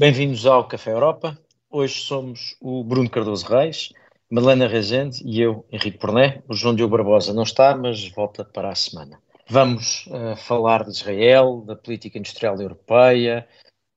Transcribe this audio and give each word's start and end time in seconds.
Bem-vindos 0.00 0.46
ao 0.46 0.68
Café 0.68 0.92
Europa. 0.92 1.36
Hoje 1.68 1.94
somos 2.02 2.54
o 2.60 2.84
Bruno 2.84 3.10
Cardoso 3.10 3.44
Reis, 3.48 3.92
Madalena 4.30 4.68
Rezende 4.68 5.20
e 5.24 5.40
eu, 5.40 5.66
Henrique 5.72 5.98
Porné. 5.98 6.40
O 6.46 6.54
João 6.54 6.72
Diogo 6.72 6.96
Barbosa 6.96 7.34
não 7.34 7.42
está, 7.42 7.76
mas 7.76 8.08
volta 8.10 8.44
para 8.44 8.68
a 8.68 8.76
semana. 8.76 9.20
Vamos 9.48 10.06
uh, 10.06 10.36
falar 10.36 10.84
de 10.84 10.90
Israel, 10.90 11.64
da 11.66 11.74
política 11.74 12.16
industrial 12.16 12.60
europeia, 12.60 13.44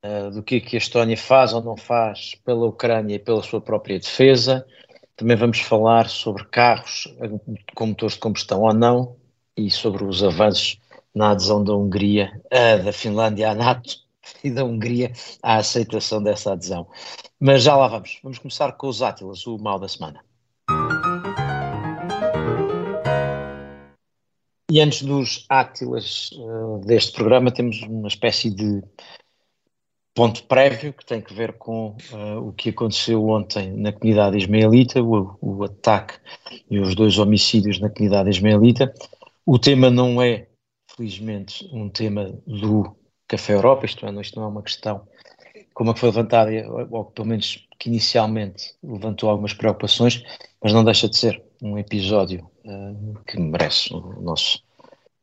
uh, 0.04 0.32
do 0.32 0.42
que, 0.42 0.60
que 0.60 0.74
a 0.74 0.78
Estónia 0.78 1.16
faz 1.16 1.52
ou 1.52 1.62
não 1.62 1.76
faz 1.76 2.34
pela 2.44 2.66
Ucrânia 2.66 3.14
e 3.14 3.20
pela 3.20 3.40
sua 3.40 3.60
própria 3.60 4.00
defesa. 4.00 4.66
Também 5.14 5.36
vamos 5.36 5.60
falar 5.60 6.08
sobre 6.08 6.44
carros 6.46 7.06
com 7.76 7.86
motores 7.86 8.14
de 8.14 8.20
combustão 8.20 8.62
ou 8.62 8.74
não 8.74 9.14
e 9.56 9.70
sobre 9.70 10.02
os 10.02 10.24
avanços 10.24 10.80
na 11.14 11.30
adesão 11.30 11.62
da 11.62 11.72
Hungria, 11.72 12.32
uh, 12.46 12.82
da 12.82 12.92
Finlândia 12.92 13.52
à 13.52 13.54
NATO 13.54 14.01
e 14.42 14.50
da 14.50 14.64
Hungria 14.64 15.12
à 15.42 15.56
aceitação 15.56 16.22
dessa 16.22 16.52
adesão. 16.52 16.86
Mas 17.38 17.62
já 17.62 17.76
lá 17.76 17.88
vamos. 17.88 18.18
Vamos 18.22 18.38
começar 18.38 18.72
com 18.72 18.88
os 18.88 19.02
Átilas, 19.02 19.46
o 19.46 19.58
mal 19.58 19.78
da 19.78 19.88
semana. 19.88 20.24
E 24.70 24.80
antes 24.80 25.02
dos 25.02 25.44
Átilas 25.50 26.30
uh, 26.32 26.80
deste 26.86 27.12
programa, 27.12 27.50
temos 27.50 27.82
uma 27.82 28.08
espécie 28.08 28.48
de 28.48 28.82
ponto 30.14 30.44
prévio 30.44 30.92
que 30.92 31.04
tem 31.04 31.20
que 31.20 31.34
ver 31.34 31.54
com 31.54 31.96
uh, 32.12 32.38
o 32.48 32.52
que 32.52 32.70
aconteceu 32.70 33.28
ontem 33.28 33.70
na 33.72 33.92
comunidade 33.92 34.38
ismaelita, 34.38 35.02
o, 35.02 35.36
o, 35.40 35.64
ataque 35.64 36.14
e 36.70 36.78
os 36.78 36.94
dois 36.94 37.18
homicídios 37.18 37.80
na 37.80 37.90
comunidade 37.90 38.30
ismaelita. 38.30 38.94
O 39.44 39.58
tema 39.58 39.90
não 39.90 40.22
é, 40.22 40.48
felizmente, 40.86 41.68
um 41.72 41.90
tema 41.90 42.32
do 42.46 42.96
Café 43.32 43.54
Europa, 43.54 43.86
isto, 43.86 44.06
é, 44.06 44.20
isto 44.20 44.38
não 44.38 44.46
é 44.46 44.48
uma 44.50 44.62
questão 44.62 45.08
como 45.72 45.90
é 45.90 45.94
que 45.94 46.00
foi 46.00 46.10
levantada, 46.10 46.50
ou 46.90 47.06
pelo 47.06 47.28
menos 47.28 47.66
que 47.78 47.88
inicialmente 47.88 48.74
levantou 48.82 49.30
algumas 49.30 49.54
preocupações, 49.54 50.22
mas 50.62 50.74
não 50.74 50.84
deixa 50.84 51.08
de 51.08 51.16
ser 51.16 51.42
um 51.62 51.78
episódio 51.78 52.46
uh, 52.66 53.18
que 53.26 53.40
merece 53.40 53.90
o 53.94 54.20
nosso 54.20 54.62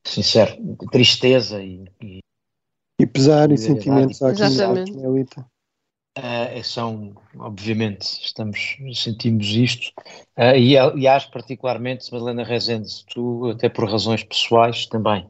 sincero 0.03 0.57
tristeza 0.91 1.61
e, 1.61 1.85
e, 2.01 2.19
e 2.99 3.05
pesar 3.05 3.51
e 3.51 3.57
sentimentos 3.59 4.19
à 4.23 4.33
comunidade 4.33 4.91
Uh, 6.17 6.63
são, 6.63 7.15
obviamente, 7.37 8.01
estamos, 8.01 8.77
sentimos 8.95 9.45
isto, 9.49 9.93
uh, 10.35 10.57
e 10.57 10.75
aliás, 10.75 11.25
particularmente, 11.25 12.11
Madalena 12.11 12.43
Rezende, 12.43 13.05
tu, 13.05 13.51
até 13.51 13.69
por 13.69 13.89
razões 13.89 14.23
pessoais, 14.23 14.87
também 14.87 15.29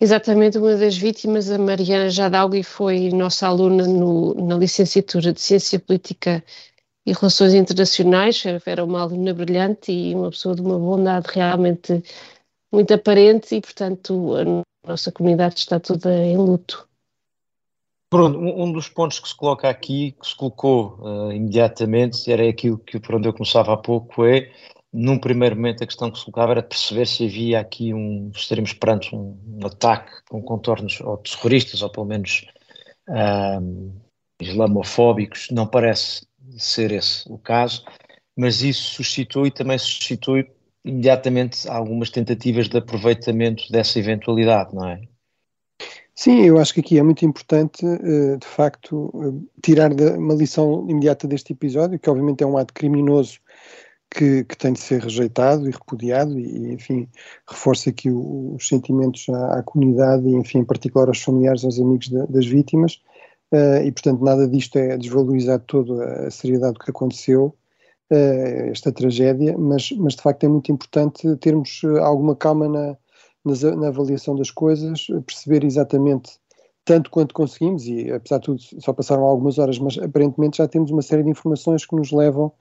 Exatamente, 0.00 0.58
uma 0.58 0.76
das 0.76 0.96
vítimas, 0.96 1.50
a 1.50 1.58
Mariana 1.58 2.10
Jadalgui, 2.10 2.62
foi 2.62 3.10
nossa 3.10 3.46
aluna 3.46 3.86
no, 3.86 4.34
na 4.34 4.56
licenciatura 4.56 5.32
de 5.32 5.40
Ciência 5.40 5.78
Política 5.78 6.44
e 7.06 7.12
Relações 7.12 7.54
Internacionais, 7.54 8.42
era 8.66 8.84
uma 8.84 9.02
aluna 9.02 9.32
brilhante 9.32 9.92
e 9.92 10.14
uma 10.14 10.30
pessoa 10.30 10.54
de 10.54 10.62
uma 10.62 10.78
bondade 10.78 11.28
realmente 11.32 12.02
muito 12.72 12.92
aparente 12.92 13.54
e, 13.54 13.60
portanto, 13.60 14.34
a 14.36 14.88
nossa 14.88 15.12
comunidade 15.12 15.60
está 15.60 15.78
toda 15.78 16.12
em 16.12 16.36
luto. 16.36 16.88
Bruno, 18.12 18.38
um 18.38 18.72
dos 18.72 18.88
pontos 18.88 19.18
que 19.18 19.28
se 19.28 19.36
coloca 19.36 19.68
aqui, 19.68 20.12
que 20.12 20.26
se 20.26 20.36
colocou 20.36 20.98
uh, 21.00 21.32
imediatamente, 21.32 22.30
era 22.30 22.48
aquilo 22.48 22.78
que 22.78 23.00
por 23.00 23.16
onde 23.16 23.28
eu 23.28 23.32
começava 23.32 23.72
há 23.72 23.76
pouco, 23.76 24.24
é 24.24 24.52
num 24.94 25.18
primeiro 25.18 25.56
momento 25.56 25.82
a 25.82 25.86
questão 25.86 26.08
que 26.08 26.18
se 26.18 26.24
colocava 26.24 26.52
era 26.52 26.62
perceber 26.62 27.04
se 27.04 27.26
havia 27.26 27.58
aqui 27.58 27.92
um, 27.92 28.30
estaríamos 28.32 28.72
perante 28.72 29.14
um, 29.14 29.36
um 29.44 29.66
ataque 29.66 30.12
com 30.28 30.40
contornos 30.40 31.00
ou 31.00 31.16
terroristas, 31.16 31.82
ou 31.82 31.90
pelo 31.90 32.06
menos 32.06 32.46
um, 33.08 33.92
islamofóbicos, 34.40 35.48
não 35.50 35.66
parece 35.66 36.24
ser 36.56 36.92
esse 36.92 37.28
o 37.28 37.36
caso, 37.36 37.84
mas 38.36 38.62
isso 38.62 38.94
suscitou 38.94 39.44
e 39.44 39.50
também 39.50 39.76
suscitou 39.78 40.36
imediatamente 40.84 41.68
algumas 41.68 42.08
tentativas 42.08 42.68
de 42.68 42.78
aproveitamento 42.78 43.64
dessa 43.72 43.98
eventualidade, 43.98 44.72
não 44.72 44.88
é? 44.88 45.00
Sim, 46.14 46.42
eu 46.42 46.58
acho 46.58 46.72
que 46.72 46.78
aqui 46.78 46.98
é 46.98 47.02
muito 47.02 47.24
importante, 47.24 47.84
eh, 47.84 48.36
de 48.36 48.46
facto, 48.46 49.10
eh, 49.16 49.58
tirar 49.60 49.90
uma 49.92 50.34
lição 50.34 50.88
imediata 50.88 51.26
deste 51.26 51.52
episódio, 51.52 51.98
que 51.98 52.08
obviamente 52.08 52.44
é 52.44 52.46
um 52.46 52.56
ato 52.56 52.72
criminoso 52.72 53.40
que, 54.14 54.44
que, 54.44 54.56
tem 54.56 54.72
de 54.72 54.80
ser 54.80 55.02
rejeitado 55.02 55.68
e 55.68 55.72
repudiado 55.72 56.38
e, 56.38 56.72
enfim, 56.72 57.08
reforça 57.48 57.90
aqui 57.90 58.08
o, 58.10 58.54
os 58.54 58.68
sentimentos 58.68 59.28
à, 59.28 59.58
à, 59.58 59.62
comunidade 59.62 60.26
e, 60.28 60.34
enfim, 60.34 60.58
em 60.58 60.64
particular 60.64 61.08
aos 61.08 61.20
familiares, 61.20 61.64
aos 61.64 61.80
amigos 61.80 62.08
de, 62.08 62.24
das 62.28 62.46
vítimas. 62.46 63.02
Uh, 63.52 63.82
e, 63.84 63.92
portanto, 63.92 64.24
nada 64.24 64.48
disto 64.48 64.76
é 64.78 64.96
desvalorizar 64.96 65.60
toda 65.60 66.26
a 66.26 66.30
seriedade 66.30 66.74
do 66.74 66.80
que 66.80 66.90
aconteceu, 66.90 67.54
uh, 68.10 68.70
esta 68.70 68.92
tragédia, 68.92 69.58
mas, 69.58 69.90
mas, 69.92 70.14
de 70.14 70.22
facto 70.22 70.44
é 70.44 70.48
muito 70.48 70.70
importante 70.70 71.36
termos 71.36 71.82
eh, 71.84 71.98
alguma 71.98 72.36
calma 72.36 72.68
na, 72.68 72.96
na, 73.44 73.76
na 73.76 73.88
avaliação 73.88 74.36
das 74.36 74.50
coisas, 74.50 75.06
perceber 75.26 75.64
exatamente 75.64 76.38
tanto 76.84 77.10
quanto 77.10 77.34
conseguimos, 77.34 77.86
e 77.86 78.10
apesar 78.12 78.38
de 78.38 78.44
tudo 78.44 78.60
só 78.78 78.92
passaram 78.92 79.24
algumas 79.24 79.58
horas, 79.58 79.78
mas 79.78 79.98
aparentemente 79.98 80.58
já 80.58 80.68
temos 80.68 80.90
uma 80.90 81.02
série 81.02 81.22
de 81.22 81.30
informações 81.30 81.86
que 81.86 81.96
nos 81.96 82.12
levam 82.12 82.52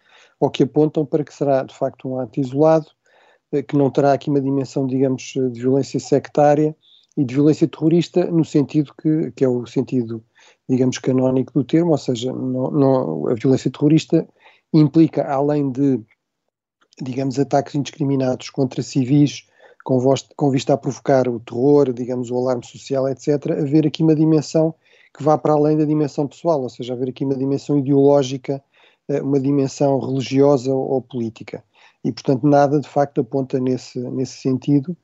ou 0.44 0.50
que 0.50 0.64
apontam 0.64 1.06
para 1.06 1.24
que 1.24 1.34
será 1.34 1.64
de 1.64 1.74
facto 1.74 2.06
um 2.06 2.20
ato 2.20 2.38
isolado, 2.38 2.88
eh, 3.54 3.64
que 3.64 3.78
não 3.78 3.90
terá 3.90 4.12
aqui 4.12 4.30
uma 4.30 4.42
dimensão, 4.42 4.86
digamos, 4.86 5.24
de 5.24 5.62
violência 5.62 6.02
sectária 6.02 6.76
e 7.16 7.24
de 7.24 7.34
violência 7.34 7.66
terrorista, 7.66 8.26
no 8.26 8.44
sentido 8.44 8.94
que, 9.02 9.32
que 9.32 9.46
é 9.46 9.48
o 9.48 9.66
sentido, 9.66 10.22
digamos, 10.68 10.98
canónico 10.98 11.54
do 11.54 11.64
termo, 11.64 11.92
ou 11.92 11.98
seja, 11.98 12.34
não, 12.34 12.72
não, 12.72 13.28
a 13.30 13.36
violência 13.36 13.72
terrorista 13.72 14.28
implica, 14.74 15.24
além 15.26 15.72
de, 15.72 16.02
digamos, 17.02 17.40
ataques 17.40 17.76
indiscriminados 17.76 18.50
contra 18.50 18.84
civis, 18.84 19.48
com, 19.86 19.98
voz, 19.98 20.28
com 20.36 20.52
vista 20.52 20.74
a 20.74 20.78
provocar 20.78 21.26
o 21.30 21.40
terror, 21.40 21.94
digamos, 21.94 22.30
o 22.30 22.38
alarme 22.38 22.66
social, 22.66 23.08
etc., 23.08 23.52
haver 23.62 23.88
aqui 23.88 24.04
uma 24.04 24.14
dimensão 24.14 24.76
que 25.16 25.24
vá 25.24 25.38
para 25.38 25.54
além 25.54 25.78
da 25.78 25.86
dimensão 25.86 26.28
pessoal, 26.28 26.62
ou 26.62 26.70
seja, 26.70 26.92
haver 26.92 27.08
aqui 27.08 27.24
uma 27.24 27.36
dimensão 27.36 27.80
ideológica 27.80 28.56
eh, 28.56 28.73
uma 29.10 29.40
dimensão 29.40 30.00
religiosa 30.00 30.74
ou 30.74 31.02
política. 31.02 31.64
E, 32.04 32.12
portanto, 32.12 32.48
nada 32.48 32.80
de 32.80 32.88
facto 32.88 33.22
aponta 33.22 33.60
nesse, 33.60 34.00
nesse 34.00 34.38
sentido. 34.42 34.96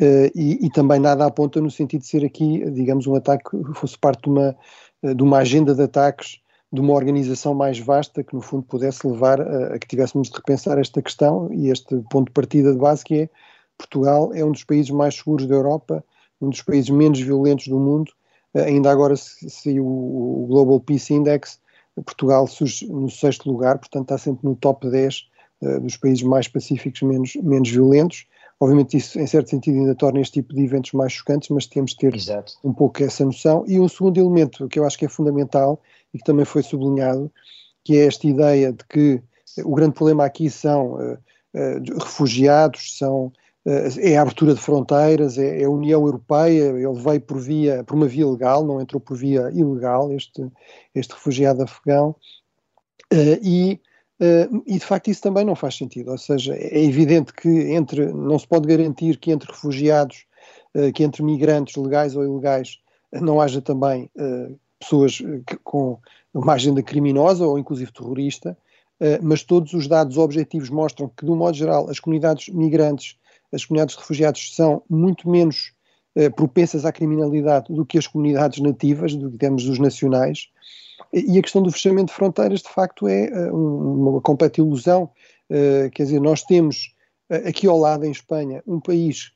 Uh, 0.00 0.26
e, 0.34 0.66
e, 0.66 0.70
também 0.70 0.98
nada 0.98 1.26
aponta 1.26 1.60
no 1.60 1.70
sentido 1.70 2.00
de 2.00 2.06
ser 2.08 2.24
aqui, 2.24 2.68
digamos, 2.70 3.06
um 3.06 3.14
ataque 3.14 3.44
que 3.50 3.74
fosse 3.74 3.96
parte 3.96 4.22
de 4.22 4.30
uma, 4.30 4.56
eh, 5.02 5.14
de 5.14 5.22
uma 5.22 5.38
agenda 5.38 5.74
de 5.74 5.82
ataques 5.82 6.40
de 6.72 6.80
uma 6.80 6.94
organização 6.94 7.54
mais 7.54 7.78
vasta 7.78 8.24
que, 8.24 8.34
no 8.34 8.40
fundo, 8.40 8.62
pudesse 8.64 9.06
levar 9.06 9.40
a, 9.40 9.74
a, 9.74 9.78
que 9.78 9.86
tivéssemos 9.86 10.30
de 10.30 10.36
repensar 10.36 10.78
esta 10.78 11.02
questão 11.02 11.52
e 11.52 11.68
este 11.68 12.02
ponto 12.10 12.28
de 12.28 12.32
partida 12.32 12.72
de 12.72 12.78
base 12.78 13.04
que 13.04 13.14
é 13.22 13.30
Portugal 13.76 14.32
é 14.32 14.44
um 14.44 14.52
dos 14.52 14.64
países 14.64 14.90
mais 14.90 15.14
seguros 15.14 15.46
da 15.46 15.54
Europa, 15.54 16.02
um 16.40 16.48
dos 16.48 16.62
países 16.62 16.88
menos 16.88 17.20
violentos 17.20 17.68
do 17.68 17.78
mundo. 17.78 18.10
Ainda 18.54 18.90
agora 18.90 19.14
saiu 19.16 19.86
o 19.86 20.46
Global 20.48 20.80
Peace 20.80 21.12
Index 21.12 21.60
Portugal 22.00 22.46
surge 22.46 22.86
no 22.86 23.10
sexto 23.10 23.50
lugar, 23.50 23.78
portanto 23.78 24.04
está 24.04 24.18
sempre 24.18 24.48
no 24.48 24.56
top 24.56 24.88
10 24.88 25.28
uh, 25.60 25.66
eh, 25.66 25.80
dos 25.80 25.96
países 25.96 26.22
mais 26.22 26.48
pacíficos, 26.48 27.02
menos, 27.02 27.34
menos 27.36 27.68
violentos. 27.68 28.26
Obviamente 28.58 28.96
isso, 28.96 29.18
em 29.18 29.26
certo 29.26 29.50
sentido, 29.50 29.78
ainda 29.78 29.94
torna 29.94 30.20
este 30.20 30.34
tipo 30.34 30.54
de 30.54 30.62
eventos 30.62 30.92
mais 30.92 31.12
chocantes, 31.12 31.48
mas 31.48 31.66
temos 31.66 31.90
de 31.90 31.98
ter 31.98 32.14
Exato. 32.14 32.54
um 32.62 32.72
pouco 32.72 33.02
essa 33.02 33.24
noção. 33.24 33.64
E 33.66 33.80
um 33.80 33.88
segundo 33.88 34.18
elemento 34.18 34.68
que 34.68 34.78
eu 34.78 34.86
acho 34.86 34.96
que 34.96 35.04
é 35.04 35.08
fundamental 35.08 35.82
e 36.14 36.18
que 36.18 36.24
também 36.24 36.44
foi 36.44 36.62
sublinhado, 36.62 37.30
que 37.84 37.96
é 37.96 38.06
esta 38.06 38.26
ideia 38.26 38.72
de 38.72 38.84
que 38.84 39.20
o 39.64 39.74
grande 39.74 39.94
problema 39.94 40.24
aqui 40.24 40.48
são 40.48 40.94
uh, 40.94 41.14
uh, 41.14 41.98
refugiados, 41.98 42.96
são 42.96 43.32
é 43.64 44.16
a 44.16 44.22
abertura 44.22 44.54
de 44.54 44.60
fronteiras, 44.60 45.38
é, 45.38 45.60
é, 45.60 45.64
a 45.64 45.70
União 45.70 46.04
Europeia, 46.04 46.70
ele 46.70 47.00
veio 47.00 47.20
por 47.20 47.38
via, 47.38 47.84
por 47.84 47.94
uma 47.94 48.08
via 48.08 48.26
legal, 48.26 48.64
não 48.64 48.80
entrou 48.80 49.00
por 49.00 49.16
via 49.16 49.50
ilegal, 49.54 50.12
este, 50.12 50.44
este 50.94 51.12
refugiado 51.12 51.62
afegão, 51.62 52.16
uh, 53.12 53.38
e, 53.40 53.80
uh, 54.20 54.62
e 54.66 54.78
de 54.78 54.84
facto 54.84 55.08
isso 55.08 55.22
também 55.22 55.44
não 55.44 55.54
faz 55.54 55.76
sentido, 55.76 56.10
ou 56.10 56.18
seja, 56.18 56.54
é 56.56 56.82
evidente 56.82 57.32
que 57.32 57.48
entre, 57.48 58.12
não 58.12 58.38
se 58.38 58.48
pode 58.48 58.66
garantir 58.66 59.16
que 59.18 59.30
entre 59.30 59.50
refugiados, 59.50 60.26
uh, 60.74 60.92
que 60.92 61.04
entre 61.04 61.22
migrantes 61.22 61.76
legais 61.76 62.16
ou 62.16 62.24
ilegais, 62.24 62.78
não 63.12 63.42
haja 63.42 63.60
também 63.60 64.10
pessoas 64.80 65.20
com 65.62 65.98
uma 66.32 66.54
agenda 66.54 66.82
criminosa 66.82 67.46
ou 67.46 67.58
inclusive 67.58 67.92
terrorista, 67.92 68.56
mas 69.20 69.42
todos 69.42 69.74
os 69.74 69.86
dados 69.86 70.16
objetivos 70.16 70.70
mostram 70.70 71.12
que, 71.14 71.26
de 71.26 71.30
um 71.30 71.36
modo 71.36 71.54
geral, 71.54 71.90
as 71.90 72.00
comunidades 72.00 72.48
migrantes 72.48 73.18
as 73.52 73.64
comunidades 73.64 73.94
de 73.94 74.00
refugiados 74.00 74.54
são 74.54 74.82
muito 74.88 75.28
menos 75.28 75.72
eh, 76.14 76.30
propensas 76.30 76.84
à 76.84 76.92
criminalidade 76.92 77.72
do 77.72 77.86
que 77.86 77.98
as 77.98 78.06
comunidades 78.06 78.60
nativas, 78.60 79.14
do, 79.14 79.30
digamos, 79.30 79.64
dos 79.64 79.78
nacionais. 79.78 80.48
E 81.12 81.38
a 81.38 81.42
questão 81.42 81.62
do 81.62 81.72
fechamento 81.72 82.06
de 82.06 82.14
fronteiras, 82.14 82.60
de 82.60 82.68
facto, 82.68 83.08
é 83.08 83.30
uh, 83.50 83.54
uma 83.54 84.20
completa 84.20 84.60
ilusão. 84.60 85.10
Uh, 85.50 85.90
quer 85.90 86.04
dizer, 86.04 86.20
nós 86.20 86.42
temos 86.42 86.94
uh, 87.30 87.48
aqui 87.48 87.66
ao 87.66 87.78
lado, 87.78 88.04
em 88.04 88.10
Espanha, 88.10 88.62
um 88.66 88.80
país 88.80 89.32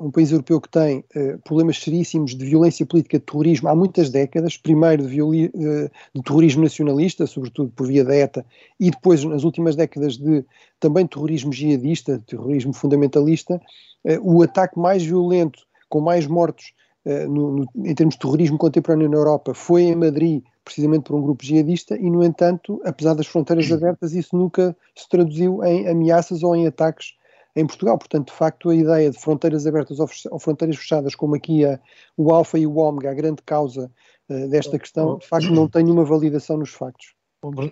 um 0.00 0.10
país 0.10 0.30
europeu 0.30 0.60
que 0.60 0.68
tem 0.68 1.04
uh, 1.16 1.38
problemas 1.44 1.78
seríssimos 1.78 2.34
de 2.34 2.44
violência 2.44 2.86
política 2.86 3.18
de 3.18 3.24
terrorismo 3.24 3.68
há 3.68 3.74
muitas 3.74 4.08
décadas, 4.08 4.56
primeiro 4.56 5.06
de, 5.06 5.20
uh, 5.20 5.90
de, 6.14 6.22
terrorismo 6.22 6.62
nacionalista, 6.62 7.26
sobretudo 7.26 7.70
por 7.74 7.86
via 7.86 8.04
da 8.04 8.14
ETA, 8.14 8.46
e 8.78 8.90
depois, 8.90 9.24
nas 9.24 9.44
últimas 9.44 9.76
décadas, 9.76 10.16
de 10.16 10.44
também 10.78 11.06
terrorismo 11.06 11.52
jihadista, 11.52 12.22
terrorismo 12.26 12.72
fundamentalista, 12.72 13.60
o 14.22 14.42
ataque 14.42 14.78
mais 14.78 15.02
violento, 15.02 15.58
com 15.88 16.00
mais 16.00 16.24
mortos 16.24 16.72
no, 17.04 17.56
no, 17.56 17.68
em 17.84 17.94
termos 17.96 18.14
de 18.14 18.20
terrorismo 18.20 18.56
contemporâneo 18.56 19.08
na 19.08 19.16
Europa, 19.16 19.52
foi 19.54 19.82
em 19.82 19.96
Madrid, 19.96 20.44
precisamente 20.64 21.02
por 21.02 21.16
um 21.16 21.22
grupo 21.22 21.44
jihadista, 21.44 21.96
e, 21.96 22.08
no 22.08 22.22
entanto, 22.22 22.80
apesar 22.84 23.14
das 23.14 23.26
fronteiras 23.26 23.70
abertas, 23.72 24.14
isso 24.14 24.36
nunca 24.36 24.74
se 24.94 25.08
traduziu 25.08 25.64
em 25.64 25.88
ameaças 25.88 26.44
ou 26.44 26.54
em 26.54 26.64
ataques 26.64 27.17
em 27.58 27.66
Portugal. 27.66 27.98
Portanto, 27.98 28.28
de 28.28 28.34
facto, 28.34 28.70
a 28.70 28.74
ideia 28.74 29.10
de 29.10 29.18
fronteiras 29.18 29.66
abertas 29.66 29.98
ou, 29.98 30.38
fronteiras 30.38 30.76
fechadas, 30.76 31.14
como 31.14 31.34
aqui 31.34 31.64
a, 31.64 31.78
o 32.16 32.32
Alfa 32.32 32.58
e 32.58 32.66
o 32.66 32.76
Ômega, 32.76 33.10
a 33.10 33.14
grande 33.14 33.42
causa 33.42 33.90
uh, 34.28 34.48
desta 34.48 34.78
questão, 34.78 35.18
de 35.18 35.26
facto, 35.26 35.50
não 35.50 35.68
tem 35.68 35.84
nenhuma 35.84 36.04
validação 36.04 36.56
nos 36.56 36.70
factos. 36.70 37.14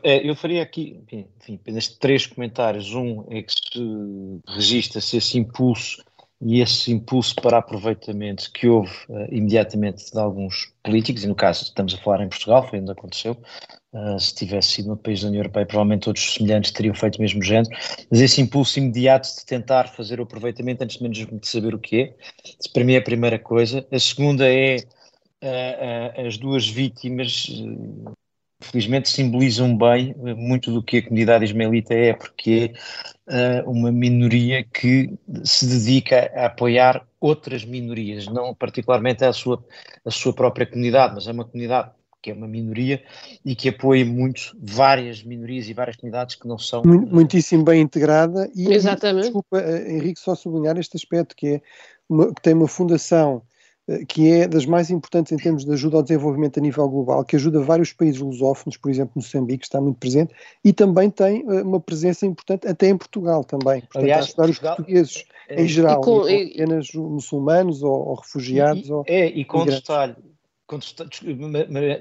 É, 0.02 0.28
eu 0.28 0.36
faria 0.36 0.62
aqui, 0.62 1.02
enfim, 1.10 1.56
apenas 1.60 1.88
três 1.88 2.26
comentários. 2.26 2.94
Um 2.94 3.24
é 3.28 3.42
que 3.42 3.52
se 3.52 4.40
registra-se 4.46 5.16
esse 5.16 5.38
impulso 5.38 6.04
e 6.40 6.60
esse 6.60 6.92
impulso 6.92 7.34
para 7.36 7.58
aproveitamento 7.58 8.50
que 8.52 8.68
houve 8.68 8.92
uh, 9.08 9.26
imediatamente 9.30 10.10
de 10.10 10.18
alguns 10.18 10.72
políticos, 10.82 11.24
e 11.24 11.26
no 11.26 11.34
caso 11.34 11.64
estamos 11.64 11.94
a 11.94 11.98
falar 11.98 12.22
em 12.22 12.28
Portugal, 12.28 12.68
foi 12.68 12.80
onde 12.80 12.90
aconteceu, 12.90 13.36
uh, 13.92 14.20
se 14.20 14.34
tivesse 14.34 14.72
sido 14.72 14.88
no 14.88 14.96
país 14.96 15.22
da 15.22 15.28
União 15.28 15.40
Europeia, 15.40 15.64
provavelmente 15.64 16.04
todos 16.04 16.22
os 16.22 16.34
semelhantes 16.34 16.70
teriam 16.70 16.94
feito 16.94 17.16
o 17.16 17.22
mesmo 17.22 17.42
género, 17.42 17.74
mas 18.10 18.20
esse 18.20 18.40
impulso 18.40 18.78
imediato 18.78 19.28
de 19.34 19.46
tentar 19.46 19.88
fazer 19.88 20.20
o 20.20 20.24
aproveitamento 20.24 20.84
antes 20.84 20.98
mesmo 20.98 21.38
de 21.38 21.48
saber 21.48 21.74
o 21.74 21.78
que 21.78 22.00
é, 22.02 22.14
para 22.72 22.84
mim 22.84 22.94
é 22.94 22.98
a 22.98 23.02
primeira 23.02 23.38
coisa. 23.38 23.86
A 23.90 23.98
segunda 23.98 24.46
é 24.46 24.76
uh, 25.42 26.26
as 26.26 26.36
duas 26.36 26.68
vítimas 26.68 27.48
felizmente 28.60 29.08
simbolizam 29.08 29.76
bem 29.76 30.14
muito 30.36 30.72
do 30.72 30.82
que 30.82 30.98
a 30.98 31.02
comunidade 31.02 31.44
ismaelita 31.44 31.94
é, 31.94 32.12
porque 32.14 32.74
é 33.28 33.62
uh, 33.62 33.70
uma 33.70 33.92
minoria 33.92 34.64
que 34.64 35.12
se 35.44 35.66
dedica 35.66 36.30
a 36.34 36.46
apoiar 36.46 37.06
outras 37.20 37.64
minorias, 37.64 38.26
não 38.26 38.54
particularmente 38.54 39.24
a 39.24 39.32
sua, 39.32 39.62
a 40.04 40.10
sua 40.10 40.32
própria 40.32 40.66
comunidade, 40.66 41.14
mas 41.14 41.26
é 41.26 41.32
uma 41.32 41.44
comunidade 41.44 41.90
que 42.22 42.30
é 42.30 42.34
uma 42.34 42.48
minoria 42.48 43.02
e 43.44 43.54
que 43.54 43.68
apoia 43.68 44.04
muito 44.04 44.56
várias 44.60 45.22
minorias 45.22 45.68
e 45.68 45.74
várias 45.74 45.96
comunidades 45.96 46.34
que 46.34 46.48
não 46.48 46.58
são. 46.58 46.82
Muitíssimo 46.82 47.62
bem 47.62 47.80
integrada 47.80 48.50
e, 48.52 48.72
Exatamente. 48.72 49.26
E, 49.26 49.30
desculpa, 49.30 49.60
eh, 49.60 49.92
Henrique, 49.92 50.18
só 50.18 50.34
sublinhar 50.34 50.76
este 50.76 50.96
aspecto 50.96 51.36
que 51.36 51.46
é 51.46 51.60
uma, 52.08 52.34
que 52.34 52.42
tem 52.42 52.54
uma 52.54 52.66
fundação 52.66 53.42
eh, 53.42 53.55
que 54.08 54.30
é 54.30 54.48
das 54.48 54.66
mais 54.66 54.90
importantes 54.90 55.32
em 55.32 55.36
termos 55.36 55.64
de 55.64 55.72
ajuda 55.72 55.98
ao 55.98 56.02
desenvolvimento 56.02 56.58
a 56.58 56.60
nível 56.60 56.88
global, 56.88 57.24
que 57.24 57.36
ajuda 57.36 57.60
vários 57.60 57.92
países 57.92 58.20
lusófonos, 58.20 58.76
por 58.76 58.90
exemplo, 58.90 59.12
Moçambique, 59.16 59.64
está 59.64 59.80
muito 59.80 59.98
presente, 59.98 60.34
e 60.64 60.72
também 60.72 61.08
tem 61.08 61.44
uh, 61.44 61.62
uma 61.62 61.78
presença 61.78 62.26
importante 62.26 62.66
até 62.66 62.88
em 62.88 62.96
Portugal 62.96 63.44
também. 63.44 63.80
Portanto, 63.82 64.02
Aliás, 64.02 64.24
a 64.24 64.28
ajudar 64.28 64.44
Portugal, 64.44 64.72
os 64.72 64.76
portugueses 64.76 65.24
é, 65.48 65.62
em 65.62 65.68
geral, 65.68 66.00
com, 66.00 66.28
e 66.28 66.52
apenas 66.54 66.92
muçulmanos 66.92 67.82
ou, 67.82 68.08
ou 68.08 68.14
refugiados. 68.16 68.88
E, 68.88 68.92
ou 68.92 69.04
é, 69.06 69.26
e 69.26 69.44
com 69.44 69.64
detalhe, 69.64 70.16
com 70.66 70.80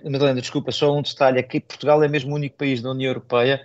Madalena, 0.10 0.42
desculpa, 0.42 0.72
só 0.72 0.92
um 0.92 1.04
detalhe, 1.04 1.40
aqui 1.40 1.60
Portugal 1.60 2.02
é 2.04 2.08
mesmo 2.08 2.32
o 2.32 2.36
único 2.36 2.58
país 2.58 2.82
da 2.82 2.90
União 2.90 3.10
Europeia 3.10 3.62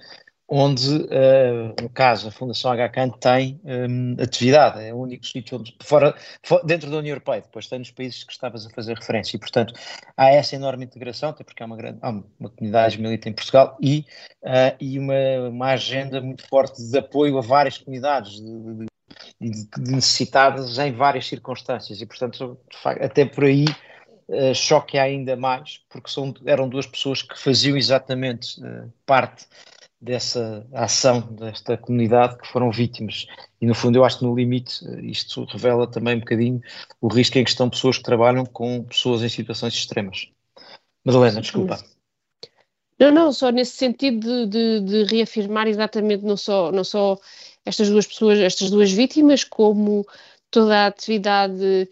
onde, 0.53 0.89
uh, 0.89 1.75
no 1.81 1.89
caso, 1.89 2.27
a 2.27 2.31
Fundação 2.33 2.73
HCAN 2.73 3.11
tem 3.11 3.61
um, 3.65 4.17
atividade, 4.21 4.83
é 4.83 4.93
o 4.93 4.97
único 4.97 5.25
sítio 5.25 5.59
onde, 5.59 5.73
fora, 5.81 6.13
fora, 6.43 6.65
dentro 6.65 6.91
da 6.91 6.97
União 6.97 7.13
Europeia, 7.13 7.43
depois 7.43 7.69
tem 7.69 7.79
nos 7.79 7.93
países 7.93 8.25
que 8.25 8.33
estavas 8.33 8.67
a 8.67 8.71
fazer 8.71 8.97
referência, 8.97 9.37
e 9.37 9.39
portanto 9.39 9.73
há 10.17 10.31
essa 10.31 10.57
enorme 10.57 10.85
integração, 10.85 11.31
até 11.31 11.45
porque 11.45 11.63
há 11.63 11.67
uma, 11.67 11.77
grande, 11.77 11.99
há 12.03 12.11
uma 12.11 12.51
comunidade 12.51 13.01
milita 13.01 13.29
em 13.29 13.33
Portugal 13.33 13.79
e, 13.81 14.05
uh, 14.43 14.77
e 14.81 14.99
uma, 14.99 15.49
uma 15.49 15.67
agenda 15.69 16.21
muito 16.21 16.45
forte 16.49 16.83
de 16.83 16.99
apoio 16.99 17.39
a 17.39 17.43
várias 17.43 17.79
comunidades, 17.79 18.41
de, 18.41 18.87
de, 19.41 19.69
de 19.79 19.91
necessitadas 19.93 20.77
em 20.79 20.93
várias 20.93 21.29
circunstâncias, 21.29 22.01
e 22.01 22.07
portanto, 22.07 22.59
facto, 22.83 23.03
até 23.03 23.25
por 23.25 23.45
aí 23.45 23.67
Uh, 24.33 24.55
choque 24.55 24.97
ainda 24.97 25.35
mais, 25.35 25.81
porque 25.89 26.09
são, 26.09 26.33
eram 26.47 26.69
duas 26.69 26.87
pessoas 26.87 27.21
que 27.21 27.37
faziam 27.37 27.77
exatamente 27.77 28.61
uh, 28.61 28.89
parte 29.05 29.45
dessa 30.01 30.67
ação 30.73 31.21
desta 31.21 31.77
comunidade 31.77 32.39
que 32.39 32.49
foram 32.49 32.71
vítimas. 32.71 33.27
E 33.61 33.67
no 33.67 33.75
fundo 33.75 33.99
eu 33.99 34.05
acho 34.05 34.19
que 34.19 34.25
no 34.25 34.35
limite 34.35 34.83
isto 35.03 35.45
revela 35.45 35.87
também 35.87 36.17
um 36.17 36.21
bocadinho 36.21 36.61
o 37.01 37.09
risco 37.09 37.39
em 37.39 37.45
que 37.45 37.51
estão 37.51 37.69
pessoas 37.69 37.99
que 37.99 38.05
trabalham 38.05 38.47
com 38.47 38.83
pessoas 38.85 39.23
em 39.23 39.29
situações 39.29 39.75
extremas. 39.75 40.29
Madalena, 41.05 41.41
desculpa. 41.41 41.79
Não, 42.99 43.11
não, 43.11 43.33
só 43.33 43.51
nesse 43.51 43.77
sentido 43.77 44.47
de, 44.47 44.81
de, 44.81 44.81
de, 44.81 45.05
reafirmar 45.05 45.67
exatamente 45.67 46.25
não 46.25 46.37
só, 46.37 46.71
não 46.71 46.85
só 46.85 47.19
estas 47.65 47.89
duas 47.89 48.07
pessoas, 48.07 48.39
estas 48.39 48.71
duas 48.71 48.91
vítimas, 48.93 49.43
como 49.43 50.07
toda 50.51 50.85
a 50.85 50.87
atividade 50.87 51.89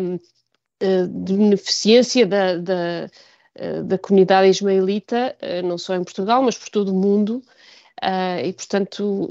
um, 0.00 0.18
eh, 0.80 1.06
de 1.06 1.32
beneficência 1.32 2.26
da, 2.26 2.56
da 2.56 3.10
da 3.84 3.98
comunidade 3.98 4.48
ismaelita, 4.48 5.36
eh, 5.40 5.62
não 5.62 5.78
só 5.78 5.94
em 5.94 6.04
Portugal, 6.04 6.42
mas 6.42 6.56
por 6.58 6.68
todo 6.68 6.92
o 6.92 6.94
mundo, 6.94 7.42
eh, 8.02 8.48
e 8.48 8.52
portanto, 8.52 9.28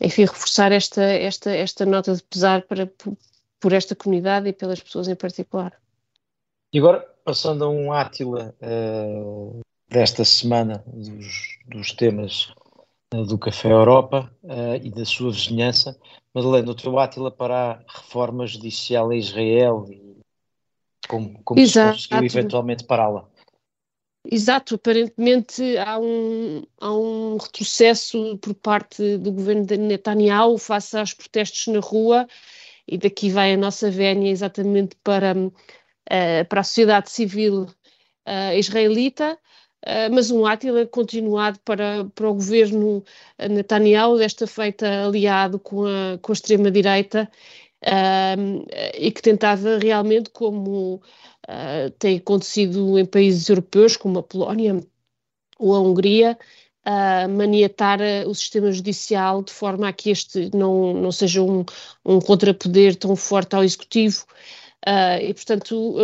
enfim, 0.00 0.22
reforçar 0.22 0.72
esta, 0.72 1.02
esta, 1.02 1.50
esta 1.50 1.84
nota 1.84 2.14
de 2.14 2.22
pesar 2.22 2.62
para, 2.62 2.90
por 3.58 3.72
esta 3.72 3.94
comunidade 3.94 4.48
e 4.48 4.52
pelas 4.52 4.80
pessoas 4.80 5.08
em 5.08 5.16
particular. 5.16 5.72
E 6.72 6.78
agora, 6.78 7.06
passando 7.24 7.64
a 7.64 7.68
um 7.68 7.92
Átila 7.92 8.54
desta 9.88 10.24
semana, 10.24 10.84
dos, 10.86 11.58
dos 11.66 11.92
temas 11.92 12.54
do 13.26 13.36
Café 13.36 13.72
Europa 13.72 14.32
e 14.82 14.88
da 14.88 15.04
sua 15.04 15.32
vizinhança, 15.32 15.98
Madalena, 16.32 16.70
o 16.70 16.74
teu 16.76 16.96
Átila 16.96 17.30
para 17.30 17.72
a 17.72 18.00
reforma 18.00 18.46
judicial 18.46 19.12
em 19.12 19.18
Israel 19.18 19.84
e 19.90 20.09
como, 21.10 21.42
como 21.42 21.60
Exato. 21.60 21.98
se 21.98 22.08
conseguiu 22.08 22.40
eventualmente 22.40 22.84
pará-la. 22.84 23.28
Exato, 24.30 24.76
aparentemente 24.76 25.76
há 25.78 25.98
um, 25.98 26.62
há 26.80 26.92
um 26.92 27.36
retrocesso 27.36 28.38
por 28.38 28.54
parte 28.54 29.16
do 29.16 29.32
governo 29.32 29.66
de 29.66 29.76
Netanyahu 29.76 30.56
face 30.58 30.96
aos 30.96 31.14
protestos 31.14 31.66
na 31.66 31.80
rua, 31.80 32.28
e 32.86 32.96
daqui 32.96 33.30
vai 33.30 33.54
a 33.54 33.56
nossa 33.56 33.90
vénia 33.90 34.30
exatamente 34.30 34.94
para, 35.02 35.34
uh, 35.36 36.44
para 36.48 36.60
a 36.60 36.64
sociedade 36.64 37.10
civil 37.10 37.62
uh, 37.62 38.54
israelita, 38.56 39.38
uh, 39.86 40.12
mas 40.12 40.30
um 40.30 40.46
átila 40.46 40.86
continuado 40.86 41.58
para, 41.64 42.04
para 42.14 42.28
o 42.28 42.34
governo 42.34 43.02
Netanyahu, 43.50 44.18
desta 44.18 44.46
feita 44.46 45.06
aliado 45.06 45.58
com 45.58 45.86
a, 45.86 46.18
com 46.20 46.30
a 46.30 46.34
extrema-direita, 46.34 47.28
e 48.94 49.10
que 49.10 49.22
tentava 49.22 49.78
realmente, 49.78 50.30
como 50.30 51.00
uh, 51.48 51.90
tem 51.98 52.18
acontecido 52.18 52.98
em 52.98 53.04
países 53.04 53.48
europeus, 53.48 53.96
como 53.96 54.18
a 54.18 54.22
Polónia 54.22 54.80
ou 55.58 55.74
a 55.74 55.80
Hungria, 55.80 56.38
uh, 56.86 57.28
maniatar 57.28 58.00
ah, 58.00 58.28
o 58.28 58.34
sistema 58.34 58.72
judicial 58.72 59.42
de 59.42 59.52
forma 59.52 59.88
a 59.88 59.92
que 59.92 60.10
este 60.10 60.50
não, 60.54 60.94
não 60.94 61.12
seja 61.12 61.42
um, 61.42 61.64
um 62.04 62.20
contrapoder 62.20 62.96
tão 62.96 63.14
forte 63.16 63.54
ao 63.54 63.64
executivo. 63.64 64.24
Uh, 64.86 65.22
e, 65.22 65.34
portanto, 65.34 65.98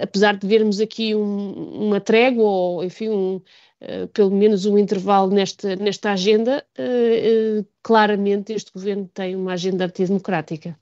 apesar 0.00 0.36
de 0.36 0.46
vermos 0.46 0.80
aqui 0.80 1.14
um, 1.14 1.88
uma 1.88 2.00
trégua 2.00 2.44
ou, 2.44 2.84
enfim, 2.84 3.10
um, 3.10 3.40
Uh, 3.82 4.06
pelo 4.08 4.30
menos 4.30 4.66
um 4.66 4.76
intervalo 4.76 5.30
nesta, 5.30 5.74
nesta 5.76 6.12
agenda, 6.12 6.64
uh, 6.78 7.66
claramente 7.82 8.52
este 8.52 8.70
governo 8.72 9.08
tem 9.12 9.34
uma 9.34 9.54
agenda 9.54 9.86
antidemocrática. 9.86 10.76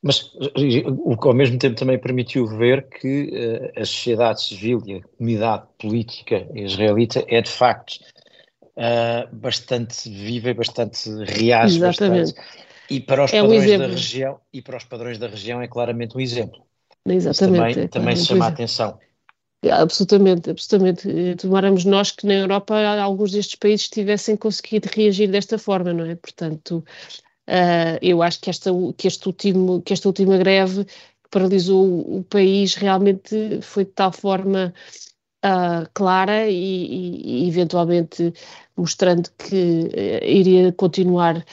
Mas 0.00 0.32
o 0.34 1.16
que 1.16 1.28
ao 1.28 1.34
mesmo 1.34 1.58
tempo 1.58 1.76
também 1.76 1.98
permitiu 1.98 2.46
ver 2.46 2.88
que 2.88 3.70
a 3.76 3.84
sociedade 3.84 4.42
civil 4.42 4.80
e 4.86 4.94
a 4.94 5.02
comunidade 5.02 5.64
política 5.78 6.46
israelita 6.54 7.24
é 7.28 7.42
de 7.42 7.50
facto 7.50 7.98
bastante 9.32 10.08
viva 10.08 10.50
e 10.50 10.54
bastante 10.54 11.10
reage 11.24 11.76
Exatamente. 11.76 12.32
bastante. 12.32 12.70
E 12.90 13.00
para 13.00 13.24
os 13.24 13.32
é 13.32 13.40
padrões 13.40 13.70
um 13.70 13.78
da 13.78 13.86
região 13.86 14.40
e 14.52 14.62
para 14.62 14.76
os 14.76 14.84
padrões 14.84 15.18
da 15.18 15.28
região 15.28 15.60
é 15.62 15.68
claramente 15.68 16.16
um 16.16 16.20
exemplo. 16.20 16.62
Exatamente. 17.06 17.70
Isso 17.70 17.88
também, 17.88 17.88
também 17.88 18.16
chama 18.16 18.44
a 18.46 18.48
atenção. 18.48 18.98
Absolutamente, 19.68 20.50
absolutamente. 20.50 21.36
Tomáramos 21.36 21.84
nós 21.84 22.10
que 22.10 22.26
na 22.26 22.34
Europa 22.34 22.74
alguns 22.98 23.32
destes 23.32 23.56
países 23.56 23.90
tivessem 23.90 24.36
conseguido 24.36 24.88
reagir 24.94 25.30
desta 25.30 25.58
forma, 25.58 25.92
não 25.92 26.06
é? 26.06 26.14
Portanto, 26.14 26.82
uh, 27.48 27.98
eu 28.00 28.22
acho 28.22 28.40
que 28.40 28.48
esta, 28.48 28.70
que, 28.96 29.06
este 29.06 29.26
último, 29.26 29.82
que 29.82 29.92
esta 29.92 30.08
última 30.08 30.38
greve 30.38 30.84
que 30.84 31.30
paralisou 31.30 32.18
o, 32.18 32.24
país 32.24 32.74
realmente 32.74 33.60
foi 33.60 33.84
de 33.84 33.92
tal 33.92 34.12
forma 34.12 34.72
uh, 35.44 35.88
clara 35.92 36.48
e, 36.48 37.44
e, 37.44 37.48
eventualmente 37.48 38.32
mostrando 38.76 39.30
que 39.36 39.54
uh, 39.54 40.24
iria 40.24 40.72
continuar, 40.72 41.44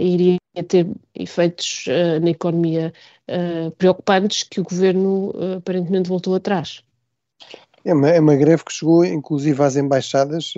iria 0.00 0.36
a 0.56 0.62
ter 0.62 0.86
efeitos 1.14 1.86
uh, 1.86 2.20
na 2.20 2.30
economia 2.30 2.92
uh, 3.30 3.70
preocupantes 3.72 4.42
que 4.42 4.60
o 4.60 4.64
governo 4.64 5.30
uh, 5.30 5.56
aparentemente 5.58 6.08
voltou 6.08 6.34
atrás. 6.34 6.82
É 7.84 7.92
uma, 7.92 8.08
é 8.08 8.20
uma 8.20 8.36
greve 8.36 8.64
que 8.64 8.72
chegou 8.72 9.04
inclusive 9.04 9.62
às 9.62 9.76
embaixadas. 9.76 10.54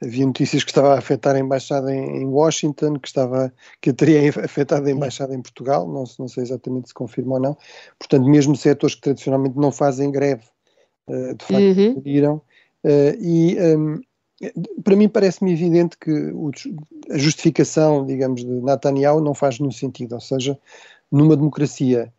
havia 0.00 0.26
notícias 0.26 0.64
que 0.64 0.70
estava 0.70 0.94
a 0.94 0.98
afetar 0.98 1.36
a 1.36 1.38
embaixada 1.38 1.94
em, 1.94 2.24
Washington, 2.26 2.94
que 2.98 3.08
estava 3.08 3.52
que 3.80 3.92
teria 3.92 4.28
afetado 4.44 4.86
a 4.86 4.90
embaixada 4.90 5.34
em 5.34 5.42
Portugal. 5.42 5.86
Não, 5.86 6.04
não 6.18 6.28
sei 6.28 6.42
exatamente 6.42 6.88
se 6.88 6.94
confirma 6.94 7.34
ou 7.34 7.40
não. 7.40 7.56
Portanto, 7.98 8.26
mesmo 8.26 8.56
setores 8.56 8.94
que 8.94 9.02
tradicionalmente 9.02 9.56
não 9.56 9.72
fazem 9.72 10.10
greve, 10.10 10.44
de 11.08 11.44
facto, 11.44 11.78
uhum. 11.78 11.90
aderiram. 11.96 12.42
e 13.20 13.56
um, 13.76 14.00
para 14.82 14.96
mim 14.96 15.08
parece-me 15.08 15.52
evidente 15.52 15.96
que 15.96 16.10
a 17.10 17.18
justificação, 17.18 18.04
digamos, 18.04 18.44
de 18.44 18.50
Netanyahu 18.50 19.20
não 19.20 19.34
faz 19.34 19.58
nenhum 19.58 19.70
sentido, 19.70 20.14
ou 20.14 20.20
seja, 20.20 20.58
numa 21.10 21.36
democracia, 21.36 22.12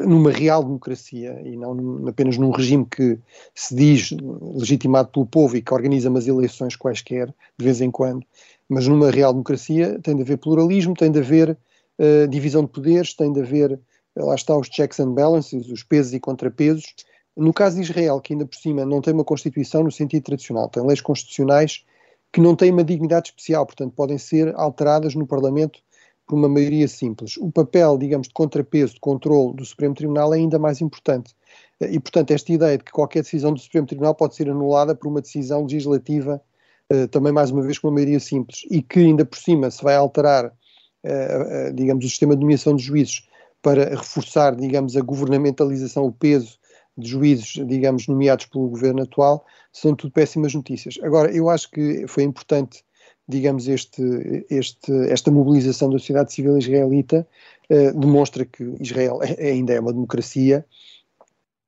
numa 0.00 0.30
real 0.30 0.62
democracia 0.62 1.40
e 1.44 1.56
não 1.56 2.08
apenas 2.08 2.36
num 2.36 2.50
regime 2.50 2.86
que 2.86 3.18
se 3.54 3.74
diz 3.74 4.10
legitimado 4.56 5.08
pelo 5.08 5.26
povo 5.26 5.56
e 5.56 5.62
que 5.62 5.72
organiza 5.72 6.08
umas 6.08 6.26
eleições 6.26 6.76
quaisquer, 6.76 7.28
de 7.58 7.64
vez 7.64 7.80
em 7.80 7.90
quando, 7.90 8.24
mas 8.68 8.86
numa 8.86 9.10
real 9.10 9.32
democracia 9.32 9.98
tem 10.02 10.16
de 10.16 10.22
haver 10.22 10.38
pluralismo, 10.38 10.94
tem 10.94 11.10
de 11.10 11.18
haver 11.18 11.56
uh, 11.98 12.28
divisão 12.28 12.62
de 12.62 12.70
poderes, 12.70 13.14
tem 13.14 13.32
de 13.32 13.40
haver, 13.40 13.78
lá 14.16 14.34
está 14.34 14.56
os 14.56 14.68
checks 14.68 15.00
and 15.00 15.12
balances, 15.12 15.68
os 15.68 15.82
pesos 15.82 16.12
e 16.12 16.20
contrapesos, 16.20 16.94
no 17.36 17.52
caso 17.52 17.76
de 17.76 17.82
Israel, 17.82 18.20
que 18.20 18.32
ainda 18.32 18.46
por 18.46 18.56
cima 18.56 18.84
não 18.84 19.00
tem 19.00 19.12
uma 19.12 19.24
Constituição 19.24 19.82
no 19.82 19.90
sentido 19.90 20.22
tradicional, 20.22 20.68
tem 20.68 20.86
leis 20.86 21.00
constitucionais 21.00 21.84
que 22.32 22.40
não 22.40 22.56
têm 22.56 22.70
uma 22.70 22.84
dignidade 22.84 23.28
especial, 23.28 23.64
portanto 23.66 23.92
podem 23.94 24.18
ser 24.18 24.54
alteradas 24.56 25.14
no 25.14 25.26
Parlamento 25.26 25.80
por 26.26 26.36
uma 26.36 26.48
maioria 26.48 26.88
simples. 26.88 27.36
O 27.36 27.50
papel, 27.50 27.98
digamos, 27.98 28.28
de 28.28 28.34
contrapeso, 28.34 28.94
de 28.94 29.00
controle 29.00 29.54
do 29.54 29.64
Supremo 29.64 29.94
Tribunal 29.94 30.32
é 30.34 30.38
ainda 30.38 30.58
mais 30.58 30.80
importante. 30.80 31.34
E, 31.80 31.98
portanto, 32.00 32.30
esta 32.30 32.52
ideia 32.52 32.78
de 32.78 32.84
que 32.84 32.92
qualquer 32.92 33.22
decisão 33.22 33.52
do 33.52 33.60
Supremo 33.60 33.86
Tribunal 33.86 34.14
pode 34.14 34.34
ser 34.34 34.48
anulada 34.48 34.94
por 34.94 35.08
uma 35.08 35.20
decisão 35.20 35.62
legislativa, 35.62 36.40
eh, 36.88 37.06
também 37.08 37.32
mais 37.32 37.50
uma 37.50 37.62
vez 37.62 37.78
com 37.78 37.88
uma 37.88 37.94
maioria 37.94 38.20
simples, 38.20 38.60
e 38.70 38.80
que 38.80 39.00
ainda 39.00 39.24
por 39.24 39.38
cima 39.38 39.70
se 39.70 39.82
vai 39.82 39.96
alterar, 39.96 40.52
eh, 41.02 41.72
digamos, 41.74 42.04
o 42.04 42.08
sistema 42.08 42.34
de 42.34 42.40
nomeação 42.40 42.74
de 42.74 42.82
juízes 42.82 43.26
para 43.60 43.90
reforçar, 43.90 44.54
digamos, 44.54 44.96
a 44.96 45.00
governamentalização, 45.00 46.06
o 46.06 46.12
peso 46.12 46.58
de 46.96 47.08
juízes, 47.08 47.66
digamos, 47.66 48.06
nomeados 48.06 48.46
pelo 48.46 48.68
governo 48.68 49.02
atual, 49.02 49.44
são 49.72 49.94
tudo 49.96 50.12
péssimas 50.12 50.54
notícias. 50.54 50.98
Agora, 51.02 51.34
eu 51.34 51.50
acho 51.50 51.70
que 51.70 52.06
foi 52.06 52.22
importante, 52.22 52.84
digamos, 53.28 53.68
este, 53.68 54.46
este, 54.50 54.92
esta 55.08 55.30
mobilização 55.30 55.90
da 55.90 55.98
sociedade 55.98 56.32
civil 56.32 56.58
israelita, 56.58 57.26
eh, 57.68 57.92
demonstra 57.92 58.44
que 58.44 58.74
Israel 58.80 59.20
é, 59.22 59.48
ainda 59.50 59.72
é 59.72 59.80
uma 59.80 59.92
democracia. 59.92 60.64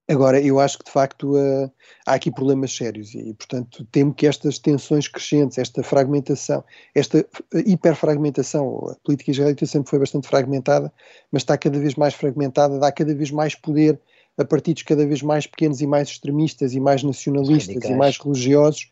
Agora, 0.08 0.40
eu 0.40 0.60
acho 0.60 0.78
que 0.78 0.84
de 0.84 0.90
facto 0.92 1.34
uh, 1.34 1.68
há 2.06 2.14
aqui 2.14 2.30
problemas 2.30 2.76
sérios 2.76 3.12
e, 3.12 3.34
portanto, 3.34 3.84
temo 3.90 4.14
que 4.14 4.24
estas 4.24 4.56
tensões 4.56 5.08
crescentes, 5.08 5.58
esta 5.58 5.82
fragmentação, 5.82 6.62
esta 6.94 7.26
hiperfragmentação, 7.52 8.90
a 8.90 8.94
política 9.04 9.32
israelita 9.32 9.66
sempre 9.66 9.90
foi 9.90 9.98
bastante 9.98 10.28
fragmentada, 10.28 10.92
mas 11.32 11.42
está 11.42 11.58
cada 11.58 11.80
vez 11.80 11.96
mais 11.96 12.14
fragmentada, 12.14 12.78
dá 12.78 12.92
cada 12.92 13.12
vez 13.16 13.32
mais 13.32 13.56
poder 13.56 14.00
a 14.38 14.44
partidos 14.44 14.82
cada 14.82 15.04
vez 15.06 15.22
mais 15.22 15.46
pequenos 15.46 15.80
e 15.80 15.86
mais 15.86 16.08
extremistas 16.08 16.74
e 16.74 16.80
mais 16.80 17.02
nacionalistas 17.02 17.74
Radicais. 17.74 17.94
e 17.94 17.98
mais 17.98 18.18
religiosos, 18.18 18.90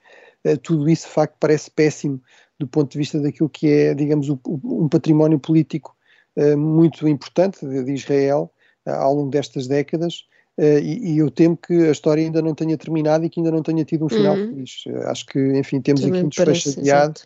tudo 0.62 0.88
isso 0.88 1.06
de 1.06 1.12
facto 1.12 1.36
parece 1.40 1.70
péssimo 1.70 2.20
do 2.58 2.66
ponto 2.66 2.92
de 2.92 2.98
vista 2.98 3.20
daquilo 3.20 3.48
que 3.48 3.68
é, 3.68 3.94
digamos, 3.94 4.28
um 4.28 4.88
património 4.88 5.38
político 5.38 5.96
uh, 6.36 6.56
muito 6.56 7.06
importante 7.08 7.66
de, 7.66 7.92
Israel 7.92 8.52
uh, 8.86 8.90
ao 8.90 9.14
longo 9.14 9.30
destas 9.30 9.66
décadas. 9.66 10.26
E, 10.56 11.18
eu 11.18 11.32
temo 11.32 11.56
que 11.56 11.72
a 11.72 11.90
história 11.90 12.22
ainda 12.22 12.40
não 12.40 12.54
tenha 12.54 12.78
terminado 12.78 13.24
e 13.24 13.28
que 13.28 13.40
ainda 13.40 13.50
não 13.50 13.60
tenha 13.60 13.84
tido 13.84 14.04
um 14.04 14.08
final 14.08 14.36
uhum. 14.36 14.50
feliz. 14.50 14.84
acho 15.06 15.26
que, 15.26 15.40
enfim, 15.58 15.80
temos 15.80 16.02
Também 16.02 16.20
aqui 16.20 16.26
um 16.26 16.28
desfecho 16.28 16.78
adiado, 16.78 17.22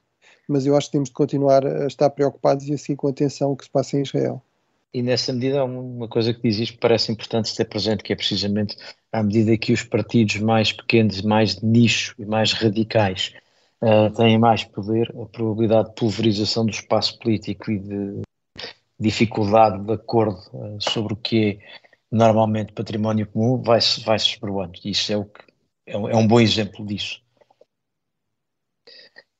mas 0.49 0.65
eu 0.65 0.75
acho 0.75 0.87
que 0.87 0.93
temos 0.93 1.11
de 1.11 1.15
continuar 1.15 1.67
a 1.67 1.87
estar 1.87 2.09
preocupados 2.09 2.67
e 2.67 2.73
a 2.73 2.79
seguir 2.79 2.97
com 2.97 3.07
atenção 3.07 3.53
o 3.53 3.57
que 3.57 3.65
se 3.65 3.71
passa 3.71 3.99
em 3.99 4.03
Israel. 4.03 4.43
E 4.93 5.03
nessa 5.03 5.33
medida, 5.33 5.65
uma 5.65 6.09
coisa 6.09 6.33
que 6.33 6.41
diz 6.41 6.59
isto 6.59 6.79
parece 6.79 7.13
importante 7.13 7.55
ter 7.55 7.67
presente, 7.67 8.03
que 8.03 8.13
é 8.13 8.17
precisamente 8.17 8.77
à 9.13 9.23
medida 9.23 9.57
que 9.59 9.73
os 9.73 9.83
partidos 9.83 10.39
mais 10.39 10.73
pequenos, 10.73 11.21
mais 11.21 11.57
de 11.57 11.67
nicho 11.67 12.15
e 12.19 12.25
mais 12.25 12.53
radicais 12.53 13.35
uh, 13.83 14.11
têm 14.15 14.39
mais 14.39 14.65
poder, 14.65 15.11
a 15.11 15.27
probabilidade 15.27 15.91
de 15.91 15.95
pulverização 15.95 16.65
do 16.65 16.73
espaço 16.73 17.19
político 17.19 17.71
e 17.71 17.79
de 17.79 18.23
dificuldade 18.99 19.85
de 19.85 19.93
acordo 19.93 20.39
uh, 20.55 20.79
sobre 20.81 21.13
o 21.13 21.17
que 21.17 21.61
é 21.63 21.85
normalmente 22.11 22.73
património 22.73 23.27
comum 23.27 23.61
vai-se 23.61 24.01
vai 24.03 24.19
-se 24.19 24.31
esbroando. 24.31 24.73
Isso 24.85 25.13
é, 25.13 25.17
o 25.19 25.27
que, 25.27 25.43
é, 25.87 25.93
é 25.93 26.17
um 26.17 26.27
bom 26.27 26.41
exemplo 26.41 26.85
disso. 26.87 27.23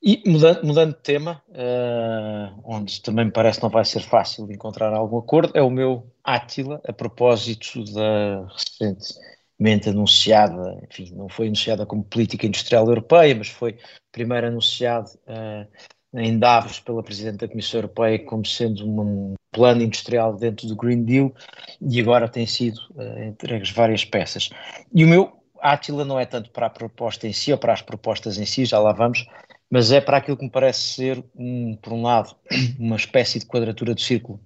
E 0.01 0.23
mudando, 0.27 0.65
mudando 0.65 0.95
de 0.95 1.03
tema, 1.03 1.43
uh, 1.49 2.61
onde 2.65 3.03
também 3.03 3.25
me 3.25 3.33
parece 3.33 3.61
não 3.61 3.69
vai 3.69 3.85
ser 3.85 4.01
fácil 4.01 4.51
encontrar 4.51 4.93
algum 4.93 5.19
acordo, 5.19 5.53
é 5.55 5.63
o 5.63 5.71
meu 5.71 6.09
Átila, 6.23 6.81
a 6.87 6.93
propósito 6.93 7.83
da 7.93 8.47
recentemente 8.47 9.89
anunciada, 9.89 10.81
enfim, 10.89 11.13
não 11.17 11.29
foi 11.29 11.47
anunciada 11.47 11.85
como 11.85 12.05
política 12.05 12.47
industrial 12.47 12.87
europeia, 12.87 13.35
mas 13.35 13.49
foi 13.49 13.77
primeiro 14.13 14.47
anunciado 14.47 15.11
uh, 15.27 15.67
em 16.15 16.39
Davos 16.39 16.79
pela 16.79 17.03
Presidente 17.03 17.39
da 17.39 17.49
Comissão 17.49 17.79
Europeia 17.79 18.25
como 18.25 18.47
sendo 18.47 18.89
um 18.89 19.35
plano 19.51 19.83
industrial 19.83 20.37
dentro 20.37 20.69
do 20.69 20.77
Green 20.77 21.03
Deal 21.03 21.35
e 21.81 22.01
agora 22.01 22.29
tem 22.29 22.47
sido 22.47 22.79
uh, 22.95 23.25
entregues 23.25 23.73
várias 23.73 24.05
peças. 24.05 24.49
E 24.95 25.05
o 25.05 25.09
meu 25.09 25.33
Átila 25.61 26.05
não 26.05 26.21
é 26.21 26.25
tanto 26.25 26.51
para 26.51 26.67
a 26.67 26.71
proposta 26.71 27.27
em 27.27 27.33
si 27.33 27.51
ou 27.51 27.59
para 27.59 27.73
as 27.73 27.83
propostas 27.83 28.39
em 28.39 28.47
si, 28.47 28.65
já 28.65 28.79
lá 28.79 28.93
vamos, 28.93 29.27
mas 29.71 29.93
é 29.93 30.01
para 30.01 30.17
aquilo 30.17 30.37
que 30.37 30.45
me 30.45 30.51
parece 30.51 30.95
ser, 30.95 31.25
um, 31.37 31.77
por 31.77 31.93
um 31.93 32.03
lado, 32.03 32.35
uma 32.79 32.97
espécie 32.97 33.39
de 33.39 33.47
quadratura 33.47 33.95
do 33.95 34.01
círculo, 34.01 34.41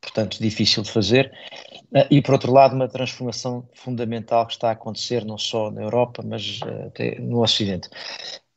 portanto 0.00 0.38
difícil 0.40 0.82
de 0.82 0.90
fazer, 0.90 1.32
uh, 1.92 2.06
e 2.10 2.22
por 2.22 2.32
outro 2.32 2.52
lado, 2.52 2.74
uma 2.74 2.88
transformação 2.88 3.68
fundamental 3.74 4.46
que 4.46 4.52
está 4.52 4.68
a 4.68 4.72
acontecer 4.72 5.24
não 5.24 5.38
só 5.38 5.70
na 5.70 5.82
Europa, 5.82 6.22
mas 6.24 6.60
uh, 6.62 6.86
até 6.86 7.18
no 7.18 7.42
Ocidente. 7.42 7.88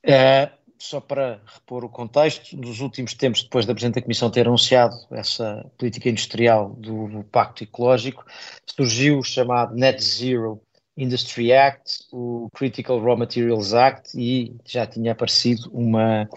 Uh, 0.05 0.61
só 0.81 0.99
para 0.99 1.39
repor 1.45 1.85
o 1.85 1.89
contexto, 1.89 2.57
nos 2.57 2.79
últimos 2.79 3.13
tempos, 3.13 3.43
depois 3.43 3.67
da 3.67 3.73
Presidente 3.73 3.95
da 3.95 4.01
Comissão 4.01 4.31
ter 4.31 4.47
anunciado 4.47 4.95
essa 5.11 5.63
política 5.77 6.09
industrial 6.09 6.69
do, 6.71 7.07
do 7.07 7.23
Pacto 7.23 7.63
Ecológico, 7.63 8.25
surgiu 8.65 9.19
o 9.19 9.23
chamado 9.23 9.75
Net 9.75 10.03
Zero 10.03 10.59
Industry 11.01 11.51
Act, 11.51 12.05
o 12.11 12.47
Critical 12.53 13.01
Raw 13.01 13.17
Materials 13.17 13.73
Act 13.73 14.11
e 14.15 14.55
já 14.65 14.85
tinha 14.85 15.13
aparecido 15.13 15.69
uma, 15.73 16.29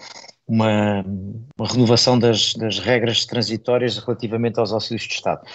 uma, 0.47 1.05
uma 1.57 1.67
renovação 1.67 2.17
das, 2.17 2.53
das, 2.55 2.79
regras 2.79 3.25
transitórias 3.25 3.97
relativamente 3.97 4.59
aos 4.59 4.73
auxílios 4.73 5.03
de 5.03 5.13
Estado. 5.13 5.45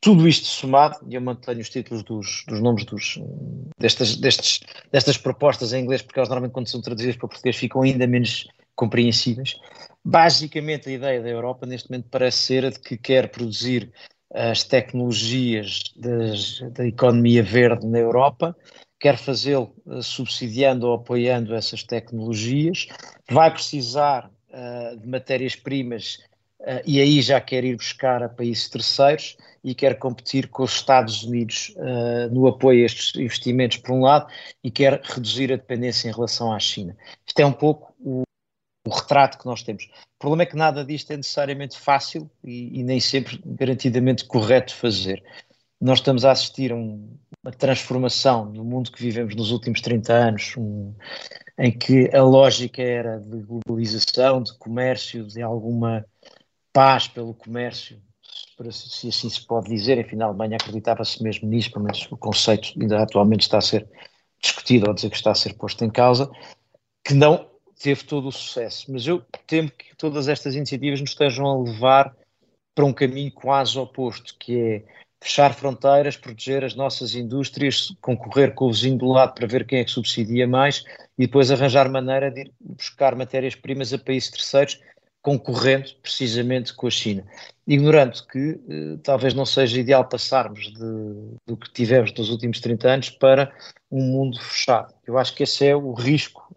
Tudo 0.00 0.26
isto 0.26 0.46
somado, 0.46 0.96
e 1.08 1.14
eu 1.14 1.20
mantenho 1.20 1.60
os 1.60 1.68
títulos 1.68 2.02
dos, 2.02 2.44
dos 2.48 2.60
nomes 2.60 2.84
dos, 2.86 3.20
destas, 3.78 4.16
destes, 4.16 4.60
destas 4.90 5.16
propostas 5.18 5.72
em 5.72 5.82
inglês, 5.82 6.02
porque 6.02 6.18
elas 6.18 6.28
normalmente 6.28 6.54
quando 6.54 6.68
são 6.68 6.80
traduzidas 6.80 7.16
para 7.16 7.28
português 7.28 7.56
ficam 7.56 7.82
ainda 7.82 8.06
menos 8.06 8.48
compreensíveis. 8.74 9.56
Basicamente 10.02 10.88
a 10.88 10.92
ideia 10.92 11.20
da 11.20 11.28
Europa 11.28 11.66
neste 11.66 11.90
momento 11.90 12.08
parece 12.10 12.38
ser 12.38 12.64
a 12.64 12.70
de 12.70 12.80
que 12.80 12.96
quer 12.96 13.28
produzir 13.28 13.92
as 14.32 14.62
tecnologias 14.62 15.82
das, 15.96 16.60
da 16.72 16.86
economia 16.86 17.42
verde 17.42 17.86
na 17.86 17.98
Europa, 17.98 18.56
quer 19.00 19.16
fazê-lo 19.16 19.74
uh, 19.86 20.02
subsidiando 20.02 20.86
ou 20.86 20.94
apoiando 20.94 21.54
essas 21.54 21.82
tecnologias, 21.82 22.86
vai 23.30 23.50
precisar 23.50 24.30
uh, 24.50 24.96
de 24.96 25.08
matérias-primas 25.08 26.20
uh, 26.60 26.82
e 26.86 27.00
aí 27.00 27.22
já 27.22 27.40
quer 27.40 27.64
ir 27.64 27.76
buscar 27.76 28.22
a 28.22 28.28
países 28.28 28.68
terceiros 28.68 29.36
e 29.64 29.74
quer 29.74 29.98
competir 29.98 30.48
com 30.48 30.62
os 30.62 30.72
Estados 30.72 31.22
Unidos 31.22 31.74
no 32.32 32.46
apoio 32.46 32.82
a 32.82 32.86
estes 32.86 33.14
investimentos, 33.14 33.76
por 33.76 33.92
um 33.92 34.00
lado, 34.00 34.26
e 34.64 34.70
quer 34.70 34.98
reduzir 35.04 35.52
a 35.52 35.56
dependência 35.56 36.08
em 36.08 36.12
relação 36.12 36.50
à 36.50 36.58
China. 36.58 36.96
Isto 37.26 37.40
é 37.40 37.44
um 37.44 37.52
pouco 37.52 37.92
o, 38.00 38.22
o 38.90 38.94
retrato 38.98 39.38
que 39.38 39.46
nós 39.46 39.62
temos. 39.62 39.84
O 39.84 40.18
problema 40.18 40.42
é 40.42 40.46
que 40.46 40.56
nada 40.56 40.84
disto 40.84 41.12
é 41.12 41.16
necessariamente 41.16 41.78
fácil 41.78 42.30
e, 42.44 42.80
e 42.80 42.82
nem 42.82 43.00
sempre 43.00 43.40
garantidamente 43.44 44.24
correto 44.24 44.74
fazer. 44.74 45.22
Nós 45.80 45.98
estamos 45.98 46.24
a 46.24 46.32
assistir 46.32 46.72
a 46.72 46.74
um, 46.74 47.16
uma 47.42 47.52
transformação 47.52 48.44
no 48.46 48.64
mundo 48.64 48.90
que 48.90 49.00
vivemos 49.00 49.34
nos 49.34 49.50
últimos 49.50 49.80
30 49.80 50.12
anos, 50.12 50.54
um, 50.58 50.94
em 51.58 51.72
que 51.72 52.14
a 52.14 52.22
lógica 52.22 52.82
era 52.82 53.18
de 53.18 53.38
globalização, 53.42 54.42
de 54.42 54.52
comércio, 54.58 55.24
de 55.26 55.40
alguma 55.40 56.04
paz 56.72 57.08
pelo 57.08 57.32
comércio, 57.32 58.00
se 58.70 59.08
assim 59.08 59.30
se 59.30 59.46
pode 59.46 59.70
dizer, 59.70 59.96
enfim, 59.98 60.16
na 60.16 60.26
Alemanha 60.26 60.56
acreditava-se 60.56 61.22
mesmo 61.22 61.48
nisso, 61.48 61.70
pelo 61.70 61.84
menos 61.84 62.06
o 62.10 62.16
conceito 62.16 62.72
ainda 62.78 63.02
atualmente 63.02 63.42
está 63.42 63.56
a 63.56 63.62
ser 63.62 63.88
discutido, 64.38 64.86
ou 64.86 64.94
dizer 64.94 65.08
que 65.08 65.16
está 65.16 65.30
a 65.30 65.34
ser 65.34 65.54
posto 65.54 65.82
em 65.82 65.90
causa, 65.90 66.30
que 67.02 67.14
não 67.14 67.49
teve 67.80 68.04
todo 68.04 68.28
o 68.28 68.32
sucesso. 68.32 68.92
Mas 68.92 69.06
eu 69.06 69.24
temo 69.46 69.70
que 69.70 69.96
todas 69.96 70.28
estas 70.28 70.54
iniciativas 70.54 71.00
nos 71.00 71.10
estejam 71.10 71.46
a 71.46 71.62
levar 71.62 72.14
para 72.74 72.84
um 72.84 72.92
caminho 72.92 73.32
quase 73.32 73.78
oposto, 73.78 74.36
que 74.38 74.58
é 74.58 74.84
fechar 75.22 75.54
fronteiras, 75.54 76.16
proteger 76.16 76.64
as 76.64 76.74
nossas 76.74 77.14
indústrias, 77.14 77.94
concorrer 78.00 78.54
com 78.54 78.66
o 78.66 78.72
vizinho 78.72 78.96
do 78.96 79.06
lado 79.06 79.34
para 79.34 79.46
ver 79.46 79.66
quem 79.66 79.80
é 79.80 79.84
que 79.84 79.90
subsidia 79.90 80.46
mais 80.46 80.84
e 81.18 81.26
depois 81.26 81.50
arranjar 81.50 81.90
maneira 81.90 82.30
de 82.30 82.42
ir 82.42 82.52
buscar 82.60 83.14
matérias-primas 83.14 83.92
a 83.92 83.98
países 83.98 84.30
terceiros, 84.30 84.80
concorrendo 85.20 85.90
precisamente 86.02 86.72
com 86.72 86.86
a 86.86 86.90
China. 86.90 87.24
Ignorando 87.66 88.26
que 88.26 88.58
eh, 88.68 88.98
talvez 89.02 89.34
não 89.34 89.44
seja 89.44 89.78
ideal 89.78 90.08
passarmos 90.08 90.72
de, 90.72 91.36
do 91.46 91.56
que 91.58 91.70
tivemos 91.70 92.12
nos 92.14 92.30
últimos 92.30 92.58
30 92.60 92.88
anos 92.88 93.10
para 93.10 93.52
um 93.90 94.02
mundo 94.02 94.40
fechado. 94.40 94.94
Eu 95.06 95.18
acho 95.18 95.34
que 95.34 95.42
esse 95.42 95.66
é 95.66 95.76
o 95.76 95.92
risco. 95.92 96.48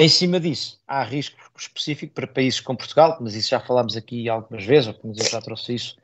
Em 0.00 0.08
cima 0.08 0.40
disso, 0.40 0.80
há 0.88 1.04
risco 1.04 1.36
específico 1.58 2.14
para 2.14 2.26
países 2.26 2.58
como 2.58 2.78
Portugal, 2.78 3.18
mas 3.20 3.34
isso 3.34 3.50
já 3.50 3.60
falámos 3.60 3.98
aqui 3.98 4.30
algumas 4.30 4.64
vezes, 4.64 4.88
ou 4.88 4.94
como 4.94 5.12
eu 5.14 5.28
já 5.28 5.42
trouxe 5.42 5.74
isso 5.74 5.96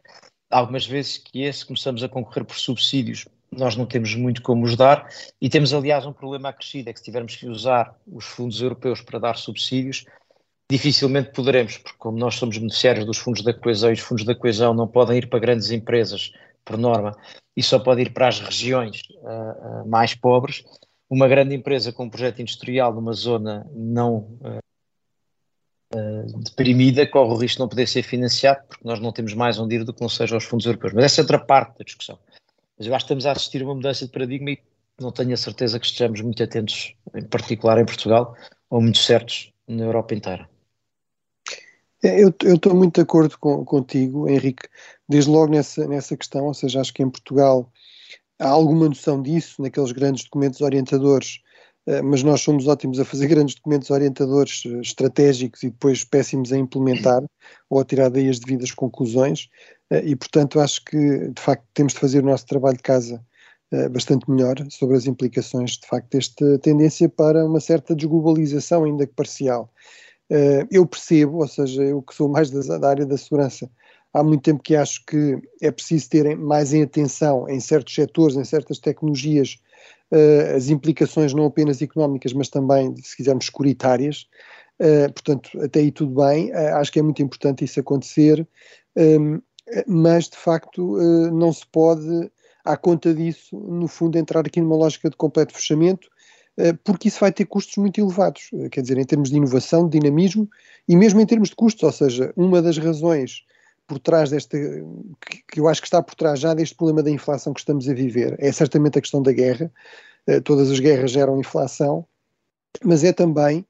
algumas 0.51 0.87
vezes 0.87 1.17
que 1.17 1.43
é, 1.43 1.51
se 1.51 1.65
começamos 1.65 2.03
a 2.03 2.09
concorrer 2.09 2.45
por 2.45 2.59
subsídios, 2.59 3.27
nós 3.51 3.75
não 3.75 3.87
temos 3.87 4.15
muito 4.15 4.43
como 4.43 4.67
os 4.67 4.77
dar. 4.77 5.09
E 5.41 5.49
temos, 5.49 5.73
aliás, 5.73 6.05
um 6.05 6.13
problema 6.13 6.51
acrescido, 6.51 6.91
é 6.91 6.93
que 6.93 6.99
se 6.99 7.07
tivermos 7.07 7.37
que 7.37 7.49
usar 7.49 7.97
os 8.07 8.27
fundos 8.27 8.61
europeus 8.61 9.01
para 9.01 9.19
dar 9.19 9.39
subsídios, 9.39 10.05
dificilmente 10.71 11.31
poderemos, 11.31 11.79
porque 11.79 11.97
como 11.97 12.19
nós 12.19 12.35
somos 12.35 12.59
beneficiários 12.59 13.07
dos 13.07 13.17
fundos 13.17 13.43
da 13.43 13.55
coesão 13.55 13.89
e 13.89 13.95
os 13.95 14.01
fundos 14.01 14.27
da 14.27 14.35
coesão 14.35 14.75
não 14.75 14.87
podem 14.87 15.17
ir 15.17 15.31
para 15.31 15.39
grandes 15.39 15.71
empresas, 15.71 16.33
por 16.67 16.77
norma, 16.77 17.17
e 17.57 17.63
só 17.63 17.79
pode 17.79 18.03
ir 18.03 18.13
para 18.13 18.29
as 18.29 18.41
regiões 18.41 19.01
uh, 19.23 19.85
uh, 19.85 19.89
mais 19.89 20.15
pobres, 20.15 20.65
uma 21.09 21.29
grande 21.29 21.55
empresa 21.55 21.93
com 21.93 22.05
um 22.05 22.11
projeto 22.11 22.41
industrial 22.41 22.93
numa 22.93 23.13
zona 23.13 23.67
não 23.73 24.39
uh, 25.95 26.41
deprimida, 26.43 27.07
corre 27.07 27.33
o 27.33 27.37
risco 27.37 27.57
de 27.57 27.61
não 27.61 27.69
poder 27.69 27.87
ser 27.87 28.03
financiado, 28.03 28.65
porque 28.69 28.87
nós 28.87 29.01
não 29.01 29.13
temos 29.13 29.35
mais 29.35 29.59
onde 29.59 29.77
ir 29.77 29.85
do 29.85 29.95
que 29.95 30.01
não 30.01 30.09
seja 30.09 30.35
aos 30.35 30.45
fundos 30.45 30.67
europeus. 30.67 30.93
Mas 30.93 31.05
essa 31.05 31.21
é 31.21 31.23
outra 31.23 31.39
parte 31.39 31.79
da 31.79 31.85
discussão. 31.85 32.19
Mas 32.77 32.87
eu 32.87 32.95
acho 32.95 33.05
que 33.05 33.13
estamos 33.13 33.27
a 33.27 33.33
assistir 33.33 33.63
a 33.63 33.65
uma 33.65 33.75
mudança 33.75 34.05
de 34.05 34.13
paradigma 34.13 34.51
e 34.51 34.59
não 35.01 35.13
tenho 35.13 35.33
a 35.33 35.37
certeza 35.37 35.79
que 35.79 35.87
estejamos 35.87 36.21
muito 36.21 36.43
atentos, 36.43 36.95
em 37.15 37.25
particular 37.25 37.79
em 37.79 37.87
Portugal, 37.87 38.35
ou 38.69 38.81
muito 38.81 38.99
certos 38.99 39.53
na 39.69 39.85
Europa 39.85 40.15
inteira. 40.15 40.49
Eu 42.03 42.33
estou 42.55 42.75
muito 42.75 42.97
de 42.97 43.01
acordo 43.01 43.37
com, 43.39 43.65
contigo, 43.65 44.29
Henrique, 44.29 44.69
desde 45.09 45.31
logo 45.31 45.53
nessa, 45.53 45.87
nessa 45.89 46.17
questão, 46.17 46.45
ou 46.45 46.55
seja, 46.55 46.81
acho 46.81 46.93
que 46.93 47.03
em 47.03 47.11
Portugal 47.11 47.71
há 48.39 48.49
alguma 48.49 48.89
noção 48.89 49.23
disso, 49.23 49.63
naqueles 49.63 49.93
grandes 49.93 50.25
documentos 50.25 50.61
orientadores 50.61 51.41
eh, 51.87 52.03
mas 52.03 52.23
nós 52.23 52.41
somos 52.41 52.67
ótimos 52.67 52.99
a 52.99 53.05
fazer 53.05 53.29
grandes 53.29 53.55
documentos 53.55 53.91
orientadores 53.91 54.65
eh, 54.67 54.81
estratégicos 54.81 55.63
e 55.63 55.71
depois 55.71 56.05
péssimos 56.05 56.53
a 56.53 56.59
implementar 56.59 57.23
ou 57.71 57.81
a 57.81 57.85
tirar 57.85 58.11
daí 58.11 58.29
as 58.29 58.39
devidas 58.41 58.73
conclusões 58.73 59.49
eh, 59.91 60.03
e 60.05 60.17
portanto 60.17 60.61
acho 60.61 60.85
que 60.85 61.29
de 61.29 61.41
facto 61.41 61.65
temos 61.75 61.93
de 61.95 62.01
fazer 62.01 62.23
o 62.23 62.27
nosso 62.27 62.47
trabalho 62.47 62.77
de 62.77 62.83
casa 62.83 63.25
bastante 63.91 64.31
melhor 64.31 64.55
sobre 64.71 64.97
as 64.97 65.07
implicações 65.07 65.73
de 65.73 65.89
facto 65.89 66.09
desta 66.13 66.57
tendência 66.61 67.09
para 67.09 67.45
uma 67.45 67.59
certa 67.59 67.97
desglobalização 67.97 68.85
ainda 68.85 69.05
que 69.09 69.13
parcial. 69.13 69.69
Eu 70.71 70.87
percebo, 70.87 71.39
ou 71.39 71.49
seja, 71.49 71.83
eu 71.83 72.01
que 72.01 72.15
sou 72.15 72.29
mais 72.29 72.49
da 72.49 72.89
área 72.89 73.05
da 73.05 73.19
segurança, 73.19 73.69
há 74.17 74.25
muito 74.25 74.43
tempo 74.43 74.63
que 74.63 74.75
acho 74.75 75.05
que 75.05 75.39
é 75.61 75.71
preciso 75.71 76.09
ter 76.09 76.37
mais 76.37 76.73
em 76.73 76.83
atenção 76.83 77.47
em 77.49 77.61
certos 77.61 77.95
setores, 77.95 78.35
em 78.37 78.45
certas 78.45 78.79
tecnologias, 78.79 79.59
uh, 80.11 80.57
as 80.57 80.71
implicações 80.71 81.35
não 81.35 81.45
apenas 81.45 81.83
económicas, 81.83 82.33
mas 82.33 82.49
também, 82.49 82.95
se 82.97 83.15
quisermos, 83.15 83.47
securitárias. 83.47 84.27
Uh, 84.81 85.13
portanto, 85.13 85.51
até 85.61 85.81
aí 85.81 85.91
tudo 85.91 86.15
bem, 86.15 86.51
uh, 86.51 86.77
acho 86.77 86.91
que 86.91 86.99
é 86.99 87.03
muito 87.03 87.23
importante 87.23 87.65
isso 87.65 87.79
acontecer, 87.79 88.47
um, 88.97 89.41
mas 89.87 90.29
de 90.29 90.37
facto 90.37 90.97
não 91.33 91.53
se 91.53 91.67
pode, 91.67 92.31
à 92.65 92.77
conta 92.77 93.13
disso, 93.13 93.59
no 93.59 93.89
fundo, 93.89 94.17
entrar 94.17 94.47
aqui 94.47 94.61
numa 94.61 94.77
lógica 94.77 95.11
de 95.11 95.17
completo 95.17 95.53
fechamento, 95.53 96.09
porque 96.85 97.09
isso 97.09 97.19
vai 97.19 97.33
ter 97.33 97.47
custos 97.47 97.77
muito 97.77 98.01
elevados, 98.01 98.49
quer 98.71 98.81
dizer, 98.81 98.97
em 98.97 99.05
termos 99.05 99.29
de 99.29 99.37
inovação, 99.37 99.89
de 99.89 99.99
dinamismo 99.99 100.49
e 100.87 100.95
mesmo 100.95 101.21
em 101.21 101.27
termos 101.27 101.49
de 101.49 101.57
custos, 101.57 101.83
ou 101.83 101.91
seja, 101.91 102.33
uma 102.37 102.63
das 102.63 102.79
razões 102.79 103.43
por 103.87 103.99
trás 103.99 104.31
desta, 104.31 104.59
que, 104.59 105.43
que, 105.49 105.61
eu 105.61 105.69
acho 105.69 105.81
que 105.81 105.87
está 105.87 106.03
por 106.03 106.15
trás 106.15 106.41
já 106.41 106.55
deste 106.55 106.75
problema 106.75 107.03
da 107.03 107.11
inflação 107.11 107.53
que 107.53 107.61
estamos 107.61 107.89
a 107.89 107.95
viver, 107.95 108.37
é 108.39 108.51
certamente 108.51 108.99
a 108.99 109.01
questão 109.01 109.23
da 109.23 109.33
guerra. 109.33 109.71
Uh, 110.29 110.41
todas 110.43 110.71
as 110.71 110.81
guerras 110.81 111.13
geram 111.13 111.39
inflação, 111.39 112.07
mas 112.85 113.05
é 113.05 113.13
também, 113.13 113.61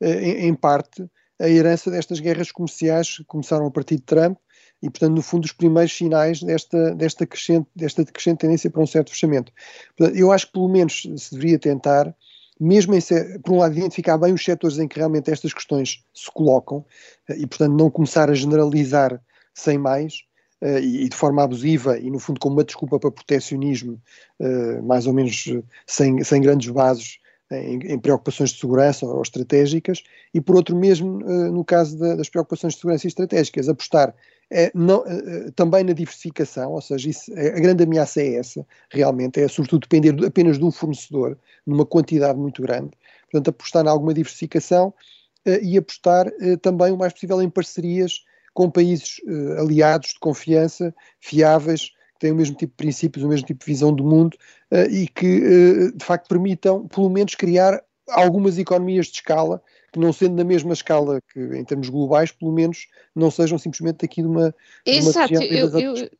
uh, 0.00 0.06
em, 0.06 0.48
em, 0.48 0.54
parte, 0.54 1.04
a 1.40 1.48
herança 1.48 1.90
destas 1.90 2.20
guerras 2.20 2.52
comerciais 2.52 3.16
que 3.16 3.24
começaram 3.24 3.66
a 3.66 3.70
partir 3.70 3.96
de 3.96 4.02
Trump 4.02 4.38
e, 4.80 4.88
portanto, 4.88 5.14
no 5.14 5.22
fundo, 5.22 5.44
os 5.44 5.52
primeiros 5.52 5.96
sinais 5.96 6.40
desta, 6.42 6.94
desta, 6.94 7.26
crescente, 7.26 7.68
desta 7.74 8.04
crescente 8.04 8.38
tendência 8.38 8.70
para 8.70 8.82
um 8.82 8.86
certo 8.86 9.10
fechamento. 9.10 9.52
Portanto, 9.96 10.16
eu 10.16 10.30
acho 10.30 10.46
que, 10.46 10.52
pelo 10.52 10.68
menos, 10.68 11.02
se 11.16 11.34
deveria 11.34 11.58
tentar 11.58 12.14
mesmo 12.60 12.94
em 12.94 13.00
por 13.42 13.52
um 13.52 13.58
lado, 13.58 13.76
identificar 13.76 14.16
bem 14.16 14.32
os 14.32 14.44
setores 14.44 14.78
em 14.78 14.86
que 14.86 14.96
realmente 14.96 15.30
estas 15.30 15.52
questões 15.52 16.04
se 16.14 16.30
colocam 16.32 16.84
eh, 17.28 17.38
e, 17.38 17.46
portanto, 17.46 17.76
não 17.76 17.90
começar 17.90 18.30
a 18.30 18.34
generalizar 18.34 19.20
sem 19.54 19.78
mais, 19.78 20.24
uh, 20.60 20.78
e, 20.78 21.08
de 21.08 21.16
forma 21.16 21.42
abusiva 21.42 21.98
e, 21.98 22.10
no 22.10 22.18
fundo, 22.18 22.40
como 22.40 22.56
uma 22.56 22.64
desculpa 22.64 22.98
para 22.98 23.10
protecionismo, 23.10 24.00
uh, 24.40 24.82
mais 24.82 25.06
ou 25.06 25.12
menos 25.12 25.44
eh, 25.48 25.62
sem, 25.86 26.22
sem 26.24 26.40
grandes 26.40 26.70
bases 26.70 27.18
em, 27.52 27.78
em, 27.92 27.98
preocupações 27.98 28.50
de 28.50 28.58
segurança 28.58 29.06
ou 29.06 29.22
estratégicas, 29.22 30.02
e 30.32 30.40
por 30.40 30.56
outro 30.56 30.74
mesmo, 30.74 31.18
no 31.52 31.62
caso 31.62 31.96
da, 31.96 32.16
das 32.16 32.28
preocupações 32.28 32.72
de 32.72 32.80
segurança 32.80 33.06
e 33.06 33.08
estratégicas, 33.08 33.68
apostar 33.68 34.14
é, 34.50 34.72
não, 34.74 35.04
também 35.54 35.84
na 35.84 35.92
diversificação, 35.92 36.72
ou 36.72 36.80
seja, 36.80 37.10
isso, 37.10 37.32
a 37.32 37.60
grande 37.60 37.84
ameaça 37.84 38.22
é 38.22 38.36
essa, 38.36 38.66
realmente, 38.90 39.40
é 39.40 39.46
sobretudo 39.46 39.82
depender 39.82 40.16
apenas 40.26 40.58
de 40.58 40.64
um 40.64 40.70
fornecedor, 40.70 41.38
numa 41.66 41.84
quantidade 41.84 42.38
muito 42.38 42.62
grande, 42.62 42.90
portanto 43.30 43.48
apostar 43.50 43.84
em 43.84 43.88
alguma 43.88 44.14
diversificação 44.14 44.92
e 45.62 45.76
apostar 45.76 46.32
também 46.62 46.92
o 46.92 46.96
mais 46.96 47.12
possível 47.12 47.40
em 47.42 47.50
parcerias 47.50 48.24
com 48.54 48.70
países 48.70 49.18
uh, 49.26 49.60
aliados 49.60 50.10
de 50.10 50.20
confiança, 50.20 50.94
fiáveis, 51.20 51.88
que 51.88 52.20
têm 52.20 52.32
o 52.32 52.36
mesmo 52.36 52.56
tipo 52.56 52.70
de 52.70 52.76
princípios, 52.76 53.24
o 53.24 53.28
mesmo 53.28 53.46
tipo 53.46 53.60
de 53.60 53.66
visão 53.66 53.92
do 53.92 54.04
mundo 54.04 54.36
uh, 54.72 54.88
e 54.90 55.08
que, 55.08 55.42
uh, 55.42 55.96
de 55.96 56.04
facto, 56.04 56.28
permitam, 56.28 56.86
pelo 56.88 57.10
menos, 57.10 57.34
criar 57.34 57.82
algumas 58.08 58.56
economias 58.56 59.06
de 59.06 59.14
escala 59.14 59.62
que 59.92 59.98
não 59.98 60.12
sendo 60.12 60.36
da 60.36 60.44
mesma 60.44 60.72
escala 60.72 61.20
que 61.32 61.40
em 61.40 61.64
termos 61.64 61.88
globais, 61.88 62.32
pelo 62.32 62.52
menos 62.52 62.86
não 63.14 63.30
sejam 63.30 63.58
simplesmente 63.58 64.04
aqui 64.04 64.22
de 64.22 64.28
uma, 64.28 64.54
Exato, 64.84 65.28
de 65.28 65.38
uma 65.38 65.80
eu, 65.80 65.94
eu, 65.96 66.10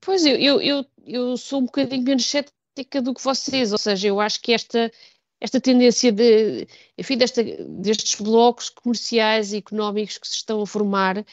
Pois, 0.00 0.24
eu, 0.24 0.36
eu, 0.36 0.60
eu, 0.62 0.86
eu 1.06 1.36
sou 1.36 1.60
um 1.60 1.64
bocadinho 1.66 2.02
menos 2.02 2.24
cética 2.26 3.02
do 3.02 3.12
que 3.12 3.22
vocês, 3.22 3.70
ou 3.70 3.78
seja, 3.78 4.08
eu 4.08 4.20
acho 4.20 4.40
que 4.40 4.52
esta 4.52 4.90
esta 5.44 5.60
tendência 5.60 6.10
de, 6.10 6.66
enfim, 6.96 7.18
desta, 7.18 7.44
destes 7.44 8.18
blocos 8.18 8.70
comerciais 8.70 9.52
e 9.52 9.58
económicos 9.58 10.16
que 10.16 10.26
se 10.26 10.36
estão 10.36 10.62
a 10.62 10.66
formar 10.66 11.18
uh, 11.18 11.24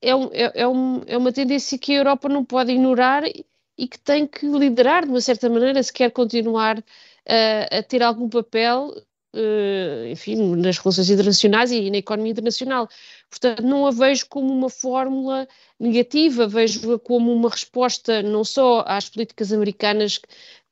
é, 0.00 0.14
um, 0.14 0.30
é, 0.32 0.52
é, 0.54 0.68
um, 0.68 1.02
é, 1.04 1.16
uma 1.18 1.32
tendência 1.32 1.76
que 1.76 1.92
a 1.92 1.96
Europa 1.96 2.28
não 2.28 2.44
pode 2.44 2.70
ignorar 2.70 3.24
e 3.26 3.88
que 3.88 3.98
tem 3.98 4.24
que 4.24 4.46
liderar 4.46 5.04
de 5.04 5.10
uma 5.10 5.20
certa 5.20 5.50
maneira 5.50 5.82
se 5.82 5.92
quer 5.92 6.12
continuar 6.12 6.78
uh, 6.78 7.76
a 7.76 7.82
ter 7.82 8.04
algum 8.04 8.28
papel, 8.28 8.94
uh, 9.34 10.06
enfim, 10.08 10.54
nas 10.54 10.78
relações 10.78 11.10
internacionais 11.10 11.72
e 11.72 11.90
na 11.90 11.98
economia 11.98 12.30
internacional. 12.30 12.88
Portanto, 13.28 13.64
não 13.64 13.84
a 13.84 13.90
vejo 13.90 14.26
como 14.28 14.52
uma 14.52 14.70
fórmula 14.70 15.48
negativa, 15.78 16.46
vejo-a 16.46 17.00
como 17.00 17.32
uma 17.32 17.50
resposta 17.50 18.22
não 18.22 18.44
só 18.44 18.84
às 18.86 19.08
políticas 19.10 19.52
americanas 19.52 20.20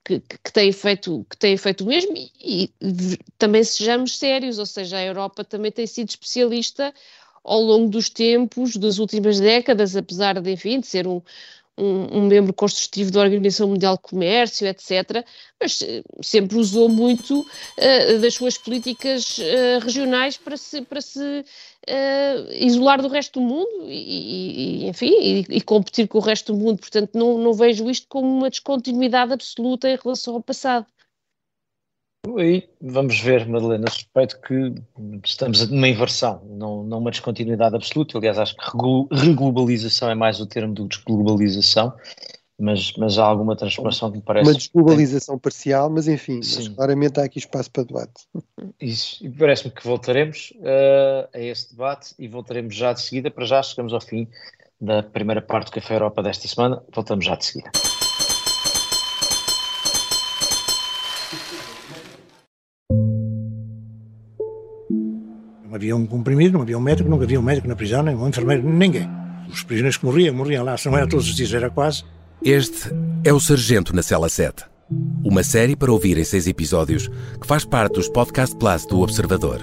que, 0.05 0.21
que, 0.21 0.53
têm 0.53 0.71
feito, 0.71 1.27
que 1.31 1.37
têm 1.37 1.57
feito 1.57 1.83
o 1.83 1.87
mesmo 1.87 2.15
e, 2.17 2.71
e, 2.81 3.19
também 3.39 3.65
sejamos 3.65 4.19
sérios, 4.19 4.59
ou 4.59 4.67
seja, 4.67 4.99
a 4.99 5.05
Europa 5.05 5.43
também 5.45 5.73
tem 5.73 5.87
sido 5.87 6.11
especialista 6.11 6.93
ao 7.43 7.61
longo 7.61 7.89
dos 7.89 8.09
tempos, 8.09 8.77
das 8.77 8.99
últimas 8.99 9.41
décadas, 9.41 9.97
apesar 9.97 10.41
de, 10.41 10.51
enfim, 10.53 10.81
de 10.81 10.87
ser 10.87 11.07
um, 11.07 11.21
um, 11.77 12.19
um, 12.19 12.27
membro 12.27 12.53
construtivo 12.53 13.11
da 13.11 13.21
Organização 13.21 13.69
Mundial 13.69 13.97
de 13.97 14.03
Comércio, 14.03 14.67
etc., 14.67 15.25
mas 15.61 15.83
eh, 15.83 16.03
sempre 16.23 16.57
usou 16.57 16.89
muito 16.89 17.41
uh, 17.41 18.19
das 18.21 18.35
suas 18.35 18.59
políticas 18.59 19.39
uh, 19.39 19.79
regionais 19.83 20.37
para 20.37 20.57
se, 20.57 20.83
para 20.83 21.01
se 21.01 21.21
uh, 21.21 22.53
isolar 22.53 23.01
do 23.01 23.09
resto 23.09 23.41
do 23.41 23.47
mundo 23.47 23.87
e, 23.89 24.85
e 24.85 24.89
enfim, 24.89 25.13
e, 25.21 25.47
e, 25.49 25.61
competir 25.61 26.07
com 26.09 26.19
o 26.19 26.21
resto 26.21 26.53
do 26.53 26.59
mundo. 26.59 26.79
Portanto, 26.79 27.11
não, 27.15 27.39
não 27.39 27.53
vejo 27.53 27.89
isto 27.91 28.07
como 28.09 28.29
uma 28.29 28.51
descontinuidade 28.51 29.33
absoluta 29.33 29.89
em 29.89 29.97
relação 29.97 30.35
ao 30.35 30.43
passado. 30.43 30.87
Aí 32.39 32.69
vamos 32.81 33.21
ver, 33.21 33.47
Madalena, 33.47 33.91
suspeito 33.91 34.41
que 34.41 34.75
estamos 35.25 35.69
numa 35.71 35.89
inversão, 35.89 36.43
não, 36.51 36.83
não 36.83 36.99
uma 36.99 37.11
descontinuidade 37.11 37.77
absoluta. 37.77 38.19
Aliás, 38.19 38.39
acho 38.39 38.57
que 38.57 39.15
reglobalização 39.15 40.11
é 40.11 40.15
mais 40.15 40.41
o 40.41 40.47
termo 40.47 40.75
do 40.75 40.89
desglobalização. 40.89 41.93
mas, 42.59 42.93
mas 42.97 43.19
há 43.19 43.25
alguma 43.25 43.57
transformação 43.57 44.11
que 44.11 44.19
me 44.19 44.23
parece. 44.23 44.49
Uma 44.49 44.57
desglobalização 44.57 45.39
parcial, 45.39 45.91
mas 45.91 46.09
enfim, 46.09 46.37
mas 46.37 46.69
claramente 46.69 47.21
há 47.21 47.25
aqui 47.25 47.39
espaço 47.39 47.71
para 47.71 47.85
debate. 47.85 48.27
Isso, 48.81 49.25
e 49.25 49.31
parece-me 49.31 49.71
que 49.71 49.85
voltaremos 49.85 50.53
uh, 50.57 51.29
a 51.33 51.41
esse 51.41 51.71
debate 51.71 52.15
e 52.19 52.29
voltaremos 52.29 52.75
já 52.75 52.93
de 52.93 53.03
seguida, 53.03 53.31
para 53.31 53.45
já 53.45 53.63
chegamos 53.63 53.93
ao 53.93 54.01
fim 54.01 54.29
da 54.81 55.03
primeira 55.03 55.43
parte 55.43 55.67
do 55.67 55.73
Café 55.73 55.95
Europa 55.95 56.23
desta 56.23 56.49
semana, 56.49 56.83
voltamos 56.93 57.25
já 57.25 57.35
de 57.37 57.45
seguida. 57.45 57.71
Havia 65.85 65.97
um 65.97 66.07
comprimido, 66.07 66.55
não 66.55 66.63
havia 66.63 66.79
um 66.79 66.81
médico, 66.81 67.09
nunca 67.09 67.25
havia 67.25 67.39
um 67.39 67.43
médico 67.43 67.69
na 67.69 67.77
prisão, 67.77 68.03
nem 68.03 68.17
um 68.17 68.29
enfermeiro, 68.29 68.69
ninguém. 68.69 69.09
Os 69.49 69.63
prisioneiros 69.63 69.99
que 69.99 70.07
morriam, 70.07 70.35
morriam 70.35 70.65
lá, 70.65 70.77
se 70.77 70.89
não 70.89 70.97
era 70.97 71.07
todos 71.07 71.29
os 71.29 71.35
dias, 71.35 71.53
era 71.53 71.69
quase. 71.69 72.03
Este 72.43 72.91
é 73.23 73.33
o 73.33 73.39
Sargento 73.39 73.95
na 73.95 74.03
Cela 74.03 74.29
7. 74.29 74.65
Uma 75.23 75.43
série 75.43 75.77
para 75.77 75.93
ouvir 75.93 76.19
em 76.19 76.25
seis 76.25 76.47
episódios 76.47 77.09
que 77.41 77.47
faz 77.47 77.65
parte 77.65 77.95
dos 77.95 78.09
Podcast 78.09 78.57
Plus 78.57 78.87
do 78.87 79.01
Observador. 79.01 79.61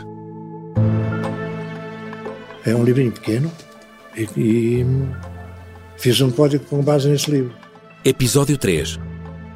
É 2.65 2.75
um 2.75 2.83
livrinho 2.83 3.11
pequeno 3.11 3.51
e, 4.15 4.27
e 4.37 4.85
fiz 5.97 6.21
um 6.21 6.29
código 6.29 6.65
com 6.65 6.81
base 6.81 7.09
nesse 7.09 7.31
livro. 7.31 7.53
Episódio 8.05 8.57
3 8.57 8.99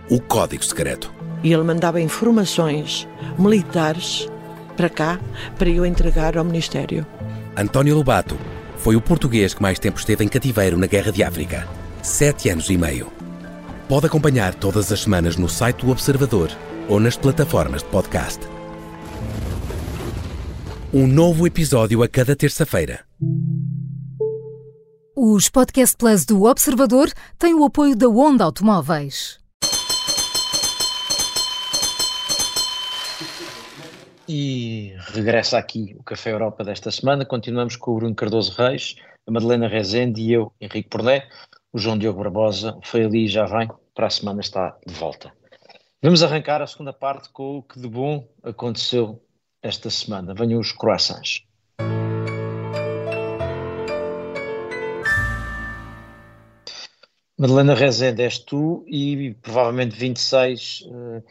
O 0.09 0.19
Código 0.19 0.63
Secreto. 0.63 1.13
E 1.43 1.53
ele 1.53 1.63
mandava 1.63 2.01
informações 2.01 3.07
militares 3.37 4.27
para 4.75 4.89
cá 4.89 5.19
para 5.57 5.69
eu 5.69 5.85
entregar 5.85 6.37
ao 6.37 6.43
Ministério. 6.43 7.05
António 7.57 7.95
Lobato 7.95 8.37
foi 8.77 8.95
o 8.95 9.01
português 9.01 9.53
que 9.53 9.61
mais 9.61 9.79
tempo 9.79 9.97
esteve 9.97 10.23
em 10.23 10.27
cativeiro 10.27 10.77
na 10.77 10.87
Guerra 10.87 11.11
de 11.11 11.23
África 11.23 11.67
sete 12.05 12.49
anos 12.49 12.69
e 12.69 12.77
meio. 12.77 13.11
Pode 13.89 14.05
acompanhar 14.05 14.53
todas 14.53 14.91
as 14.91 15.01
semanas 15.01 15.37
no 15.37 15.49
site 15.49 15.83
do 15.83 15.91
Observador 15.91 16.51
ou 16.87 16.99
nas 16.99 17.17
plataformas 17.17 17.81
de 17.81 17.89
podcast. 17.89 18.39
Um 20.93 21.07
novo 21.07 21.47
episódio 21.47 22.03
a 22.03 22.07
cada 22.07 22.35
terça-feira. 22.35 23.01
Os 25.15 25.49
Podcast 25.49 25.97
Plus 25.97 26.25
do 26.25 26.43
Observador 26.43 27.11
têm 27.39 27.53
o 27.55 27.65
apoio 27.65 27.95
da 27.95 28.07
Onda 28.07 28.43
Automóveis. 28.43 29.39
E 34.27 34.95
regressa 35.13 35.57
aqui 35.57 35.95
o 35.99 36.03
Café 36.03 36.31
Europa 36.31 36.63
desta 36.63 36.89
semana. 36.89 37.25
Continuamos 37.25 37.75
com 37.75 37.91
o 37.91 37.95
Bruno 37.95 38.15
Cardoso 38.15 38.53
Reis, 38.53 38.95
a 39.27 39.31
Madalena 39.31 39.67
Rezende 39.67 40.19
e 40.19 40.33
eu, 40.33 40.51
Henrique 40.59 40.89
Porné. 40.89 41.27
O 41.71 41.77
João 41.77 41.97
Diogo 41.97 42.23
Barbosa 42.23 42.75
foi 42.83 43.05
ali 43.05 43.25
e 43.25 43.27
já 43.27 43.45
vem, 43.45 43.69
para 43.93 44.07
a 44.07 44.09
semana 44.09 44.41
está 44.41 44.75
de 44.85 44.93
volta. 44.95 45.31
Vamos 46.01 46.23
arrancar 46.23 46.61
a 46.61 46.67
segunda 46.67 46.91
parte 46.91 47.29
com 47.29 47.57
o 47.57 47.63
que 47.63 47.79
de 47.79 47.87
bom 47.87 48.27
aconteceu 48.41 49.23
esta 49.61 49.91
semana. 49.91 50.33
Venham 50.33 50.59
os 50.59 50.71
croissants. 50.71 51.43
Madalena 57.37 57.73
Rezende 57.73 58.23
és 58.23 58.39
tu 58.39 58.85
e 58.87 59.35
provavelmente 59.41 59.93
26 59.95 60.85
uh, 60.87 61.23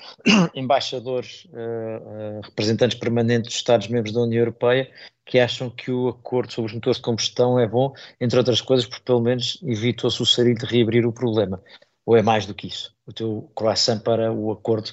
embaixadores, 0.54 1.46
uh, 1.46 2.38
uh, 2.38 2.40
representantes 2.42 2.98
permanentes 2.98 3.48
dos 3.48 3.56
Estados-membros 3.56 4.12
da 4.12 4.20
União 4.20 4.40
Europeia 4.40 4.90
que 5.24 5.38
acham 5.38 5.70
que 5.70 5.90
o 5.90 6.08
acordo 6.08 6.52
sobre 6.52 6.68
os 6.68 6.74
motores 6.74 6.98
de 6.98 7.02
combustão 7.02 7.58
é 7.58 7.66
bom, 7.66 7.94
entre 8.20 8.38
outras 8.38 8.60
coisas, 8.60 8.84
porque 8.84 9.04
pelo 9.04 9.22
menos 9.22 9.58
evitou-se 9.62 10.22
o 10.22 10.26
sarilho 10.26 10.58
de 10.58 10.66
reabrir 10.66 11.06
o 11.06 11.12
problema. 11.12 11.62
Ou 12.04 12.14
é 12.14 12.20
mais 12.20 12.44
do 12.44 12.52
que 12.52 12.66
isso? 12.66 12.94
O 13.06 13.12
teu 13.12 13.50
croissant 13.54 14.00
para 14.00 14.30
o 14.30 14.52
acordo 14.52 14.90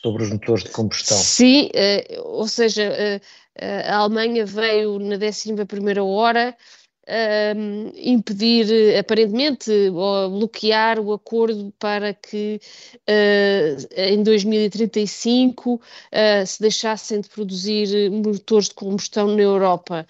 sobre 0.00 0.22
os 0.22 0.30
motores 0.30 0.64
de 0.64 0.70
combustão? 0.70 1.18
Sim, 1.18 1.68
ou 2.22 2.48
seja, 2.48 3.20
a 3.84 3.96
Alemanha 3.96 4.46
veio 4.46 4.98
na 4.98 5.16
11 5.16 6.00
hora 6.00 6.56
um, 7.08 7.92
impedir, 7.94 8.96
aparentemente, 8.98 9.70
ou 9.90 10.30
bloquear 10.30 10.98
o 10.98 11.12
acordo 11.12 11.72
para 11.78 12.12
que 12.12 12.60
uh, 13.08 13.86
em 13.96 14.22
2035 14.22 15.74
uh, 15.74 15.80
ah, 16.12 16.44
se 16.44 16.60
deixassem 16.60 17.20
de 17.20 17.28
produzir 17.28 18.10
motores 18.10 18.68
de 18.68 18.74
combustão 18.74 19.28
na 19.28 19.42
Europa, 19.42 20.06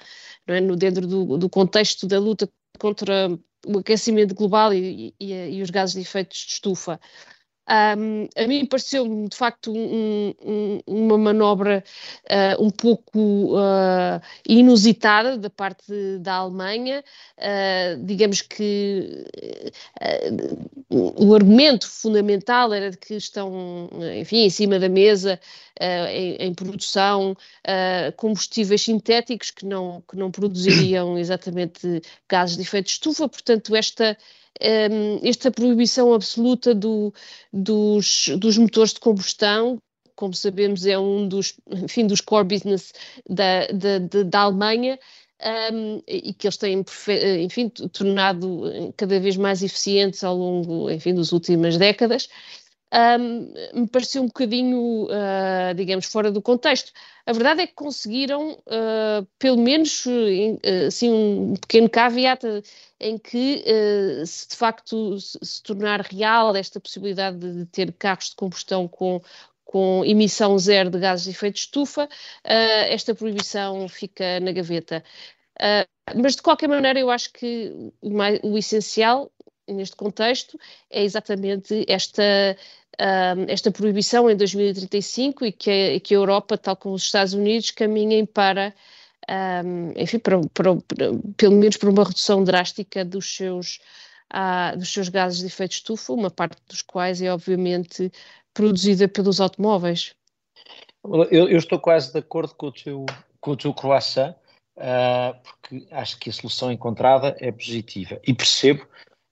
é? 0.46 0.60
no, 0.60 0.76
dentro 0.76 1.06
do, 1.06 1.38
do, 1.38 1.48
contexto 1.50 2.06
da 2.06 2.18
luta 2.18 2.48
contra 2.78 3.28
o 3.66 3.78
aquecimento 3.78 4.34
global 4.34 4.72
e, 4.72 5.14
e, 5.20 5.32
e 5.32 5.62
os 5.62 5.70
gases 5.70 5.94
de 5.94 6.00
efeito 6.00 6.30
de 6.30 6.36
estufa. 6.36 7.00
Um, 7.68 8.28
a 8.36 8.46
mim 8.46 8.64
pareceu 8.64 9.26
de 9.28 9.36
facto 9.36 9.72
um, 9.72 10.32
um, 10.40 10.80
uma 10.86 11.18
manobra 11.18 11.82
uh, 12.30 12.64
um 12.64 12.70
pouco 12.70 13.56
uh, 13.56 14.20
inusitada 14.48 15.36
da 15.36 15.50
parte 15.50 16.18
da 16.20 16.34
Alemanha. 16.34 17.02
Uh, 17.36 18.04
digamos 18.04 18.40
que 18.40 19.24
o 20.88 21.34
argumento 21.34 21.88
fundamental 21.88 22.72
era 22.72 22.90
de 22.90 22.96
que 22.96 23.14
estão, 23.14 23.90
enfim, 24.16 24.44
em 24.44 24.50
cima 24.50 24.78
da 24.78 24.88
mesa 24.88 25.40
em, 25.80 26.36
em, 26.36 26.54
produção 26.54 27.36
combustíveis 28.16 28.82
sintéticos 28.82 29.50
que 29.50 29.66
não, 29.66 30.02
que 30.08 30.16
não 30.16 30.30
produziriam 30.30 31.18
exatamente 31.18 32.00
gases 32.28 32.56
de 32.56 32.62
efeito 32.62 32.86
de 32.86 32.92
estufa, 32.92 33.28
portanto, 33.28 33.74
esta 33.74 34.16
um, 34.62 35.20
esta 35.22 35.50
proibição 35.50 36.12
absoluta 36.12 36.74
do, 36.74 37.12
dos, 37.52 38.28
dos 38.38 38.56
motores 38.58 38.92
de 38.92 39.00
combustão, 39.00 39.78
como 40.14 40.34
sabemos, 40.34 40.86
é 40.86 40.98
um 40.98 41.28
dos, 41.28 41.54
enfim, 41.70 42.06
dos 42.06 42.20
core 42.20 42.48
business 42.48 42.92
da, 43.28 43.66
da, 43.68 44.22
da 44.24 44.40
Alemanha. 44.40 44.98
Um, 45.70 46.02
e 46.08 46.32
que 46.32 46.46
eles 46.46 46.56
têm, 46.56 46.82
enfim, 47.44 47.68
tornado 47.68 48.62
cada 48.96 49.20
vez 49.20 49.36
mais 49.36 49.62
eficientes 49.62 50.24
ao 50.24 50.34
longo, 50.34 50.90
enfim, 50.90 51.14
das 51.14 51.30
últimas 51.30 51.76
décadas 51.76 52.30
um, 52.96 53.80
me 53.80 53.86
pareceu 53.86 54.22
um 54.22 54.26
bocadinho, 54.26 55.04
uh, 55.04 55.74
digamos, 55.74 56.06
fora 56.06 56.30
do 56.30 56.40
contexto. 56.40 56.92
A 57.26 57.32
verdade 57.32 57.60
é 57.60 57.66
que 57.66 57.74
conseguiram, 57.74 58.52
uh, 58.52 59.26
pelo 59.38 59.58
menos, 59.58 60.06
uh, 60.06 60.86
assim, 60.86 61.10
um 61.12 61.54
pequeno 61.56 61.90
caveat 61.90 62.42
em 62.98 63.18
que, 63.18 63.62
se 64.24 64.48
de 64.48 64.56
facto 64.56 65.20
se, 65.20 65.38
se, 65.42 65.62
tornar 65.62 66.00
real 66.00 66.56
esta 66.56 66.80
possibilidade 66.80 67.38
de 67.38 67.66
ter 67.66 67.92
carros 67.92 68.30
de 68.30 68.36
combustão 68.36 68.88
com, 68.88 69.20
com 69.66 70.02
emissão 70.02 70.58
zero 70.58 70.88
de 70.88 70.98
gases 70.98 71.24
de 71.24 71.32
efeito 71.32 71.56
de 71.56 71.60
estufa, 71.60 72.08
esta 72.42 73.14
proibição 73.14 73.86
fica 73.86 74.40
na 74.40 74.50
gaveta. 74.50 75.04
mas, 76.14 76.36
de 76.36 76.42
qualquer 76.42 76.68
maneira, 76.68 76.98
eu 76.98 77.10
acho 77.10 77.30
que 77.34 77.92
o, 78.00 78.10
mais, 78.10 78.40
o 78.42 78.56
essencial 78.56 79.30
neste 79.68 79.96
contexto 79.96 80.58
é 80.90 81.02
exatamente 81.02 81.84
esta, 81.88 82.22
esta 83.48 83.70
proibição 83.70 84.30
em 84.30 84.36
2035 84.36 85.44
e 85.44 85.52
que, 85.52 85.70
a, 85.70 86.14
Europa, 86.14 86.56
tal 86.56 86.76
como 86.76 86.94
os 86.94 87.04
Estados 87.04 87.34
Unidos, 87.34 87.70
caminhem 87.70 88.24
para, 88.24 88.74
enfim, 89.96 90.18
para, 90.18 90.40
para, 90.54 90.76
para, 90.76 91.06
pelo 91.36 91.56
menos 91.56 91.76
para 91.76 91.90
uma 91.90 92.04
redução 92.04 92.42
drástica 92.42 93.04
dos 93.04 93.36
seus, 93.36 93.80
uh, 94.32 94.76
dos 94.76 94.92
seus 94.92 95.08
gases 95.08 95.40
de 95.40 95.46
efeito 95.46 95.72
estufa, 95.72 96.12
uma 96.12 96.30
parte 96.30 96.58
dos 96.68 96.82
quais 96.82 97.20
é 97.20 97.32
obviamente 97.32 98.10
produzida 98.52 99.06
pelos 99.06 99.40
automóveis. 99.40 100.14
Eu, 101.04 101.48
eu 101.48 101.58
estou 101.58 101.78
quase 101.78 102.12
de 102.12 102.18
acordo 102.18 102.54
com 102.54 102.66
o 102.66 102.72
teu, 102.72 103.06
com 103.40 103.50
o 103.52 103.56
teu 103.56 103.72
croissant, 103.72 104.34
uh, 104.76 105.36
porque 105.42 105.86
acho 105.90 106.18
que 106.18 106.30
a 106.30 106.32
solução 106.32 106.72
encontrada 106.72 107.36
é 107.38 107.52
positiva. 107.52 108.18
E 108.26 108.34
percebo 108.34 108.86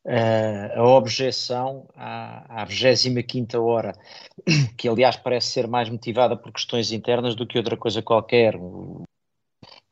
uh, 0.04 0.80
a 0.80 0.84
objeção 0.84 1.86
à, 1.96 2.62
à 2.62 2.64
25 2.64 3.58
hora, 3.58 3.92
que 4.76 4.88
aliás 4.88 5.16
parece 5.16 5.48
ser 5.48 5.66
mais 5.66 5.88
motivada 5.88 6.36
por 6.36 6.52
questões 6.52 6.92
internas 6.92 7.34
do 7.34 7.46
que 7.46 7.58
outra 7.58 7.76
coisa 7.76 8.02
qualquer. 8.02 8.58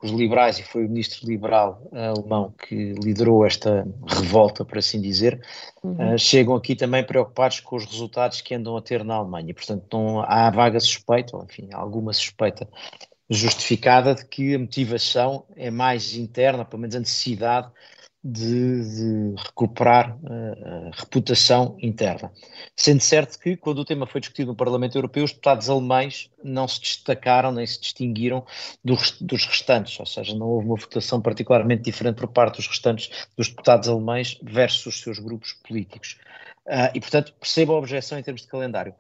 Os 0.03 0.11
liberais, 0.11 0.59
e 0.59 0.65
foi 0.65 0.85
o 0.85 0.89
ministro 0.89 1.29
liberal 1.29 1.81
alemão 1.93 2.53
que 2.67 2.93
liderou 2.95 3.47
esta 3.47 3.87
revolta, 4.05 4.65
por 4.65 4.79
assim 4.79 5.01
dizer, 5.01 5.41
uhum. 5.81 6.15
uh, 6.15 6.19
chegam 6.19 6.57
aqui 6.57 6.75
também 6.75 7.05
preocupados 7.05 7.61
com 7.61 7.77
os 7.77 7.85
resultados 7.85 8.41
que 8.41 8.53
andam 8.53 8.77
a 8.77 8.83
ter 8.83 9.05
na 9.05 9.15
Alemanha. 9.15 9.55
Portanto, 9.55 9.87
não 9.93 10.21
há 10.21 10.51
vaga 10.51 10.81
suspeita, 10.81 11.37
ou 11.37 11.45
enfim, 11.45 11.69
alguma 11.73 12.13
suspeita 12.13 12.69
justificada 13.31 14.15
de 14.15 14.25
que 14.27 14.55
a 14.55 14.59
motivação 14.59 15.45
é 15.57 15.71
mais 15.71 16.15
interna, 16.17 16.65
pelo 16.65 16.83
menos 16.83 16.97
a 16.97 17.01
necessidade 17.01 17.71
de, 18.25 19.35
de 19.35 19.43
recuperar 19.43 20.17
uh, 20.17 20.91
reputação 20.93 21.77
interna. 21.81 22.33
Sendo 22.77 23.01
certo 23.01 23.39
que, 23.39 23.57
quando 23.57 23.79
o 23.81 23.85
tema 23.85 24.07
foi 24.07 24.21
discutido 24.21 24.53
no 24.53 24.57
Parlamento 24.57 24.97
Europeu, 24.97 25.25
os 25.25 25.33
deputados 25.33 25.69
alemães 25.69 26.31
não 26.43 26.69
se 26.69 26.81
destacaram 26.81 27.51
nem 27.51 27.67
se 27.67 27.81
distinguiram 27.81 28.45
do, 28.85 28.97
dos 29.21 29.45
restantes, 29.45 29.99
ou 29.99 30.07
seja, 30.07 30.37
não 30.37 30.47
houve 30.47 30.67
uma 30.67 30.77
votação 30.77 31.21
particularmente 31.21 31.83
diferente 31.83 32.17
por 32.17 32.29
parte 32.29 32.57
dos 32.57 32.69
restantes 32.69 33.11
dos 33.37 33.49
deputados 33.49 33.89
alemães 33.89 34.39
versus 34.43 34.87
os 34.87 35.01
seus 35.01 35.19
grupos 35.19 35.55
políticos. 35.67 36.17
Uh, 36.67 36.95
e, 36.95 37.01
portanto, 37.01 37.35
percebo 37.41 37.73
a 37.73 37.79
objeção 37.79 38.19
em 38.19 38.23
termos 38.23 38.43
de 38.43 38.49
calendário. 38.49 38.95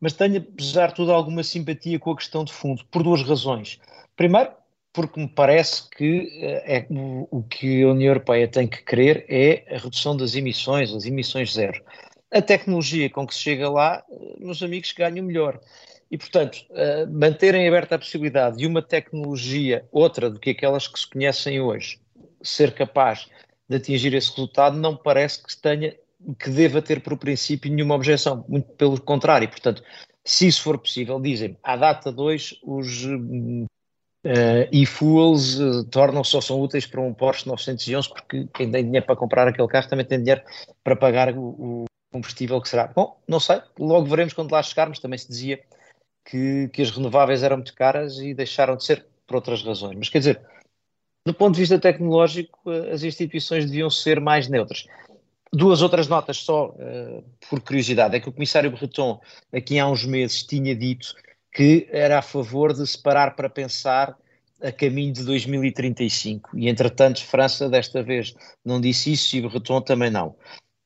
Mas 0.00 0.14
tenho, 0.14 0.38
apesar 0.38 0.88
de 0.88 0.94
tudo, 0.94 1.12
alguma 1.12 1.44
simpatia 1.44 1.98
com 2.00 2.10
a 2.10 2.16
questão 2.16 2.44
de 2.44 2.52
fundo, 2.52 2.84
por 2.86 3.04
duas 3.04 3.22
razões. 3.22 3.80
Primeiro, 4.16 4.50
porque 4.94 5.20
me 5.20 5.28
parece 5.28 5.90
que 5.90 6.20
uh, 6.20 6.62
é, 6.64 6.86
o, 6.88 7.42
que 7.42 7.82
a 7.82 7.88
União 7.88 8.10
Europeia 8.10 8.46
tem 8.46 8.66
que 8.66 8.82
querer 8.82 9.26
é 9.28 9.74
a 9.74 9.78
redução 9.78 10.16
das 10.16 10.36
emissões, 10.36 10.94
as 10.94 11.04
emissões 11.04 11.52
zero. 11.52 11.82
A 12.32 12.40
tecnologia 12.40 13.10
com 13.10 13.26
que 13.26 13.34
se 13.34 13.40
chega 13.40 13.68
lá, 13.68 14.04
meus 14.38 14.62
amigos, 14.62 14.92
ganham 14.92 15.26
melhor. 15.26 15.60
E, 16.10 16.16
portanto, 16.16 16.64
uh, 16.70 17.12
manterem 17.12 17.66
aberta 17.66 17.96
a 17.96 17.98
possibilidade 17.98 18.58
de 18.58 18.66
uma 18.66 18.80
tecnologia, 18.80 19.84
outra 19.90 20.30
do 20.30 20.38
que 20.38 20.50
aquelas 20.50 20.86
que 20.86 20.98
se 20.98 21.10
conhecem 21.10 21.60
hoje, 21.60 21.98
ser 22.40 22.72
capaz 22.72 23.28
de 23.68 23.76
atingir 23.76 24.14
esse 24.14 24.30
resultado, 24.30 24.76
não 24.78 24.96
parece 24.96 25.42
que 25.42 25.60
tenha, 25.60 25.92
que 26.38 26.50
deva 26.50 26.80
ter 26.80 27.00
por 27.00 27.16
princípio 27.16 27.72
nenhuma 27.72 27.96
objeção, 27.96 28.44
muito 28.48 28.68
pelo 28.74 29.00
contrário. 29.00 29.48
Portanto, 29.48 29.82
se 30.24 30.46
isso 30.46 30.62
for 30.62 30.78
possível, 30.78 31.20
dizem 31.20 31.56
à 31.64 31.76
data 31.76 32.12
2, 32.12 32.60
os 32.62 33.06
uh, 34.24 34.68
e-fuels 34.72 35.58
uh, 35.58 35.84
tornam-se 35.84 36.34
ou 36.34 36.42
são 36.42 36.60
úteis 36.60 36.86
para 36.86 37.00
um 37.00 37.12
Porsche 37.12 37.46
911, 37.46 38.08
porque 38.08 38.48
quem 38.54 38.70
tem 38.70 38.84
dinheiro 38.84 39.06
para 39.06 39.16
comprar 39.16 39.46
aquele 39.46 39.68
carro 39.68 39.88
também 39.88 40.06
tem 40.06 40.18
dinheiro 40.18 40.42
para 40.82 40.96
pagar 40.96 41.32
o, 41.36 41.42
o 41.42 41.84
combustível 42.12 42.60
que 42.60 42.68
será. 42.68 42.86
Bom, 42.86 43.20
não 43.28 43.40
sei, 43.40 43.60
logo 43.78 44.06
veremos 44.06 44.32
quando 44.32 44.52
lá 44.52 44.62
chegarmos, 44.62 44.98
também 44.98 45.18
se 45.18 45.28
dizia 45.28 45.60
que, 46.24 46.68
que 46.72 46.82
as 46.82 46.90
renováveis 46.90 47.42
eram 47.42 47.56
muito 47.56 47.74
caras 47.74 48.18
e 48.18 48.34
deixaram 48.34 48.76
de 48.76 48.84
ser 48.84 49.06
por 49.26 49.36
outras 49.36 49.62
razões. 49.62 49.96
Mas 49.96 50.08
quer 50.08 50.18
dizer, 50.18 50.40
do 51.24 51.34
ponto 51.34 51.54
de 51.54 51.60
vista 51.60 51.78
tecnológico, 51.78 52.70
eh, 52.70 52.92
as 52.92 53.02
instituições 53.02 53.64
deviam 53.64 53.90
ser 53.90 54.20
mais 54.20 54.48
neutras. 54.48 54.86
Duas 55.52 55.82
outras 55.82 56.08
notas 56.08 56.38
só, 56.38 56.70
uh, 56.70 57.24
por 57.48 57.60
curiosidade, 57.60 58.16
é 58.16 58.20
que 58.20 58.28
o 58.28 58.32
comissário 58.32 58.72
Breton, 58.72 59.20
aqui 59.52 59.78
há 59.78 59.86
uns 59.86 60.04
meses, 60.04 60.42
tinha 60.42 60.74
dito 60.74 61.14
que 61.54 61.88
era 61.92 62.18
a 62.18 62.22
favor 62.22 62.74
de 62.74 62.84
separar 62.84 63.36
para 63.36 63.48
pensar 63.48 64.18
a 64.60 64.72
caminho 64.72 65.12
de 65.12 65.24
2035. 65.24 66.58
E, 66.58 66.68
entretanto, 66.68 67.24
França, 67.24 67.68
desta 67.68 68.02
vez, 68.02 68.34
não 68.64 68.80
disse 68.80 69.12
isso 69.12 69.36
e 69.36 69.40
Breton 69.40 69.80
também 69.80 70.10
não. 70.10 70.34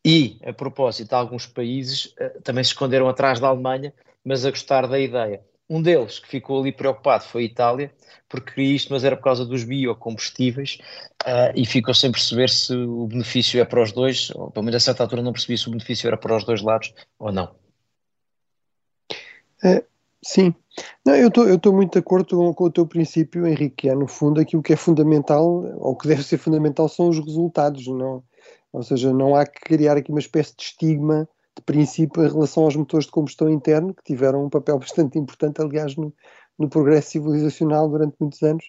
E, 0.04 0.38
a 0.44 0.52
propósito, 0.52 1.14
alguns 1.14 1.46
países 1.46 2.06
uh, 2.20 2.40
também 2.42 2.62
se 2.62 2.70
esconderam 2.70 3.08
atrás 3.08 3.40
da 3.40 3.48
Alemanha, 3.48 3.94
mas 4.22 4.44
a 4.44 4.50
gostar 4.50 4.86
da 4.86 4.98
ideia. 4.98 5.40
Um 5.70 5.82
deles 5.82 6.18
que 6.18 6.28
ficou 6.28 6.60
ali 6.60 6.72
preocupado 6.72 7.24
foi 7.24 7.42
a 7.42 7.46
Itália, 7.46 7.92
porque 8.28 8.52
queria 8.52 8.76
isto, 8.76 8.92
mas 8.92 9.04
era 9.04 9.16
por 9.16 9.24
causa 9.24 9.44
dos 9.44 9.64
biocombustíveis, 9.64 10.78
uh, 11.24 11.52
e 11.54 11.64
ficou 11.64 11.94
sem 11.94 12.12
perceber 12.12 12.50
se 12.50 12.74
o 12.74 13.06
benefício 13.06 13.60
é 13.60 13.64
para 13.64 13.82
os 13.82 13.92
dois, 13.92 14.30
ou 14.34 14.50
pelo 14.50 14.64
menos 14.64 14.82
a 14.82 14.84
certa 14.84 15.02
altura 15.02 15.22
não 15.22 15.32
percebi 15.32 15.56
se 15.56 15.68
o 15.68 15.70
benefício 15.70 16.06
era 16.06 16.16
para 16.16 16.36
os 16.36 16.44
dois 16.44 16.60
lados 16.60 16.92
ou 17.18 17.32
não. 17.32 17.54
É, 19.64 19.82
sim, 20.24 20.54
não, 21.04 21.14
eu 21.14 21.28
estou 21.28 21.72
muito 21.72 21.92
de 21.92 21.98
acordo 21.98 22.36
com, 22.36 22.54
com, 22.54 22.64
o 22.64 22.70
teu 22.70 22.86
princípio, 22.86 23.46
Henrique, 23.46 23.76
que 23.76 23.88
é 23.88 23.94
no 23.94 24.06
fundo 24.06 24.40
aquilo 24.40 24.62
que 24.62 24.72
é 24.72 24.76
fundamental, 24.76 25.64
ou 25.78 25.96
que 25.96 26.08
deve 26.08 26.22
ser 26.22 26.38
fundamental, 26.38 26.88
são 26.88 27.08
os 27.08 27.18
resultados, 27.18 27.86
não? 27.86 28.22
ou 28.72 28.82
seja, 28.82 29.12
não 29.12 29.34
há 29.34 29.46
que 29.46 29.60
criar 29.60 29.96
aqui 29.96 30.10
uma 30.10 30.20
espécie 30.20 30.54
de 30.56 30.62
estigma 30.62 31.28
de 31.56 31.62
princípio 31.62 32.22
em 32.22 32.30
relação 32.30 32.64
aos 32.64 32.76
motores 32.76 33.06
de 33.06 33.12
combustão 33.12 33.48
interno, 33.48 33.94
que 33.94 34.02
tiveram 34.04 34.44
um 34.44 34.50
papel 34.50 34.78
bastante 34.78 35.18
importante, 35.18 35.60
aliás, 35.60 35.96
no, 35.96 36.14
no 36.58 36.68
progresso 36.68 37.10
civilizacional 37.10 37.88
durante 37.88 38.16
muitos 38.20 38.42
anos. 38.42 38.64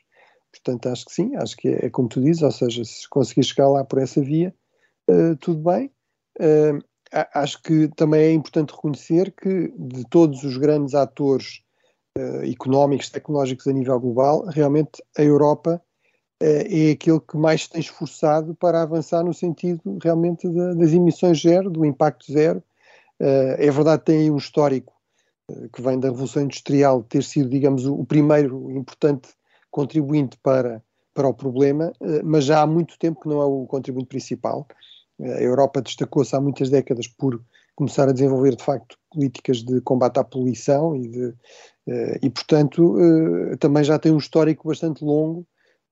Portanto, 0.51 0.89
acho 0.89 1.05
que 1.05 1.13
sim, 1.13 1.35
acho 1.35 1.55
que 1.55 1.67
é, 1.67 1.85
é 1.85 1.89
como 1.89 2.09
tu 2.09 2.21
dizes, 2.21 2.41
ou 2.41 2.51
seja, 2.51 2.83
se 2.83 3.07
conseguir 3.07 3.43
chegar 3.43 3.69
lá 3.69 3.83
por 3.83 3.99
essa 3.99 4.21
via, 4.21 4.53
uh, 5.09 5.35
tudo 5.37 5.61
bem. 5.61 5.91
Uh, 6.39 6.83
acho 7.33 7.61
que 7.61 7.87
também 7.95 8.21
é 8.21 8.31
importante 8.31 8.71
reconhecer 8.71 9.31
que 9.31 9.73
de 9.77 10.07
todos 10.09 10.43
os 10.43 10.57
grandes 10.57 10.93
atores 10.93 11.61
uh, 12.17 12.43
económicos, 12.43 13.09
tecnológicos 13.09 13.67
a 13.67 13.73
nível 13.73 13.99
global, 13.99 14.45
realmente 14.45 15.03
a 15.17 15.23
Europa 15.23 15.81
é 16.41 16.91
aquele 16.91 17.19
que 17.19 17.35
mais 17.37 17.67
tem 17.67 17.81
esforçado 17.81 18.55
para 18.55 18.81
avançar 18.81 19.23
no 19.23 19.33
sentido 19.33 19.81
realmente 20.01 20.47
das 20.47 20.93
emissões 20.93 21.41
zero, 21.41 21.69
do 21.69 21.83
impacto 21.83 22.31
zero. 22.31 22.63
É 23.19 23.69
verdade 23.69 24.05
tem 24.05 24.31
um 24.31 24.37
histórico 24.37 24.93
que 25.73 25.81
vem 25.81 25.99
da 25.99 26.07
Revolução 26.07 26.43
Industrial, 26.43 27.03
ter 27.03 27.23
sido, 27.23 27.49
digamos, 27.49 27.85
o 27.85 28.05
primeiro 28.05 28.71
importante 28.71 29.27
contribuinte 29.69 30.37
para, 30.41 30.81
para 31.13 31.27
o 31.27 31.33
problema, 31.33 31.91
mas 32.23 32.45
já 32.45 32.61
há 32.61 32.67
muito 32.67 32.97
tempo 32.97 33.19
que 33.19 33.27
não 33.27 33.41
é 33.41 33.45
o 33.45 33.65
contribuinte 33.65 34.07
principal. 34.07 34.65
Eh, 35.19 35.33
a 35.33 35.41
Europa 35.41 35.81
destacou-se 35.81 36.35
há 36.35 36.41
muitas 36.41 36.69
décadas 36.69 37.07
por 37.07 37.41
começar 37.75 38.09
a 38.09 38.13
desenvolver, 38.13 38.55
de 38.55 38.63
facto, 38.63 38.97
políticas 39.11 39.63
de 39.63 39.81
combate 39.81 40.19
à 40.19 40.23
poluição 40.23 40.95
e, 40.95 41.07
de, 41.07 41.33
eh, 41.87 42.19
e 42.23 42.29
portanto, 42.29 42.95
também 43.59 43.83
já 43.83 43.97
tem 43.97 44.11
um 44.11 44.17
histórico 44.17 44.67
bastante 44.67 45.03
longo 45.03 45.45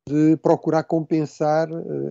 de 0.08 0.38
procurar 0.38 0.84
compensar, 0.84 1.68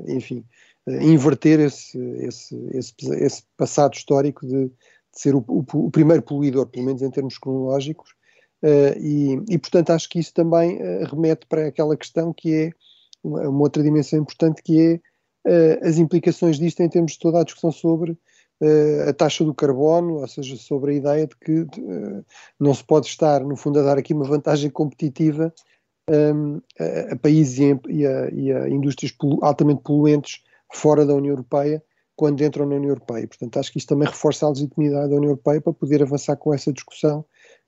enfim, 0.07 0.44
inverter 0.87 1.61
esse, 1.61 1.98
esse, 1.98 2.55
esse, 2.74 2.94
esse 3.14 3.42
passado 3.57 3.94
histórico 3.94 4.46
de, 4.46 4.66
de 4.66 4.72
ser 5.12 5.35
o, 5.35 5.44
o, 5.48 5.64
o, 5.72 5.90
primeiro 5.90 6.22
poluidor, 6.22 6.66
pelo 6.66 6.85
menos 6.85 7.00
em 7.00 7.11
termos 7.11 7.38
cronológicos, 7.38 8.11
e, 9.00 9.40
e, 9.48 9.59
portanto 9.59 9.90
acho 9.90 10.09
que 10.11 10.18
isso 10.18 10.35
também 10.35 10.79
remete 11.07 11.46
para 11.46 11.68
aquela 11.68 11.96
questão 11.96 12.35
que 12.35 12.52
é 12.55 12.70
uma 13.24 13.62
outra 13.62 13.83
dimensão 13.83 14.18
importante, 14.18 14.62
que 14.62 14.79
é 14.79 15.00
uh, 15.46 15.87
as 15.87 15.98
implicações 15.98 16.59
disto 16.59 16.80
em 16.80 16.88
termos 16.88 17.12
de 17.12 17.18
toda 17.18 17.40
a 17.40 17.44
discussão 17.44 17.72
sobre 17.72 18.16
a 19.06 19.12
taxa 19.12 19.44
do 19.44 19.52
carbono, 19.52 20.20
ou 20.20 20.26
seja, 20.26 20.56
sobre 20.56 20.92
a 20.92 20.94
ideia 20.94 21.26
de 21.26 21.37
que 21.37 21.66
não 22.59 22.72
se 22.72 22.82
pode 22.82 23.06
estar, 23.06 23.44
no 23.44 23.54
fundo, 23.54 23.78
a 23.78 23.82
dar 23.82 23.98
aqui 23.98 24.14
uma 24.14 24.24
vantagem 24.24 24.70
competitiva 24.70 25.52
um, 26.09 26.61
a, 26.78 27.12
a, 27.12 27.16
países 27.16 27.59
e 27.59 28.06
a, 28.06 28.30
e 28.30 28.52
a 28.52 28.68
indústrias 28.68 29.12
polu 29.12 29.38
altamente 29.42 29.82
poluentes 29.82 30.42
fora 30.72 31.04
da 31.04 31.14
União 31.14 31.32
Europeia, 31.32 31.82
quando 32.14 32.42
entram 32.42 32.66
na 32.66 32.76
União 32.76 32.90
Europeia. 32.90 33.26
Portanto, 33.26 33.59
acho 33.59 33.72
que 33.72 33.78
isto 33.78 33.88
também 33.88 34.09
reforça 34.09 34.46
a 34.46 34.50
legitimidade 34.50 35.11
da 35.11 35.16
União 35.16 35.30
Europeia 35.30 35.61
para 35.61 35.72
poder 35.72 36.02
avançar 36.02 36.37
com 36.37 36.52
essa 36.52 36.72
discussão, 36.72 37.24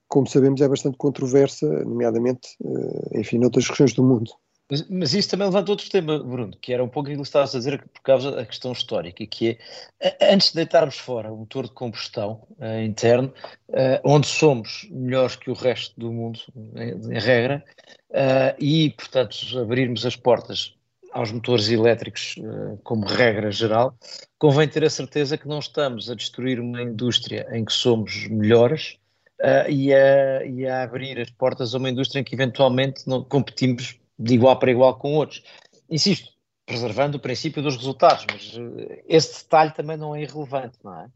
como 0.08 0.26
sabemos 0.26 0.60
é 0.60 0.68
bastante 0.68 0.96
controversa, 0.96 1.66
nomeadamente, 1.84 2.56
eh, 2.64 3.20
enfim, 3.20 3.38
noutras 3.38 3.68
regiões 3.68 3.92
do 3.92 4.02
mundo. 4.02 4.30
Mas, 4.70 4.86
mas, 4.88 5.14
isso 5.14 5.30
também 5.30 5.46
levanta 5.46 5.70
outro 5.70 5.88
tema, 5.88 6.18
Bruno, 6.18 6.54
que 6.60 6.72
era 6.72 6.84
um 6.84 6.88
pouco 6.88 7.08
aquilo 7.08 7.22
que 7.22 7.28
estavas 7.28 7.54
a 7.54 7.58
dizer 7.58 7.82
por 7.88 8.02
causa 8.02 8.30
da 8.30 8.44
questão 8.44 8.72
histórica, 8.72 9.26
que 9.26 9.58
é, 9.98 10.32
antes 10.32 10.48
de 10.48 10.56
deitarmos 10.56 10.98
fora 10.98 11.32
o 11.32 11.38
motor 11.38 11.64
de 11.64 11.72
combustão 11.72 12.46
uh, 12.58 12.82
interno, 12.84 13.32
uh, 13.70 14.00
onde 14.04 14.26
somos 14.26 14.86
melhores 14.90 15.36
que 15.36 15.50
o 15.50 15.54
resto 15.54 15.98
do 15.98 16.12
mundo, 16.12 16.40
em, 16.76 17.16
em 17.16 17.18
regra, 17.18 17.64
uh, 18.10 18.54
e, 18.58 18.90
portanto, 18.90 19.36
abrirmos 19.58 20.04
as 20.04 20.16
portas 20.16 20.74
aos 21.12 21.32
motores 21.32 21.70
elétricos 21.70 22.36
como 22.84 23.06
regra 23.06 23.50
geral, 23.50 23.96
convém 24.38 24.68
ter 24.68 24.84
a 24.84 24.90
certeza 24.90 25.38
que 25.38 25.48
não 25.48 25.58
estamos 25.58 26.10
a 26.10 26.14
destruir 26.14 26.60
uma 26.60 26.82
indústria 26.82 27.46
em 27.50 27.64
que 27.64 27.72
somos 27.72 28.28
melhores 28.28 28.98
uh, 29.40 29.70
e, 29.70 29.92
a, 29.92 30.44
e, 30.44 30.66
a, 30.66 30.82
abrir 30.82 31.18
as 31.18 31.30
portas 31.30 31.74
a 31.74 31.78
uma 31.78 31.90
indústria 31.90 32.20
em 32.20 32.24
que 32.24 32.34
eventualmente 32.34 33.06
não 33.06 33.22
competimos 33.22 33.97
de 34.18 34.34
igual 34.34 34.58
para 34.58 34.70
igual 34.70 34.98
com 34.98 35.14
outros. 35.14 35.42
Insisto, 35.88 36.30
preservando 36.66 37.16
o 37.16 37.20
princípio 37.20 37.62
dos 37.62 37.76
resultados, 37.76 38.26
mas 38.30 38.54
uh, 38.54 39.02
esse 39.08 39.42
detalhe 39.42 39.72
também 39.72 39.96
não 39.96 40.14
é 40.14 40.22
irrelevante, 40.22 40.78
não 40.84 41.00
é? 41.00 41.06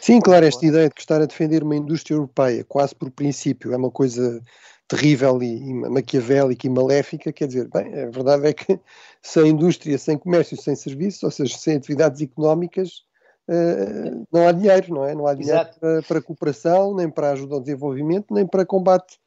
Sim, 0.00 0.20
claro, 0.20 0.44
esta 0.44 0.64
ideia 0.66 0.88
de 0.88 0.94
que 0.94 1.00
estar 1.00 1.20
a 1.20 1.26
defender 1.26 1.62
uma 1.62 1.76
indústria 1.76 2.14
europeia, 2.14 2.64
quase 2.64 2.94
por 2.94 3.10
princípio, 3.10 3.72
é 3.72 3.76
uma 3.76 3.90
coisa 3.90 4.42
terrível 4.88 5.42
e, 5.42 5.56
e 5.56 5.74
maquiavélica 5.74 6.66
e 6.66 6.70
maléfica, 6.70 7.32
quer 7.32 7.48
dizer, 7.48 7.68
bem, 7.68 7.86
a 7.88 8.10
verdade 8.10 8.46
é 8.46 8.52
que 8.52 8.78
sem 9.22 9.48
indústria, 9.48 9.98
sem 9.98 10.16
comércio, 10.16 10.56
sem 10.56 10.74
serviços, 10.74 11.22
ou 11.22 11.30
seja, 11.30 11.56
sem 11.56 11.76
atividades 11.76 12.20
económicas, 12.20 13.04
uh, 13.48 14.26
não 14.32 14.48
há 14.48 14.52
dinheiro, 14.52 14.94
não 14.94 15.04
é? 15.04 15.14
Não 15.14 15.26
há 15.26 15.34
dinheiro 15.34 15.68
para, 15.80 16.02
para, 16.02 16.22
cooperação, 16.22 16.94
nem 16.94 17.10
para 17.10 17.32
ajuda 17.32 17.54
ao 17.54 17.60
desenvolvimento, 17.60 18.32
nem 18.32 18.46
para 18.46 18.64
combate 18.64 19.18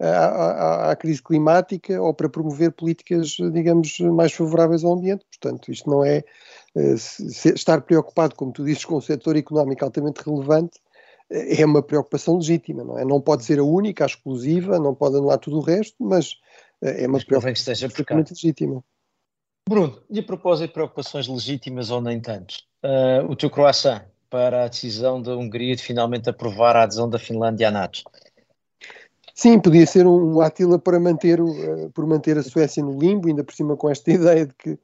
à, 0.00 0.06
à, 0.06 0.90
à, 0.90 0.96
crise 0.96 1.22
climática 1.22 2.00
ou 2.00 2.14
para 2.14 2.28
promover 2.28 2.72
políticas, 2.72 3.36
digamos, 3.52 3.98
mais 4.00 4.32
favoráveis 4.32 4.84
ao 4.84 4.92
ambiente. 4.92 5.24
Portanto, 5.26 5.70
isto 5.70 5.90
não 5.90 6.04
é 6.04 6.24
uh, 6.74 6.96
se, 6.96 7.52
estar 7.54 7.80
preocupado, 7.80 8.34
como 8.34 8.52
tu 8.52 8.64
dizes, 8.64 8.84
com 8.84 8.96
um 8.96 9.00
setor 9.00 9.36
económico 9.36 9.84
altamente 9.84 10.22
relevante, 10.24 10.78
é 11.30 11.64
uma 11.64 11.82
preocupação 11.82 12.36
legítima, 12.36 12.82
não 12.82 12.98
é? 12.98 13.04
Não 13.04 13.20
pode 13.20 13.44
ser 13.44 13.58
a 13.58 13.64
única, 13.64 14.04
a 14.04 14.06
exclusiva, 14.06 14.78
não 14.78 14.94
pode 14.94 15.16
anular 15.16 15.38
tudo 15.38 15.58
o 15.58 15.62
resto, 15.62 15.96
mas 16.00 16.36
eh, 16.82 17.04
é 17.04 17.06
uma 17.06 17.18
preocupação 17.18 17.74
perfeitamente 17.88 18.32
legítima. 18.32 18.82
Bruno, 19.68 20.00
e 20.08 20.20
a 20.20 20.22
propósito 20.22 20.68
de 20.68 20.72
preocupações 20.72 21.28
legítimas 21.28 21.90
ou 21.90 22.00
nem 22.00 22.18
tanto, 22.20 22.54
uh, 22.82 23.30
o 23.30 23.36
teu 23.36 23.50
croissant 23.50 24.02
para 24.30 24.64
a 24.64 24.68
decisão 24.68 25.20
da 25.20 25.36
Hungria 25.36 25.76
de 25.76 25.82
finalmente 25.82 26.30
aprovar 26.30 26.74
a 26.76 26.84
adesão 26.84 27.08
da 27.08 27.18
Finlândia 27.18 27.68
à 27.68 27.70
NATO? 27.70 28.02
Sim, 29.40 29.60
podia 29.60 29.86
ser 29.86 30.04
um 30.04 30.40
Atila 30.40 30.80
para 30.80 30.98
manter, 30.98 31.40
uh, 31.40 31.90
por 31.94 32.04
manter 32.08 32.36
a 32.36 32.42
Suécia 32.42 32.82
no 32.82 32.98
limbo, 32.98 33.28
ainda 33.28 33.44
por 33.44 33.54
cima 33.54 33.76
com 33.76 33.88
esta 33.88 34.10
ideia 34.10 34.44
de 34.44 34.52
que 34.54 34.76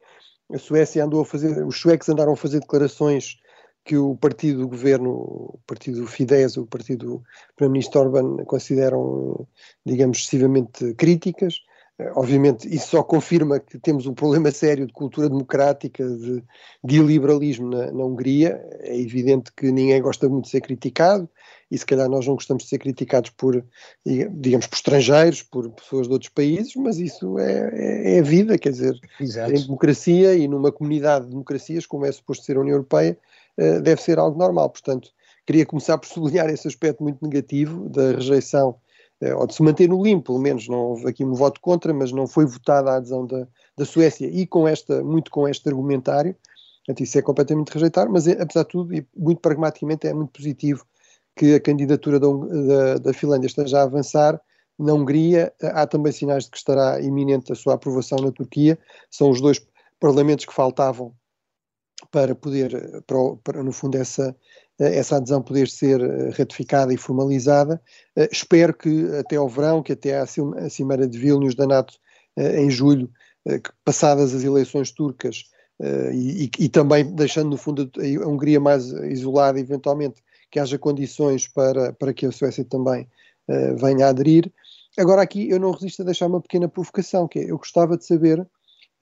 a 0.53 0.59
Suécia 0.59 1.05
andou 1.05 1.23
a 1.23 1.25
fazer, 1.25 1.67
os 1.67 1.77
suecos 1.77 2.09
andaram 2.09 2.35
a 2.35 2.37
fazer 2.37 2.61
declarações 2.61 3.37
que 3.85 3.97
o 3.97 4.15
partido 4.15 4.61
do 4.61 4.69
governo, 4.69 5.11
o 5.11 5.59
partido 5.67 6.07
Fidesz, 6.07 6.57
o 6.57 6.67
partido 6.67 7.05
do 7.05 7.23
Primeiro-Ministro 7.57 8.01
Orban 8.03 8.45
consideram, 8.45 9.45
digamos, 9.85 10.19
excessivamente 10.19 10.95
críticas. 10.95 11.57
Eh, 11.99 12.13
obviamente, 12.15 12.73
isso 12.73 12.91
só 12.91 13.03
confirma 13.03 13.59
que 13.59 13.77
temos 13.81 14.07
um 14.07 14.15
problema 14.15 14.53
sério 14.53 14.87
de 14.87 14.93
cultura 14.93 15.29
democrática, 15.29 16.09
de, 16.09 16.45
de 16.85 16.97
iliberalismo 16.97 17.71
na, 17.71 17.91
na, 17.91 18.05
Hungria. 18.05 18.65
É 18.83 18.97
evidente 19.01 19.53
que 19.53 19.73
ninguém 19.73 20.01
gosta 20.01 20.29
muito 20.29 20.45
de 20.45 20.51
ser 20.51 20.61
criticado, 20.61 21.29
e 21.75 21.79
se 21.79 21.85
calhar 21.85 22.09
nós 22.09 22.25
não 22.25 22.35
gostamos 22.35 22.63
de 22.63 22.69
ser 22.69 22.79
criticados 22.79 23.31
por, 23.31 23.65
digamos, 24.05 24.69
por 24.69 24.77
estrangeiros, 24.77 25.43
por 25.43 25.69
pessoas 25.71 26.07
de 26.07 26.13
outros 26.13 26.31
países, 26.31 26.77
mas 26.77 26.99
isso 26.99 27.37
é, 27.37 27.71
é, 27.73 28.17
é 28.17 28.19
a 28.21 28.23
vida, 28.23 28.57
quer 28.57 28.71
dizer, 28.71 28.97
Exato. 29.19 29.53
em 29.53 29.61
democracia 29.61 30.37
e 30.37 30.47
numa 30.47 30.71
comunidade 30.71 31.25
de 31.25 31.33
democracias, 31.33 31.85
como 31.85 32.07
é 32.07 32.13
suposto 32.13 32.45
ser 32.45 32.57
a 32.57 32.61
União 32.61 32.77
Europeia, 32.77 33.19
eh, 33.57 33.81
deve 33.81 34.01
ser 34.01 34.21
algo 34.21 34.39
normal. 34.39 34.71
Portanto, 34.71 35.11
queria 35.45 35.67
começar 35.67 35.99
por 35.99 36.07
sublinhar 36.09 36.49
esse 36.49 36.69
aspecto 36.69 37.03
muito 37.03 37.19
negativo 37.25 37.89
da 37.89 38.13
rejeição 38.13 38.77
eh, 39.21 39.35
ou 39.35 39.45
de 39.45 39.55
se 39.57 39.63
manter 39.63 39.89
no 39.89 40.01
limpo, 40.01 40.27
pelo 40.27 40.39
menos 40.39 40.69
não 40.69 40.79
houve 40.79 41.09
aqui 41.09 41.25
um 41.25 41.35
voto 41.35 41.61
contra, 41.61 41.93
mas 41.93 42.13
não 42.13 42.29
foi 42.29 42.47
votada 42.47 42.93
a 42.93 42.97
adesão 42.99 43.27
da, 43.27 43.49
da 43.77 43.85
Suécia 43.85 44.29
e 44.29 44.47
com 44.47 44.69
esta, 44.69 45.03
muito 45.03 45.29
com 45.29 45.49
este 45.49 45.69
argumentário, 45.69 46.37
portanto 46.87 47.03
isso 47.03 47.19
é 47.19 47.23
completamente 47.23 47.71
rejeitar, 47.73 48.09
mas 48.09 48.29
é, 48.29 48.41
apesar 48.41 48.63
de 48.63 48.69
tudo, 48.69 48.95
e 48.95 49.05
muito 49.17 49.41
pragmaticamente 49.41 50.07
é 50.07 50.15
muito 50.15 50.31
positivo 50.31 50.87
que 51.37 51.55
a 51.55 51.61
candidatura 51.61 52.21
da, 52.21 52.29
da, 52.29 52.95
da, 52.99 53.13
Finlândia 53.13 53.47
esteja 53.47 53.81
a 53.81 53.83
avançar. 53.83 54.41
Na 54.79 54.93
Hungria 54.93 55.53
há 55.63 55.87
também 55.87 56.13
sinais 56.13 56.45
de 56.45 56.51
que 56.51 56.57
estará 56.57 57.01
iminente 57.01 57.53
a 57.53 57.55
sua 57.55 57.75
aprovação 57.75 58.19
na 58.19 58.33
Turquia, 58.33 58.79
são 59.11 59.31
os 59.31 59.41
dois 59.41 59.65
parlamentos 60.01 60.45
que 60.45 60.53
faltavam 60.53 61.15
para 62.11 62.35
poder, 62.35 63.03
para, 63.07 63.17
para 63.43 63.63
no 63.63 63.73
fundo, 63.73 63.97
essa, 63.97 64.35
essa 64.79 65.17
adesão 65.17 65.43
poder 65.43 65.69
ser 65.69 66.01
eh, 66.01 66.31
ratificada 66.31 66.93
e 66.93 66.97
formalizada. 66.97 67.81
Uh, 68.17 68.29
espero 68.31 68.75
que 68.75 69.07
até 69.17 69.37
ao 69.37 69.49
verão, 69.49 69.83
que 69.83 69.93
até 69.93 70.19
à 70.19 70.27
Cimeira 70.69 71.07
de 71.07 71.19
Vilnius 71.19 71.55
da 71.55 71.67
NATO 71.67 71.95
uh, 72.37 72.43
em 72.43 72.71
julho, 72.71 73.11
uh, 73.47 73.61
que 73.61 73.71
passadas 73.85 74.35
as 74.35 74.43
eleições 74.43 74.91
turcas 74.91 75.45
e, 76.13 76.49
e, 76.57 76.69
também 76.69 77.05
deixando 77.05 77.51
no 77.51 77.57
fundo 77.57 77.91
a, 77.99 78.29
Hungria 78.29 78.61
mais 78.61 78.93
isolada 78.93 79.59
eventualmente, 79.59 80.23
que 80.55 80.61
haja 80.61 80.79
condições 80.79 81.49
para, 81.49 81.93
para 81.93 82.15
que 82.15 82.27
a 82.27 82.31
Suécia 82.31 82.65
também 82.65 83.09
venha 83.77 84.07
a 84.07 84.11
aderir. 84.11 84.53
Agora 84.97 85.21
aqui 85.21 85.51
eu 85.51 85.59
não 85.59 85.73
resisto 85.73 86.03
a 86.03 86.05
deixar 86.05 86.29
uma 86.29 86.41
pequena 86.41 86.69
provocação, 86.69 87.27
que 87.27 87.41
é, 87.41 87.51
eu 87.51 87.59
gostava 87.59 87.97
de 87.97 88.07
saber 88.07 88.47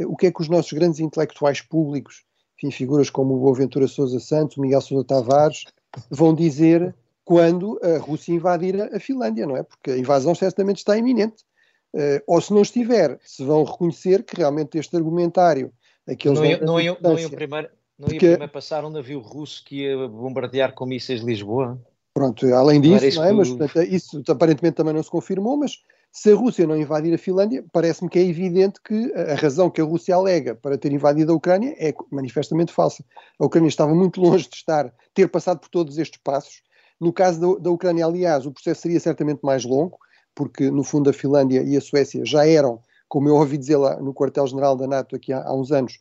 o 0.01 0.17
que 0.17 0.29
é 0.29 0.33
que 0.33 0.41
os 0.41 0.49
nossos 0.49 0.73
grandes 0.73 0.99
intelectuais 0.99 1.61
públicos 1.61 2.25
enfim, 2.57 2.71
figuras 2.71 3.11
como 3.11 3.35
o 3.35 3.41
Boaventura 3.41 3.87
Sousa 3.87 4.19
Santos, 4.19 4.57
o 4.57 4.63
Miguel 4.63 4.81
Sousa 4.81 5.05
Tavares, 5.05 5.65
vão 6.09 6.35
dizer 6.35 6.95
quando 7.23 7.79
a 7.83 7.99
Rússia 7.99 8.33
invadir 8.33 8.81
a 8.81 8.99
Finlândia, 8.99 9.47
não 9.47 9.59
é? 9.59 9.63
Porque 9.63 9.91
a 9.91 9.99
invasão 9.99 10.35
certamente 10.35 10.79
está 10.79 10.97
iminente. 10.97 11.45
Uh, 11.93 12.25
ou 12.27 12.41
se 12.41 12.55
não 12.55 12.63
estiver, 12.63 13.19
se 13.23 13.45
vão 13.45 13.65
reconhecer 13.65 14.23
que 14.23 14.37
realmente 14.37 14.79
este 14.79 14.97
argumentário. 14.97 15.71
Aqueles 16.09 16.39
não, 16.39 16.79
não, 16.79 16.97
não 17.03 17.19
iam 17.19 17.29
primeiro. 17.29 17.69
Não 18.03 18.13
ia 18.13 18.19
primeiro 18.19 18.49
passar 18.49 18.85
um 18.85 18.91
navio 18.91 19.21
russo 19.21 19.65
que 19.65 19.83
ia 19.83 20.09
bombardear 20.09 20.75
com 20.75 20.85
mísseis 20.85 21.21
Lisboa? 21.21 21.81
Pronto, 22.13 22.53
além 22.53 22.81
disso, 22.81 23.21
não 23.21 23.25
é? 23.25 23.33
Mas 23.33 23.49
portanto, 23.49 23.81
isso 23.83 24.23
aparentemente 24.29 24.75
também 24.75 24.93
não 24.93 25.03
se 25.03 25.11
confirmou, 25.11 25.57
mas 25.57 25.79
se 26.11 26.33
a 26.33 26.35
Rússia 26.35 26.67
não 26.67 26.77
invadir 26.77 27.15
a 27.15 27.19
Finlândia, 27.19 27.65
parece-me 27.73 28.11
que 28.11 28.19
é 28.19 28.23
evidente 28.23 28.81
que 28.85 29.13
a 29.15 29.37
razão 29.37 29.71
que 29.71 29.81
a 29.81 29.85
Rússia 29.85 30.17
alega 30.17 30.55
para 30.55 30.77
ter 30.77 30.93
invadido 30.93 31.33
a 31.33 31.37
Ucrânia 31.37 31.77
é 31.79 31.95
manifestamente 32.11 32.73
falsa. 32.73 33.05
A 33.39 33.47
Ucrânia 33.47 33.69
estava 33.69 33.95
muito 33.95 34.21
longe 34.21 34.49
de 34.49 34.57
estar, 34.57 34.93
ter 35.15 35.29
passado 35.29 35.61
por 35.61 35.69
todos 35.69 35.97
estes 35.97 36.21
passos. 36.23 36.61
No 37.01 37.13
caso 37.13 37.41
da, 37.41 37.63
da 37.63 37.71
Ucrânia, 37.71 38.05
aliás, 38.05 38.45
o 38.45 38.53
processo 38.53 38.83
seria 38.83 38.99
certamente 38.99 39.41
mais 39.43 39.65
longo, 39.65 39.97
porque 40.35 40.71
no 40.71 40.83
fundo 40.83 41.09
a 41.09 41.13
Finlândia 41.13 41.63
e 41.63 41.77
a 41.77 41.81
Suécia 41.81 42.25
já 42.27 42.47
eram, 42.47 42.81
como 43.09 43.29
eu 43.29 43.37
ouvi 43.37 43.57
dizer 43.57 43.77
lá 43.77 43.97
no 44.01 44.13
quartel-general 44.13 44.77
da 44.77 44.87
NATO 44.87 45.17
aqui 45.17 45.33
há, 45.33 45.43
há, 45.43 45.55
uns 45.55 45.71
anos, 45.71 45.99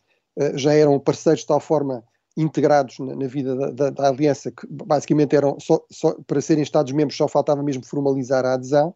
já 0.56 0.74
eram 0.74 1.00
parceiros 1.00 1.42
de 1.42 1.48
tal 1.48 1.60
forma 1.60 2.04
integrados 2.36 3.00
na, 3.00 3.16
na 3.16 3.28
vida 3.28 3.56
da, 3.56 3.72
da, 3.72 3.90
da, 3.90 4.08
aliança 4.08 4.52
que 4.52 4.66
basicamente 4.70 5.36
eram 5.36 5.60
só, 5.60 5.84
só, 5.92 6.16
para 6.26 6.42
serem 6.42 6.64
Estados-membros 6.64 7.18
só 7.18 7.28
faltava 7.28 7.62
mesmo 7.62 7.86
formalizar 7.86 8.46
a 8.46 8.54
adesão. 8.54 8.96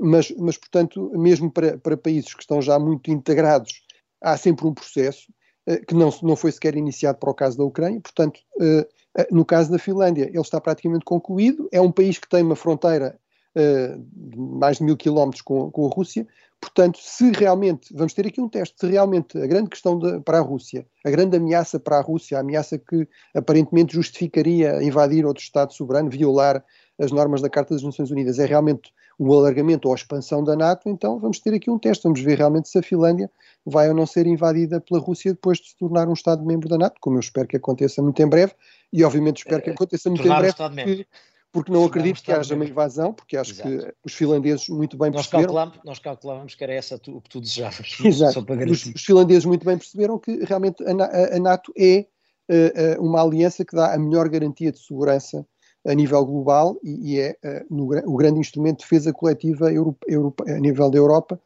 Mas, 0.00 0.32
mas 0.38 0.56
portanto, 0.56 1.10
mesmo 1.14 1.50
para, 1.50 1.76
para 1.78 1.96
países 1.96 2.32
que 2.34 2.42
estão 2.42 2.62
já 2.62 2.78
muito 2.78 3.10
integrados, 3.10 3.82
há 4.20 4.36
sempre 4.36 4.66
um 4.66 4.72
processo 4.72 5.30
uh, 5.68 5.84
que 5.86 5.94
não, 5.94 6.10
não 6.22 6.34
foi 6.34 6.50
sequer 6.50 6.74
iniciado 6.76 7.18
para 7.18 7.30
o 7.30 7.34
caso 7.34 7.58
da 7.58 7.64
Ucrânia, 7.64 8.00
portanto, 8.00 8.40
uh, 8.56 8.86
no 9.30 9.44
caso 9.44 9.70
da 9.70 9.78
Finlândia, 9.78 10.24
ele 10.24 10.40
está 10.40 10.58
praticamente 10.58 11.04
concluído, 11.04 11.68
é 11.70 11.80
um 11.80 11.92
país 11.92 12.18
que 12.18 12.28
tem 12.28 12.42
uma 12.42 12.56
fronteira 12.56 13.18
de 13.54 14.38
mais 14.38 14.78
de 14.78 14.84
mil 14.84 14.96
quilómetros 14.96 15.42
com, 15.42 15.70
com 15.70 15.86
a 15.86 15.90
Rússia, 15.90 16.26
portanto, 16.62 16.98
se 17.02 17.32
realmente, 17.32 17.92
vamos 17.92 18.14
ter 18.14 18.24
aqui 18.24 18.40
um 18.40 18.48
teste, 18.48 18.76
se 18.78 18.86
realmente 18.86 19.36
a 19.36 19.46
grande 19.48 19.68
questão 19.68 19.98
de, 19.98 20.20
para 20.20 20.38
a 20.38 20.40
Rússia, 20.40 20.86
a 21.04 21.10
grande 21.10 21.36
ameaça 21.36 21.80
para 21.80 21.98
a 21.98 22.00
Rússia, 22.00 22.38
a 22.38 22.40
ameaça 22.40 22.78
que 22.78 23.06
aparentemente 23.34 23.94
justificaria 23.94 24.80
invadir 24.80 25.26
outro 25.26 25.42
Estado 25.42 25.72
soberano, 25.74 26.08
violar 26.08 26.64
as 27.00 27.10
normas 27.10 27.42
da 27.42 27.50
Carta 27.50 27.74
das 27.74 27.82
Nações 27.82 28.12
Unidas, 28.12 28.38
é 28.38 28.46
realmente 28.46 28.92
o 29.18 29.34
alargamento 29.34 29.88
ou 29.88 29.94
a 29.94 29.96
expansão 29.96 30.42
da 30.44 30.54
NATO, 30.54 30.88
então 30.88 31.18
vamos 31.18 31.40
ter 31.40 31.52
aqui 31.52 31.68
um 31.68 31.78
teste, 31.78 32.04
vamos 32.04 32.20
ver 32.20 32.38
realmente 32.38 32.68
se 32.68 32.78
a 32.78 32.82
Finlândia 32.82 33.28
vai 33.66 33.88
ou 33.88 33.94
não 33.94 34.06
ser 34.06 34.26
invadida 34.28 34.80
pela 34.80 35.00
Rússia 35.00 35.32
depois 35.32 35.58
de 35.58 35.70
se 35.70 35.76
tornar 35.76 36.08
um 36.08 36.12
Estado-membro 36.12 36.68
da 36.68 36.78
NATO, 36.78 36.94
como 37.00 37.16
eu 37.16 37.20
espero 37.20 37.48
que 37.48 37.56
aconteça 37.56 38.00
muito 38.00 38.22
em 38.22 38.28
breve, 38.28 38.52
e 38.92 39.02
obviamente 39.02 39.38
espero 39.38 39.62
que 39.62 39.70
eh, 39.70 39.72
aconteça 39.72 40.08
muito 40.08 40.22
em 40.22 40.28
breve, 40.28 41.04
porque, 41.52 41.70
não 41.70 41.84
acredito 41.84 42.22
que 42.22 42.32
haja 42.32 42.54
uma 42.54 42.64
invasão, 42.64 43.12
porque 43.12 43.36
acho 43.36 43.52
Exato. 43.52 43.68
que 43.68 43.94
os 44.02 44.14
finlandeses 44.14 44.68
muito 44.70 44.96
bem 44.96 45.10
nós 45.10 45.26
perceberam... 45.26 45.54
Calculamos, 45.54 45.84
nós 45.84 45.98
calculávamos 45.98 46.54
que 46.54 46.64
era 46.64 46.72
essa 46.72 46.96
o 47.08 47.20
que 47.20 47.28
tu 47.28 47.40
desejavas. 47.40 47.98
Exato. 48.02 48.44
Os, 48.70 48.86
os, 48.86 49.04
finlandeses 49.04 49.44
muito 49.44 49.64
bem 49.66 49.76
perceberam 49.76 50.18
que 50.18 50.44
realmente 50.44 50.82
a, 50.82 51.36
a, 51.36 51.38
NATO 51.38 51.70
é 51.76 52.06
uh, 52.48 53.04
uma 53.06 53.22
aliança 53.22 53.66
que 53.66 53.76
dá 53.76 53.92
a 53.92 53.98
melhor 53.98 54.30
garantia 54.30 54.72
de 54.72 54.78
segurança 54.78 55.46
a 55.84 55.92
nível 55.92 56.24
global 56.24 56.78
e, 56.82 57.12
e 57.12 57.20
é 57.20 57.36
uh, 57.44 57.74
no, 57.74 57.84
o 58.10 58.16
grande 58.16 58.40
instrumento 58.40 58.78
de 58.78 58.84
defesa 58.84 59.12
coletiva 59.12 59.68
a 59.68 60.58
nível 60.58 60.90
da 60.90 60.96
Europa 60.96 61.38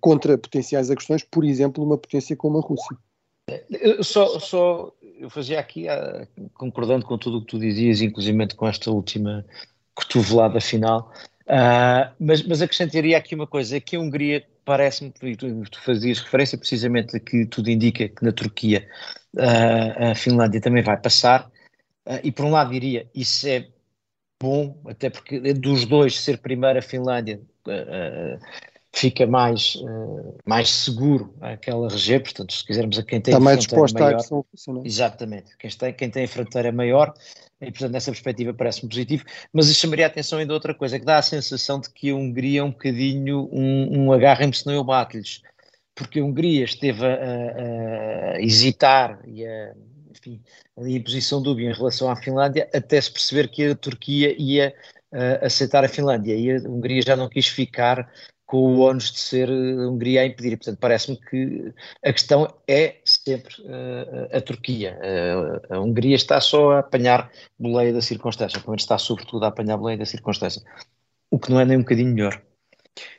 contra 0.00 0.36
potenciais 0.36 0.90
agressões, 0.90 1.22
por 1.22 1.44
exemplo, 1.44 1.84
uma 1.84 1.96
potência 1.96 2.34
como 2.34 2.58
a 2.58 2.62
Rússia. 2.62 2.96
Só, 4.02 4.38
só 4.38 4.92
eu 5.22 5.30
fazia 5.30 5.60
aqui, 5.60 5.86
uh, 5.88 6.50
concordando 6.54 7.06
com 7.06 7.16
tudo 7.16 7.38
o 7.38 7.40
que 7.40 7.46
tu 7.46 7.58
dizias, 7.58 8.00
inclusive 8.00 8.54
com 8.56 8.66
esta 8.66 8.90
última 8.90 9.44
cotovelada 9.94 10.60
final, 10.60 11.12
uh, 11.44 12.12
mas, 12.18 12.42
mas 12.42 12.60
acrescentaria 12.60 13.16
aqui 13.16 13.34
uma 13.34 13.46
coisa, 13.46 13.80
que 13.80 13.94
a 13.94 14.00
Hungria 14.00 14.44
parece-me, 14.64 15.12
tu, 15.12 15.62
tu 15.70 15.80
fazias 15.80 16.18
referência 16.18 16.58
precisamente 16.58 17.16
a 17.16 17.20
que 17.20 17.46
tudo 17.46 17.70
indica 17.70 18.08
que 18.08 18.24
na 18.24 18.32
Turquia 18.32 18.86
uh, 19.36 20.10
a 20.10 20.14
Finlândia 20.14 20.60
também 20.60 20.82
vai 20.82 20.96
passar, 20.96 21.50
e 22.24 22.32
por 22.32 22.44
um 22.44 22.50
lado 22.50 22.72
diria, 22.72 23.08
isso 23.14 23.46
é 23.46 23.68
bom, 24.42 24.76
até 24.88 25.08
porque 25.08 25.38
dos 25.54 25.86
dois 25.86 26.20
ser 26.20 26.38
primeiro 26.38 26.80
a 26.80 26.82
Finlândia 26.82 27.40
uh, 27.68 28.40
fica 28.94 29.26
mais, 29.26 29.76
uh, 29.76 30.36
mais 30.44 30.68
seguro 30.70 31.34
aquela 31.40 31.88
região, 31.88 32.20
portanto, 32.20 32.52
se 32.52 32.64
quisermos 32.64 32.98
a 32.98 33.02
quem 33.02 33.20
tem 33.20 33.32
Está 33.32 33.42
mais 33.42 33.58
disposta 33.58 33.98
maior, 33.98 34.20
a 34.20 34.22
funcionar. 34.22 34.82
Exatamente, 34.84 35.56
quem 35.58 35.70
tem, 35.70 35.92
quem 35.94 36.10
tem 36.10 36.24
a 36.24 36.28
fronteira 36.28 36.70
maior, 36.70 37.14
e 37.60 37.70
portanto 37.70 37.92
nessa 37.92 38.10
perspectiva 38.10 38.52
parece-me 38.52 38.90
positivo, 38.90 39.24
mas 39.52 39.68
isso 39.68 39.80
chamaria 39.80 40.06
a 40.06 40.08
atenção 40.08 40.38
ainda 40.38 40.52
outra 40.52 40.74
coisa, 40.74 40.98
que 40.98 41.06
dá 41.06 41.18
a 41.18 41.22
sensação 41.22 41.80
de 41.80 41.88
que 41.90 42.10
a 42.10 42.14
Hungria 42.14 42.60
é 42.60 42.64
um 42.64 42.70
bocadinho 42.70 43.48
um, 43.50 44.04
um 44.04 44.12
agarrem-me 44.12 44.54
se 44.54 44.66
não 44.66 44.74
eu 44.74 44.84
bato-lhes, 44.84 45.40
porque 45.94 46.20
a 46.20 46.24
Hungria 46.24 46.64
esteve 46.64 47.06
a, 47.06 47.14
a, 47.14 48.32
a 48.36 48.42
hesitar 48.42 49.20
e 49.26 49.46
a 49.46 49.74
enfim, 50.10 50.40
ali 50.76 50.96
em 50.96 51.02
posição 51.02 51.42
dúbia 51.42 51.70
em 51.70 51.72
relação 51.72 52.08
à 52.10 52.14
Finlândia, 52.14 52.68
até 52.74 53.00
se 53.00 53.10
perceber 53.10 53.48
que 53.48 53.64
a 53.64 53.74
Turquia 53.74 54.34
ia 54.38 54.74
uh, 55.10 55.44
aceitar 55.44 55.84
a 55.84 55.88
Finlândia 55.88 56.34
e 56.34 56.52
a 56.52 56.56
Hungria 56.58 57.02
já 57.02 57.16
não 57.16 57.28
quis 57.28 57.48
ficar 57.48 58.08
com 58.52 58.76
o 58.76 58.80
ónus 58.80 59.10
de 59.10 59.18
ser 59.18 59.48
a 59.48 59.88
Hungria 59.88 60.20
a 60.20 60.26
impedir. 60.26 60.58
Portanto, 60.58 60.78
parece-me 60.78 61.16
que 61.16 61.72
a 62.04 62.12
questão 62.12 62.46
é 62.68 62.96
sempre 63.02 63.54
uh, 63.62 64.36
a 64.36 64.42
Turquia. 64.42 64.98
Uh, 65.00 65.74
a 65.74 65.80
Hungria 65.80 66.14
está 66.14 66.38
só 66.38 66.72
a 66.72 66.78
apanhar 66.80 67.30
boleia 67.58 67.94
da 67.94 68.02
circunstância, 68.02 68.60
pelo 68.60 68.72
menos 68.72 68.82
está 68.82 68.98
sobretudo 68.98 69.42
a 69.46 69.48
apanhar 69.48 69.78
boleia 69.78 69.96
da 69.96 70.04
circunstância, 70.04 70.62
o 71.30 71.38
que 71.38 71.50
não 71.50 71.60
é 71.60 71.64
nem 71.64 71.78
um 71.78 71.80
bocadinho 71.80 72.12
melhor. 72.12 72.42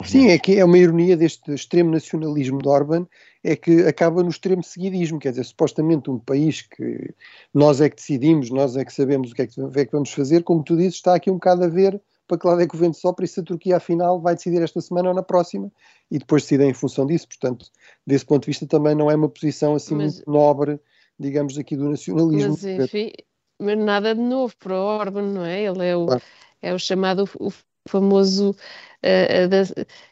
Sim, 0.04 0.30
é 0.30 0.38
que 0.38 0.60
é 0.60 0.64
uma 0.64 0.78
ironia 0.78 1.18
deste 1.18 1.52
extremo 1.52 1.90
nacionalismo 1.90 2.62
de 2.62 2.70
Orban, 2.70 3.08
é 3.44 3.56
que 3.56 3.88
acaba 3.88 4.22
no 4.22 4.30
extremo 4.30 4.64
seguidismo, 4.64 5.18
quer 5.18 5.32
dizer, 5.32 5.46
supostamente 5.46 6.12
um 6.12 6.20
país 6.20 6.62
que 6.62 7.12
nós 7.52 7.82
é 7.82 7.90
que 7.90 7.96
decidimos, 7.96 8.52
nós 8.52 8.78
é 8.78 8.86
que 8.86 8.94
sabemos 8.94 9.32
o 9.32 9.34
que 9.34 9.42
é 9.42 9.48
que, 9.48 9.60
é 9.60 9.86
que 9.86 9.92
vamos 9.92 10.12
fazer, 10.12 10.44
como 10.44 10.64
tu 10.64 10.78
dizes, 10.78 10.94
está 10.94 11.16
aqui 11.16 11.32
um 11.32 11.36
bocado 11.36 11.64
a 11.64 11.68
ver 11.68 12.00
para 12.28 12.38
que 12.38 12.48
lado 12.48 12.62
é 12.62 12.68
que 12.68 12.76
o 12.76 12.80
vento 12.80 12.98
sopra 12.98 13.26
e 13.26 13.28
se 13.28 13.40
a 13.40 13.44
Turquia 13.44 13.78
afinal 13.78 14.20
vai 14.20 14.36
decidir 14.36 14.62
esta 14.62 14.82
semana 14.82 15.10
ou 15.10 15.16
na 15.16 15.24
próxima 15.24 15.72
e 16.10 16.18
depois 16.18 16.44
decidem 16.44 16.70
em 16.70 16.74
função 16.74 17.06
disso, 17.06 17.28
portanto, 17.28 17.66
desse 18.06 18.26
ponto 18.26 18.44
de 18.44 18.48
vista 18.48 18.66
também 18.66 18.96
não 18.96 19.10
é 19.12 19.16
uma 19.16 19.30
posição 19.30 19.76
assim 19.76 19.96
mas, 19.96 20.16
muito 20.16 20.32
nobre, 20.32 20.80
digamos 21.20 21.58
aqui 21.58 21.76
do 21.76 21.90
nacionalismo. 21.90 22.52
Mas 22.52 22.64
enfim, 22.64 23.12
mas 23.60 23.78
nada 23.78 24.16
de 24.16 24.22
novo 24.22 24.56
para 24.58 24.74
o 24.74 24.86
Orban, 24.86 25.34
não 25.34 25.46
é? 25.46 25.64
Ele 25.64 25.86
é 25.86 25.96
o, 25.96 26.06
claro. 26.06 26.22
é 26.62 26.74
o 26.74 26.80
chamado, 26.80 27.30
o 27.40 27.52
famoso, 27.88 28.52
uh, 28.52 29.48
da, 29.48 29.64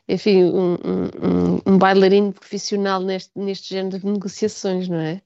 enfim, 0.07 0.43
um, 0.43 0.73
um, 0.73 1.73
um, 1.73 1.77
bailarino 1.77 2.33
profissional 2.33 3.01
neste, 3.01 3.31
neste 3.35 3.69
género 3.69 3.99
de 3.99 4.05
negociações, 4.05 4.87
não 4.87 4.99
é? 4.99 5.21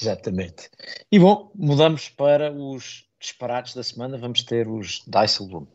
Exatamente. 0.00 0.70
E 1.10 1.18
bom, 1.18 1.50
mudamos 1.54 2.08
para 2.08 2.52
os 2.52 3.08
disparates 3.22 3.74
da 3.74 3.82
semana, 3.84 4.18
vamos 4.18 4.42
ter 4.42 4.68
os 4.68 5.02
Dijsselbloem. 5.06 5.68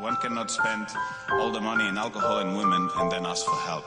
One 0.00 0.16
cannot 0.18 0.52
spend 0.52 0.86
all 1.40 1.50
the 1.50 1.60
money 1.60 1.88
in 1.88 1.96
alcohol 1.96 2.38
and 2.38 2.54
women 2.54 2.88
and 2.96 3.08
then 3.08 3.26
ask 3.26 3.44
for 3.44 3.58
help. 3.66 3.84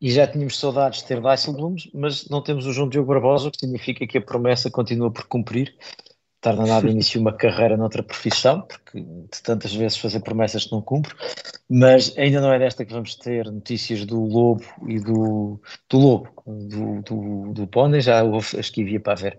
E 0.00 0.10
já 0.10 0.26
tínhamos 0.26 0.58
saudades 0.58 1.00
de 1.00 1.06
ter 1.06 1.20
Dijsselbloem, 1.20 1.76
mas 1.94 2.28
não 2.28 2.42
temos 2.42 2.66
o 2.66 2.72
João 2.72 2.88
Diogo 2.88 3.08
Barbosa, 3.14 3.48
o 3.48 3.50
que 3.50 3.60
significa 3.60 4.06
que 4.06 4.18
a 4.18 4.20
promessa 4.20 4.70
continua 4.70 5.10
por 5.10 5.24
cumprir. 5.26 5.74
Tarda 6.40 6.66
nada 6.66 6.90
iniciar 6.90 7.20
uma 7.20 7.32
carreira 7.32 7.76
noutra 7.76 8.02
profissão, 8.02 8.60
porque 8.60 9.00
de 9.00 9.42
tantas 9.42 9.74
vezes 9.74 9.96
fazer 9.96 10.20
promessas 10.20 10.64
que 10.64 10.72
não 10.72 10.82
cumpre, 10.82 11.14
mas 11.68 12.16
ainda 12.18 12.40
não 12.40 12.52
é 12.52 12.58
desta 12.58 12.84
que 12.84 12.92
vamos 12.92 13.14
ter 13.16 13.50
notícias 13.50 14.04
do 14.04 14.20
Lobo 14.20 14.64
e 14.86 15.00
do, 15.00 15.60
do 15.88 15.98
Lobo, 15.98 16.28
do, 16.46 17.02
do, 17.02 17.52
do 17.52 17.66
Pônei, 17.66 18.00
já 18.00 18.22
houve 18.22 18.60
as 18.60 18.68
que 18.68 18.82
havia 18.82 19.00
para 19.00 19.14
ver. 19.14 19.36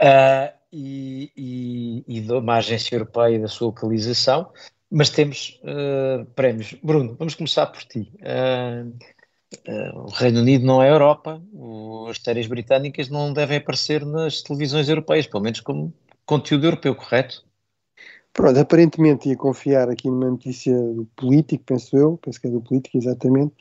Uh, 0.00 0.54
e, 0.72 1.32
e, 1.36 2.04
e 2.06 2.20
de 2.20 2.32
uma 2.32 2.56
agência 2.56 2.94
europeia 2.94 3.38
da 3.38 3.48
sua 3.48 3.68
localização, 3.68 4.52
mas 4.90 5.10
temos 5.10 5.60
uh, 5.62 6.24
prémios. 6.34 6.74
Bruno, 6.82 7.16
vamos 7.18 7.34
começar 7.34 7.66
por 7.66 7.82
ti. 7.84 8.12
Uh, 8.20 8.92
o 9.94 10.10
Reino 10.10 10.40
Unido 10.40 10.66
não 10.66 10.82
é 10.82 10.90
Europa, 10.90 11.42
o, 11.52 12.08
as 12.08 12.18
séries 12.18 12.46
britânicas 12.46 13.08
não 13.08 13.32
devem 13.32 13.58
aparecer 13.58 14.04
nas 14.04 14.42
televisões 14.42 14.88
europeias, 14.88 15.26
pelo 15.26 15.42
menos 15.42 15.60
como 15.60 15.92
conteúdo 16.24 16.66
europeu, 16.66 16.94
correto? 16.94 17.44
Pronto, 18.32 18.58
aparentemente 18.58 19.28
ia 19.30 19.36
confiar 19.36 19.88
aqui 19.88 20.10
numa 20.10 20.30
notícia 20.30 20.76
do 20.76 21.06
político, 21.16 21.64
penso 21.64 21.96
eu, 21.96 22.18
penso 22.18 22.40
que 22.40 22.48
é 22.48 22.50
do 22.50 22.60
político 22.60 22.98
exatamente, 22.98 23.54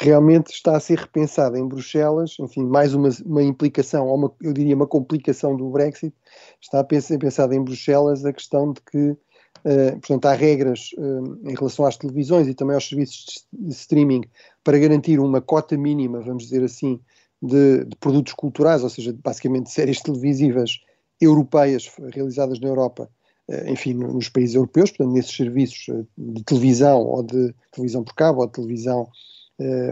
realmente 0.00 0.52
está 0.52 0.76
a 0.76 0.80
ser 0.80 0.98
repensada 0.98 1.58
em 1.58 1.66
Bruxelas, 1.66 2.36
enfim, 2.38 2.64
mais 2.64 2.94
uma, 2.94 3.08
uma 3.24 3.42
implicação, 3.42 4.06
ou 4.06 4.16
uma, 4.16 4.32
eu 4.40 4.52
diria 4.52 4.76
uma 4.76 4.86
complicação 4.86 5.56
do 5.56 5.68
Brexit, 5.70 6.14
está 6.60 6.80
a 6.80 7.00
ser 7.00 7.18
pensada 7.18 7.54
em 7.54 7.62
Bruxelas 7.62 8.24
a 8.24 8.32
questão 8.32 8.72
de 8.72 8.80
que, 8.80 9.10
uh, 9.10 9.98
portanto, 10.00 10.26
há 10.26 10.34
regras 10.34 10.90
uh, 10.98 11.48
em 11.48 11.54
relação 11.54 11.84
às 11.84 11.96
televisões 11.96 12.46
e 12.46 12.54
também 12.54 12.74
aos 12.74 12.88
serviços 12.88 13.44
de 13.52 13.72
streaming 13.72 14.22
para 14.62 14.78
garantir 14.78 15.18
uma 15.18 15.40
cota 15.40 15.76
mínima, 15.76 16.20
vamos 16.20 16.44
dizer 16.44 16.62
assim, 16.62 17.00
de, 17.42 17.84
de 17.84 17.96
produtos 17.96 18.34
culturais, 18.34 18.84
ou 18.84 18.90
seja, 18.90 19.16
basicamente 19.24 19.70
séries 19.70 20.00
televisivas 20.00 20.80
europeias 21.20 21.90
realizadas 22.14 22.60
na 22.60 22.68
Europa, 22.68 23.10
uh, 23.48 23.68
enfim, 23.68 23.94
nos 23.94 24.28
países 24.28 24.54
europeus, 24.54 24.90
portanto, 24.92 25.12
nesses 25.12 25.34
serviços 25.34 25.86
de 26.16 26.44
televisão 26.44 27.00
ou 27.00 27.20
de 27.20 27.52
televisão 27.72 28.04
por 28.04 28.14
cabo 28.14 28.42
ou 28.42 28.46
de 28.46 28.52
televisão 28.52 29.08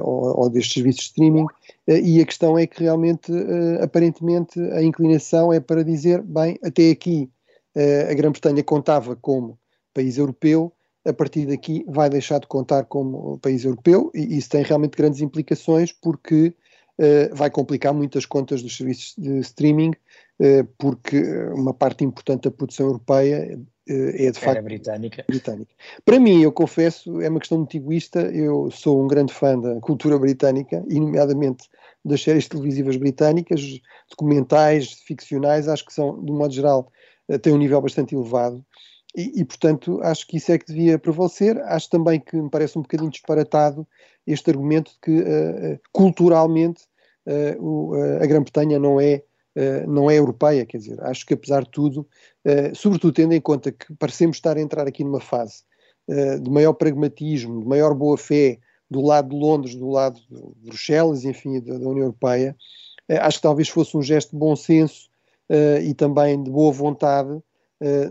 ou, 0.02 0.40
ou, 0.40 0.50
destes 0.50 0.74
serviços 0.74 1.00
de 1.00 1.06
streaming, 1.06 1.44
uh, 1.44 1.92
e 2.02 2.20
a 2.20 2.26
questão 2.26 2.58
é 2.58 2.66
que 2.66 2.84
realmente, 2.84 3.32
uh, 3.32 3.82
aparentemente, 3.82 4.60
a 4.72 4.82
inclinação 4.82 5.52
é 5.52 5.60
para 5.60 5.82
dizer, 5.82 6.22
bem, 6.22 6.58
até 6.62 6.90
aqui 6.90 7.30
a 8.10 8.14
Grã-Bretanha 8.14 8.64
contava 8.64 9.14
como 9.14 9.58
país 9.92 10.16
europeu, 10.16 10.72
a 11.04 11.12
partir 11.12 11.44
daqui 11.44 11.84
vai 11.86 12.08
deixar 12.08 12.40
de 12.40 12.46
contar 12.46 12.84
como 12.84 13.38
país 13.38 13.66
europeu, 13.66 14.10
e 14.14 14.38
isso 14.38 14.48
tem 14.48 14.62
realmente 14.62 14.96
grandes 14.96 15.20
implicações, 15.20 15.92
porque 15.92 16.54
vai 17.34 17.50
complicar 17.50 17.92
muitas 17.92 18.24
contas 18.24 18.62
dos 18.62 18.74
serviços 18.74 19.14
de 19.18 19.40
streaming, 19.40 19.92
porque 20.78 21.22
uma 21.52 21.74
parte 21.74 22.02
importante 22.02 22.44
da 22.44 22.50
produção 22.50 22.86
europeia 22.86 23.60
é 23.88 24.30
de 24.30 24.38
facto 24.38 24.62
britânica. 24.62 25.24
britânica. 25.28 25.72
Para 26.04 26.18
mim, 26.18 26.42
eu 26.42 26.50
confesso, 26.50 27.20
é 27.20 27.28
uma 27.28 27.38
questão 27.38 27.58
muito 27.58 27.76
egoísta. 27.76 28.20
Eu 28.20 28.70
sou 28.70 29.02
um 29.02 29.06
grande 29.06 29.32
fã 29.32 29.58
da 29.58 29.80
cultura 29.80 30.18
britânica, 30.18 30.84
e 30.88 30.98
nomeadamente 30.98 31.68
das 32.04 32.22
séries 32.22 32.48
televisivas 32.48 32.96
britânicas, 32.96 33.80
documentais, 34.10 34.92
ficcionais, 34.92 35.68
acho 35.68 35.84
que 35.84 35.92
são, 35.92 36.22
de 36.24 36.30
um 36.30 36.36
modo 36.36 36.52
geral, 36.52 36.90
eh, 37.28 37.38
têm 37.38 37.52
um 37.52 37.58
nível 37.58 37.80
bastante 37.80 38.14
elevado. 38.14 38.64
E, 39.16 39.40
e, 39.40 39.44
portanto, 39.44 40.00
acho 40.02 40.26
que 40.26 40.36
isso 40.36 40.52
é 40.52 40.58
que 40.58 40.66
devia 40.66 40.98
prevalecer. 40.98 41.56
Acho 41.64 41.88
também 41.88 42.20
que 42.20 42.36
me 42.36 42.50
parece 42.50 42.78
um 42.78 42.82
bocadinho 42.82 43.10
disparatado 43.10 43.86
este 44.26 44.50
argumento 44.50 44.92
de 44.92 44.98
que, 45.00 45.20
uh, 45.20 45.80
culturalmente, 45.92 46.82
uh, 47.26 47.62
o, 47.62 47.96
uh, 47.96 48.22
a 48.22 48.26
Grã-Bretanha 48.26 48.78
não 48.78 49.00
é 49.00 49.22
eh, 49.56 49.86
não 49.86 50.10
é 50.10 50.18
europeia, 50.18 50.66
quer 50.66 50.76
dizer, 50.76 51.02
acho 51.02 51.24
que 51.24 51.32
apesar 51.32 51.64
de 51.64 51.70
tudo, 51.70 52.06
uh, 52.46 52.74
sobretudo 52.74 53.12
tendo 53.12 53.34
em 53.34 53.40
conta 53.40 53.72
que 53.72 53.92
parecemos 53.94 54.36
estar 54.36 54.56
a 54.56 54.60
entrar 54.60 54.86
aqui 54.86 55.02
numa 55.02 55.20
fase 55.20 55.62
uh, 56.08 56.40
de 56.40 56.50
maior 56.50 56.72
pragmatismo, 56.72 57.60
de 57.60 57.66
maior 57.66 57.94
boa-fé 57.94 58.58
do 58.88 59.02
lado 59.02 59.30
de 59.30 59.36
Londres, 59.36 59.74
do 59.74 59.90
lado 59.90 60.20
de 60.30 60.68
Bruxelas, 60.68 61.24
enfim, 61.24 61.60
da, 61.60 61.76
da 61.76 61.88
União 61.88 62.04
Europeia, 62.04 62.56
acho 63.20 63.38
que 63.38 63.42
talvez 63.42 63.68
fosse 63.68 63.96
um 63.96 64.02
gesto 64.02 64.30
de 64.30 64.36
bom 64.36 64.54
senso 64.54 65.08
e 65.82 65.92
também 65.94 66.40
de 66.40 66.50
boa 66.50 66.72
vontade 66.72 67.40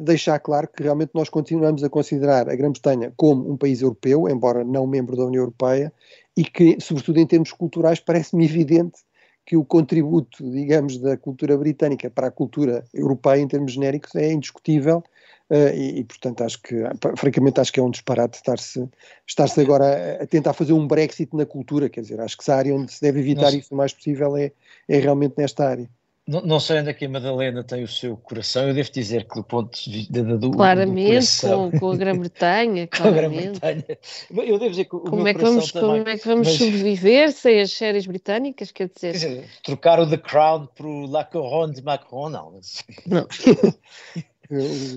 deixar 0.02 0.38
claro 0.40 0.68
que 0.68 0.84
realmente 0.84 1.12
nós 1.14 1.30
continuamos 1.30 1.82
a 1.84 1.90
considerar 1.90 2.50
a 2.50 2.56
Grã-Bretanha 2.56 3.14
como 3.16 3.50
um 3.50 3.58
país 3.58 3.82
europeu, 3.82 4.28
embora 4.30 4.66
não 4.66 4.86
membro 4.86 5.16
da 5.16 5.26
União 5.26 5.44
Europeia, 5.44 5.94
e 6.36 6.44
que, 6.44 6.78
sobretudo 6.82 7.20
em 7.20 7.26
termos 7.26 7.54
culturais, 7.54 8.00
parece-me 8.00 8.44
evidente 8.44 9.05
que 9.46 9.56
o 9.56 9.64
contributo, 9.64 10.44
digamos, 10.50 10.98
da 10.98 11.16
cultura 11.16 11.58
britânica 11.58 12.10
para 12.10 12.28
a 12.28 12.32
cultura 12.32 12.84
europeia, 12.94 13.40
em 13.40 13.48
termos 13.48 13.74
genéricos, 13.74 14.16
é 14.16 14.32
indiscutível. 14.32 15.04
Uh, 15.48 15.70
e, 15.76 16.00
e, 16.00 16.04
portanto, 16.04 16.44
acho 16.44 16.60
que, 16.60 16.76
francamente, 17.16 17.60
acho 17.60 17.72
que 17.72 17.80
é 17.80 17.84
um 17.84 17.92
disparate 17.92 18.38
estar-se 18.38 18.90
estar 19.28 19.48
-se 19.48 19.62
agora 19.62 20.24
a 20.24 20.26
tentar 20.26 20.54
fazer 20.54 20.74
um 20.74 20.88
Brexit 20.88 21.36
na 21.36 21.46
cultura. 21.46 21.88
Quer 21.88 22.02
dizer, 22.02 22.20
acho 22.20 22.36
que 22.36 22.50
a 22.50 22.56
área 22.56 22.74
onde 22.74 22.92
se 22.92 23.02
deve 23.02 23.20
evitar 23.20 23.44
Nossa. 23.44 23.58
isso 23.58 23.74
o 23.74 23.78
mais 23.78 23.94
possível 23.94 24.36
é, 24.36 24.52
é 24.90 24.98
realmente 24.98 25.36
nesta 25.38 25.70
área. 25.70 25.88
Não, 26.28 26.42
não, 26.42 26.60
sei 26.60 26.80
onde 26.80 26.90
é 26.90 26.94
que 26.94 27.06
a 27.06 27.10
Madalena 27.10 27.64
tem 27.64 27.84
o 27.84 27.88
seu 27.88 28.18
coração, 28.18 28.68
eu 28.68 28.74
devo 28.74 28.92
dizer 28.92 29.28
que 29.28 29.36
do 29.36 29.44
ponto 29.44 29.80
de 29.80 29.92
vista 29.92 30.24
do, 30.24 30.50
Claramente, 30.50 31.04
do 31.04 31.10
coração, 31.10 31.72
com, 31.72 31.80
com, 31.80 31.92
a 31.92 31.96
Grã-Bretanha, 31.96 32.88
com 32.98 33.08
a 33.08 33.12
Grã-Bretanha. 33.12 33.86
Eu 34.32 34.58
devo 34.58 34.72
dizer 34.72 34.86
que 34.86 34.96
o 34.96 35.02
como 35.02 35.28
é 35.28 35.36
que 35.36 35.42
vamos, 35.42 35.72
também, 35.72 36.00
Como 36.00 36.10
é 36.10 36.18
que 36.18 36.28
vamos 36.28 36.48
mas... 36.48 36.58
sobreviver 36.58 37.32
sem 37.32 37.62
as 37.62 37.72
séries 37.74 38.08
britânicas, 38.08 38.72
quer 38.72 38.90
dizer... 38.90 39.12
Quer 39.12 39.18
dizer 39.18 39.50
trocar 39.64 40.00
o 40.00 40.10
The 40.10 40.18
Crown 40.18 40.66
para 40.66 40.88
o 40.88 41.06
La 41.06 41.24
Couronne 41.26 41.76
de 41.76 41.84
Macron, 41.84 42.30
não. 42.30 42.54
Mas... 42.54 42.84
Não. 43.06 43.28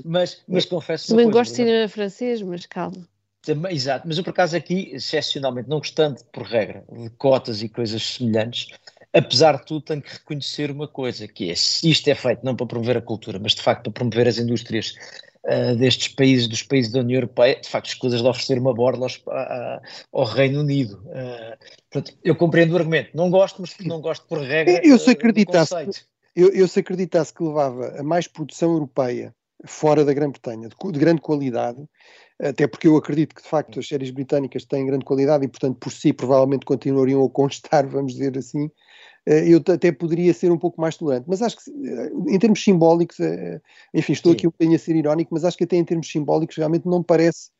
mas, 0.06 0.42
mas 0.48 0.64
confesso 0.64 1.08
Também 1.08 1.30
gosto 1.30 1.50
de 1.50 1.56
cinema 1.56 1.88
francês, 1.88 2.40
mas 2.40 2.64
calma. 2.64 3.06
Também, 3.42 3.74
exato, 3.74 4.08
mas 4.08 4.16
eu 4.16 4.24
por 4.24 4.30
acaso 4.30 4.56
aqui, 4.56 4.90
excepcionalmente, 4.94 5.68
não 5.68 5.78
gostando 5.78 6.22
por 6.32 6.42
regra 6.42 6.84
de 6.90 7.10
cotas 7.10 7.62
e 7.62 7.68
coisas 7.68 8.02
semelhantes, 8.02 8.68
apesar 9.12 9.58
de 9.58 9.66
tudo, 9.66 9.82
tenho 9.82 10.02
que 10.02 10.12
reconhecer 10.12 10.70
uma 10.70 10.86
coisa, 10.86 11.26
que 11.26 11.50
é, 11.50 11.54
se 11.54 11.90
isto 11.90 12.08
é 12.08 12.14
feito 12.14 12.44
não 12.44 12.54
para 12.54 12.66
promover 12.66 12.96
a 12.96 13.02
cultura, 13.02 13.38
mas 13.38 13.54
de 13.54 13.62
facto 13.62 13.84
para 13.84 13.92
promover 13.92 14.28
as 14.28 14.38
indústrias 14.38 14.94
uh, 15.44 15.76
destes 15.76 16.08
países, 16.08 16.46
dos 16.46 16.62
países 16.62 16.92
da 16.92 17.00
União 17.00 17.18
Europeia, 17.18 17.60
de 17.60 17.68
facto, 17.68 17.86
escusas 17.86 18.20
de 18.20 18.28
oferecer 18.28 18.58
uma 18.58 18.74
borla 18.74 19.06
aos, 19.06 19.20
a, 19.28 19.80
ao 20.12 20.24
Reino 20.24 20.60
Unido. 20.60 21.02
Uh, 21.06 21.56
portanto, 21.90 22.18
eu 22.22 22.36
compreendo 22.36 22.72
o 22.72 22.76
argumento. 22.76 23.10
Não 23.14 23.30
gosto, 23.30 23.60
mas 23.60 23.74
não 23.80 24.00
gosto 24.00 24.26
por 24.26 24.38
regra. 24.38 24.80
Eu 24.84 24.98
se 24.98 25.10
acreditasse, 25.10 25.74
eu, 26.36 26.50
eu 26.52 26.68
se 26.68 26.80
acreditasse 26.80 27.32
que 27.32 27.42
levava 27.42 27.98
a 27.98 28.02
mais 28.02 28.26
produção 28.26 28.72
europeia 28.72 29.34
fora 29.64 30.04
da 30.04 30.12
Grã-Bretanha, 30.12 30.68
de, 30.68 30.92
de 30.92 30.98
grande 30.98 31.20
qualidade, 31.20 31.84
até 32.40 32.66
porque 32.66 32.86
eu 32.86 32.96
acredito 32.96 33.34
que 33.34 33.42
de 33.42 33.48
facto 33.48 33.80
as 33.80 33.88
séries 33.88 34.10
britânicas 34.10 34.64
têm 34.64 34.86
grande 34.86 35.04
qualidade 35.04 35.44
e, 35.44 35.48
portanto, 35.48 35.76
por 35.78 35.92
si 35.92 36.12
provavelmente 36.12 36.64
continuariam 36.64 37.24
a 37.24 37.30
constar, 37.30 37.86
vamos 37.88 38.12
dizer 38.12 38.36
assim, 38.38 38.70
eh, 39.28 39.46
eu 39.46 39.58
até 39.58 39.92
poderia 39.92 40.32
ser 40.32 40.50
um 40.50 40.58
pouco 40.58 40.80
mais 40.80 40.96
tolerante. 40.96 41.26
Mas 41.28 41.42
acho 41.42 41.56
que, 41.56 41.70
eh, 41.70 42.10
em 42.28 42.38
termos 42.38 42.64
simbólicos, 42.64 43.20
eh, 43.20 43.60
enfim, 43.92 44.14
estou 44.14 44.32
Sim. 44.32 44.38
aqui 44.38 44.46
um 44.46 44.50
bocadinho 44.50 44.76
a 44.76 44.78
ser 44.78 44.96
irónico, 44.96 45.34
mas 45.34 45.44
acho 45.44 45.56
que 45.56 45.64
até 45.64 45.76
em 45.76 45.84
termos 45.84 46.10
simbólicos 46.10 46.56
realmente 46.56 46.86
não 46.86 47.02
parece 47.02 47.50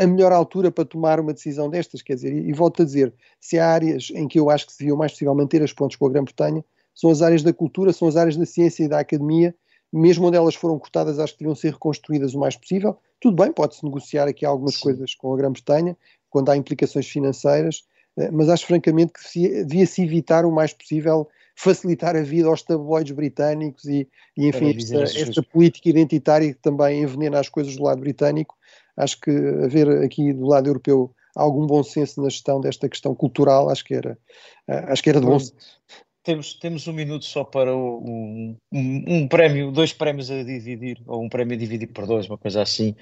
a 0.00 0.06
melhor 0.06 0.30
altura 0.30 0.70
para 0.70 0.84
tomar 0.84 1.18
uma 1.18 1.32
decisão 1.32 1.68
destas. 1.68 2.02
Quer 2.02 2.14
dizer, 2.14 2.32
e, 2.32 2.48
e 2.48 2.52
volto 2.52 2.82
a 2.82 2.84
dizer, 2.84 3.12
se 3.40 3.58
há 3.58 3.68
áreas 3.68 4.10
em 4.14 4.28
que 4.28 4.38
eu 4.38 4.48
acho 4.48 4.66
que 4.66 4.72
se 4.72 4.78
deviam 4.78 4.96
mais 4.96 5.12
possível 5.12 5.34
manter 5.34 5.62
as 5.62 5.72
pontes 5.72 5.96
com 5.96 6.06
a 6.06 6.10
Grã-Bretanha, 6.10 6.64
são 6.94 7.10
as 7.10 7.22
áreas 7.22 7.42
da 7.42 7.52
cultura, 7.52 7.92
são 7.92 8.06
as 8.06 8.16
áreas 8.16 8.36
da 8.36 8.46
ciência 8.46 8.84
e 8.84 8.88
da 8.88 9.00
academia, 9.00 9.54
mesmo 9.92 10.26
onde 10.26 10.36
elas 10.36 10.54
foram 10.54 10.78
cortadas, 10.78 11.18
acho 11.18 11.32
que 11.32 11.40
deviam 11.40 11.54
ser 11.54 11.72
reconstruídas 11.72 12.34
o 12.34 12.38
mais 12.38 12.56
possível. 12.56 12.96
Tudo 13.22 13.36
bem, 13.36 13.52
pode-se 13.52 13.84
negociar 13.84 14.26
aqui 14.26 14.44
algumas 14.44 14.74
Sim. 14.74 14.80
coisas 14.80 15.14
com 15.14 15.32
a 15.32 15.36
Grã-Bretanha, 15.36 15.96
quando 16.28 16.50
há 16.50 16.56
implicações 16.56 17.06
financeiras, 17.06 17.84
eh, 18.18 18.32
mas 18.32 18.48
acho 18.48 18.66
francamente 18.66 19.12
que 19.12 19.64
devia-se 19.64 20.02
evitar 20.02 20.44
o 20.44 20.50
mais 20.50 20.72
possível 20.72 21.28
facilitar 21.54 22.16
a 22.16 22.22
vida 22.22 22.48
aos 22.48 22.62
tabloides 22.62 23.12
britânicos 23.12 23.84
e, 23.84 24.08
e 24.36 24.48
enfim, 24.48 24.76
esta, 24.76 25.02
esta, 25.20 25.42
política 25.42 25.88
identitária 25.88 26.52
que 26.52 26.58
também 26.60 27.02
envenena 27.02 27.38
as 27.38 27.48
coisas 27.48 27.76
do 27.76 27.84
lado 27.84 28.00
britânico. 28.00 28.56
Acho 28.96 29.20
que 29.20 29.30
haver 29.30 29.88
aqui 30.02 30.32
do 30.32 30.46
lado 30.46 30.68
europeu 30.68 31.14
algum 31.36 31.64
bom 31.64 31.84
senso 31.84 32.20
na 32.20 32.28
gestão 32.28 32.60
desta 32.60 32.88
questão 32.88 33.14
cultural, 33.14 33.70
acho 33.70 33.84
que 33.84 33.94
era, 33.94 34.18
eh, 34.66 34.84
acho 34.88 35.00
que 35.00 35.10
era 35.10 35.20
de 35.20 35.26
bom 35.26 35.38
senso. 35.38 35.80
Temos, 36.22 36.54
temos 36.54 36.86
um 36.86 36.92
minuto 36.92 37.24
só 37.24 37.44
para 37.44 37.74
um, 37.74 38.56
um, 38.72 39.04
um, 39.08 39.28
prémio, 39.28 39.72
dois 39.72 39.92
prémios 39.92 40.30
a 40.30 40.42
dividir, 40.42 41.00
ou 41.06 41.22
um 41.22 41.28
prémio 41.28 41.54
a 41.54 41.58
dividir 41.58 41.88
por 41.88 42.06
dois, 42.06 42.26
uma 42.26 42.38
coisa 42.38 42.62
assim. 42.62 42.94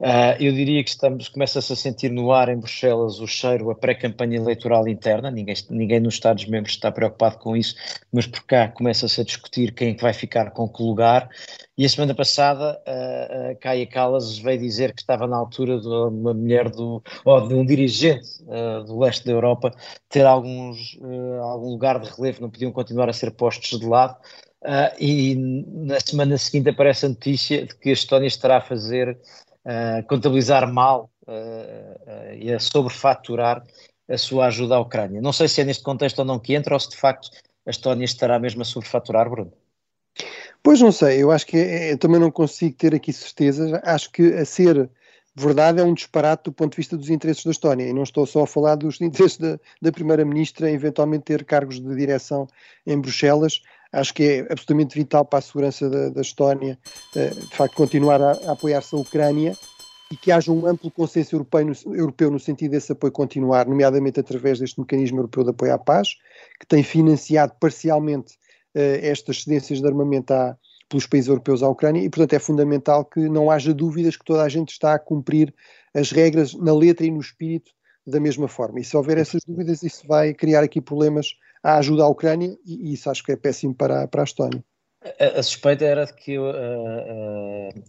Uh, 0.00 0.36
eu 0.38 0.52
diria 0.52 0.82
que 0.84 0.90
estamos, 0.90 1.28
começa-se 1.28 1.72
a 1.72 1.76
sentir 1.76 2.10
no 2.10 2.32
ar 2.32 2.48
em 2.48 2.58
Bruxelas 2.58 3.18
o 3.18 3.26
cheiro 3.26 3.70
a 3.70 3.74
pré-campanha 3.74 4.36
eleitoral 4.36 4.86
interna, 4.88 5.30
ninguém, 5.30 5.54
ninguém 5.70 6.00
nos 6.00 6.14
Estados-membros 6.14 6.74
está 6.74 6.92
preocupado 6.92 7.38
com 7.38 7.56
isso, 7.56 7.74
mas 8.12 8.26
por 8.26 8.44
cá 8.44 8.68
começa-se 8.68 9.20
a 9.20 9.24
discutir 9.24 9.72
quem 9.72 9.92
é 9.92 9.96
vai 9.96 10.12
ficar 10.12 10.50
com 10.50 10.68
que 10.68 10.82
lugar. 10.82 11.28
E 11.78 11.84
a 11.84 11.88
semana 11.90 12.14
passada, 12.14 12.80
uh, 12.86 13.52
uh, 13.52 13.58
Caia 13.60 13.86
Callas 13.86 14.38
veio 14.38 14.58
dizer 14.58 14.94
que 14.94 15.02
estava 15.02 15.26
na 15.26 15.36
altura 15.36 15.78
de 15.78 15.86
uma 15.86 16.32
mulher 16.32 16.70
do, 16.70 17.02
ou 17.22 17.48
de 17.48 17.52
um 17.52 17.66
dirigente 17.66 18.42
uh, 18.44 18.82
do 18.84 18.98
leste 18.98 19.26
da 19.26 19.32
Europa 19.32 19.74
ter 20.08 20.24
alguns, 20.24 20.94
uh, 20.94 21.42
algum 21.42 21.68
lugar 21.68 22.00
de 22.00 22.08
relevo, 22.08 22.40
não 22.40 22.48
podiam 22.66 22.72
continuar 22.72 23.08
a 23.08 23.12
ser 23.12 23.30
postos 23.32 23.78
de 23.78 23.86
lado. 23.86 24.16
Uh, 24.62 24.90
e 24.98 25.34
na 25.36 26.00
semana 26.00 26.36
seguinte 26.38 26.70
aparece 26.70 27.06
a 27.06 27.08
notícia 27.08 27.66
de 27.66 27.74
que 27.76 27.90
a 27.90 27.92
Estónia 27.92 28.26
estará 28.26 28.58
a 28.58 28.60
fazer, 28.60 29.18
contabilizar 30.08 30.72
mal 30.72 31.10
e 32.38 32.52
a 32.52 32.60
sobrefaturar 32.60 33.64
a 34.08 34.16
sua 34.16 34.46
ajuda 34.46 34.76
à 34.76 34.80
Ucrânia. 34.80 35.20
Não 35.20 35.32
sei 35.32 35.48
se 35.48 35.60
é 35.60 35.64
neste 35.64 35.82
contexto 35.82 36.20
ou 36.20 36.24
não 36.24 36.38
que 36.38 36.54
entra, 36.54 36.74
ou 36.74 36.80
se 36.80 36.90
de 36.90 36.96
facto 36.96 37.30
a 37.66 37.70
Estónia 37.70 38.04
estará 38.04 38.38
mesmo 38.38 38.62
a 38.62 38.64
sobrefaturar, 38.64 39.28
Bruno. 39.28 39.52
Pois 40.62 40.80
não 40.80 40.92
sei, 40.92 41.22
eu 41.22 41.32
acho 41.32 41.46
que 41.46 41.56
é, 41.56 41.92
eu 41.92 41.98
também 41.98 42.20
não 42.20 42.30
consigo 42.30 42.76
ter 42.76 42.94
aqui 42.94 43.12
certezas. 43.12 43.72
Acho 43.82 44.10
que 44.10 44.34
a 44.34 44.44
ser 44.44 44.88
verdade 45.36 45.80
é 45.80 45.84
um 45.84 45.92
disparate 45.92 46.44
do 46.44 46.52
ponto 46.52 46.72
de 46.72 46.76
vista 46.76 46.96
dos 46.96 47.10
interesses 47.10 47.44
da 47.44 47.50
Estónia. 47.50 47.86
E 47.86 47.92
não 47.92 48.02
estou 48.02 48.24
só 48.26 48.42
a 48.42 48.46
falar 48.46 48.76
dos 48.76 49.00
interesses 49.02 49.38
da, 49.38 49.58
da 49.80 49.92
Primeira-Ministra 49.92 50.70
eventualmente 50.70 51.24
ter 51.24 51.44
cargos 51.44 51.80
de 51.80 51.94
direção 51.94 52.46
em 52.86 52.98
Bruxelas. 52.98 53.60
Acho 53.92 54.14
que 54.14 54.22
é 54.22 54.40
absolutamente 54.50 54.98
vital 54.98 55.24
para 55.24 55.38
a 55.38 55.42
segurança 55.42 55.88
da, 55.88 56.08
da 56.08 56.20
Estónia, 56.20 56.78
eh, 57.14 57.30
de 57.30 57.54
facto, 57.54 57.74
continuar 57.74 58.20
a, 58.20 58.32
a 58.32 58.52
apoiar-se 58.52 58.94
a 58.94 58.98
Ucrânia 58.98 59.56
e 60.10 60.16
que 60.16 60.30
haja 60.30 60.52
um 60.52 60.66
amplo 60.66 60.90
consenso 60.90 61.34
europeu 61.34 61.64
no, 61.64 61.94
europeu 61.94 62.30
no 62.30 62.38
sentido 62.38 62.72
desse 62.72 62.92
apoio 62.92 63.12
continuar, 63.12 63.66
nomeadamente 63.66 64.20
através 64.20 64.58
deste 64.58 64.78
mecanismo 64.80 65.18
europeu 65.18 65.44
de 65.44 65.50
apoio 65.50 65.74
à 65.74 65.78
paz, 65.78 66.14
que 66.60 66.66
tem 66.66 66.82
financiado 66.82 67.54
parcialmente 67.58 68.34
uh, 68.74 69.00
estas 69.02 69.42
cedências 69.42 69.80
de 69.80 69.86
armamento 69.86 70.32
à, 70.32 70.56
pelos 70.88 71.06
países 71.06 71.28
europeus 71.28 71.62
à 71.62 71.68
Ucrânia 71.68 72.00
e, 72.02 72.08
portanto, 72.08 72.34
é 72.34 72.38
fundamental 72.38 73.04
que 73.04 73.28
não 73.28 73.50
haja 73.50 73.74
dúvidas 73.74 74.16
que 74.16 74.24
toda 74.24 74.42
a 74.42 74.48
gente 74.48 74.70
está 74.70 74.94
a 74.94 74.98
cumprir 74.98 75.54
as 75.94 76.10
regras 76.10 76.54
na 76.54 76.74
letra 76.74 77.06
e 77.06 77.10
no 77.10 77.20
espírito 77.20 77.72
da 78.06 78.20
mesma 78.20 78.46
forma. 78.46 78.80
E 78.80 78.84
se 78.84 78.96
houver 78.96 79.18
essas 79.18 79.42
dúvidas, 79.44 79.82
isso 79.82 80.06
vai 80.06 80.32
criar 80.32 80.62
aqui 80.62 80.80
problemas 80.80 81.34
à 81.62 81.78
ajuda 81.78 82.04
à 82.04 82.08
Ucrânia 82.08 82.56
e 82.64 82.92
isso 82.92 83.10
acho 83.10 83.24
que 83.24 83.32
é 83.32 83.36
péssimo 83.36 83.74
para, 83.74 84.06
para 84.06 84.22
a 84.22 84.24
Estónia. 84.24 84.64
A, 85.18 85.38
a 85.38 85.42
suspeita 85.42 85.84
era 85.84 86.06
de 86.06 86.12
que 86.14 86.38
uh, 86.38 86.50
uh, 86.50 87.82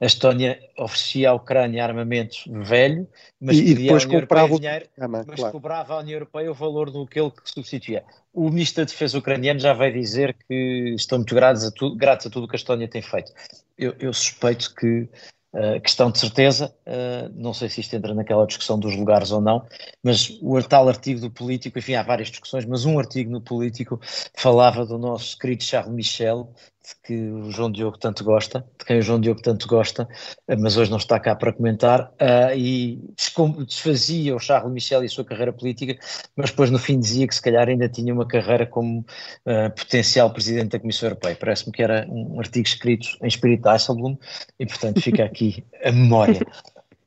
a 0.00 0.06
Estónia 0.06 0.58
oferecia 0.78 1.30
à 1.30 1.34
Ucrânia 1.34 1.84
armamento 1.84 2.36
velho, 2.46 3.06
mas 3.40 3.56
e, 3.56 3.72
e 3.72 3.74
depois 3.74 4.06
dinheiro, 4.06 4.88
mas 4.96 5.26
claro. 5.26 5.52
cobrava 5.52 5.94
à 5.94 5.98
União 5.98 6.16
Europeia 6.16 6.50
o 6.50 6.54
valor 6.54 6.90
do 6.90 7.06
que 7.06 7.20
ele 7.20 7.32
substituía. 7.44 8.04
O 8.32 8.48
Ministro 8.48 8.84
da 8.84 8.90
Defesa 8.90 9.18
ucraniano 9.18 9.60
já 9.60 9.72
vai 9.72 9.92
dizer 9.92 10.36
que 10.48 10.94
estão 10.96 11.18
muito 11.18 11.34
gratos 11.34 11.64
a 11.64 11.70
tudo, 11.70 11.96
gratos 11.96 12.26
a 12.26 12.30
tudo 12.30 12.48
que 12.48 12.54
a 12.54 12.58
Estónia 12.58 12.88
tem 12.88 13.02
feito. 13.02 13.32
Eu, 13.76 13.94
eu 13.98 14.12
suspeito 14.12 14.74
que 14.74 15.08
Uh, 15.52 15.80
questão 15.80 16.12
de 16.12 16.18
certeza, 16.20 16.72
uh, 16.86 17.28
não 17.34 17.52
sei 17.52 17.68
se 17.68 17.80
isto 17.80 17.96
entra 17.96 18.14
naquela 18.14 18.46
discussão 18.46 18.78
dos 18.78 18.94
lugares 18.94 19.32
ou 19.32 19.40
não, 19.40 19.66
mas 20.00 20.38
o 20.40 20.62
tal 20.62 20.88
artigo 20.88 21.20
do 21.20 21.28
Político, 21.28 21.76
enfim, 21.76 21.94
há 21.94 22.04
várias 22.04 22.28
discussões, 22.28 22.64
mas 22.64 22.84
um 22.84 23.00
artigo 23.00 23.32
no 23.32 23.40
Político 23.40 23.98
falava 24.36 24.86
do 24.86 24.96
nosso 24.96 25.36
querido 25.36 25.64
Charles 25.64 25.92
Michel, 25.92 26.54
de 26.82 26.94
que 27.02 27.30
o 27.30 27.50
João 27.50 27.70
Diogo 27.72 27.98
tanto 27.98 28.22
gosta, 28.22 28.64
de 28.78 28.84
quem 28.84 28.98
o 28.98 29.02
João 29.02 29.20
Diogo 29.20 29.42
tanto 29.42 29.66
gosta, 29.66 30.04
uh, 30.04 30.56
mas 30.58 30.76
hoje 30.76 30.90
não 30.90 30.98
está 30.98 31.18
cá 31.18 31.34
para 31.34 31.52
comentar, 31.52 32.12
e 32.56 33.00
desfazia 33.66 34.34
o 34.34 34.38
Charles 34.38 34.72
Michel 34.72 35.02
e 35.02 35.06
a 35.06 35.08
sua 35.08 35.24
carreira 35.24 35.52
política, 35.52 35.98
mas 36.36 36.50
depois 36.50 36.70
no 36.70 36.78
fim 36.78 36.98
dizia 36.98 37.26
que 37.26 37.34
se 37.34 37.42
calhar 37.42 37.68
ainda 37.68 37.88
tinha 37.88 38.12
uma 38.12 38.26
carreira 38.26 38.66
como 38.66 39.04
potencial 39.76 40.30
Presidente 40.30 40.70
da 40.72 40.80
Comissão 40.80 41.08
Europeia. 41.08 41.36
Parece-me 41.38 41.72
que 41.72 41.82
era 41.82 42.06
um 42.08 42.38
artigo 42.38 42.66
escrito 42.66 43.08
em 43.22 43.26
espírito 43.26 43.68
Dijsselbloem, 43.68 44.18
e 44.58 44.66
portanto 44.66 45.00
fica 45.00 45.24
aqui 45.24 45.40
aqui 45.40 45.64
a 45.82 45.90
memória. 45.90 46.40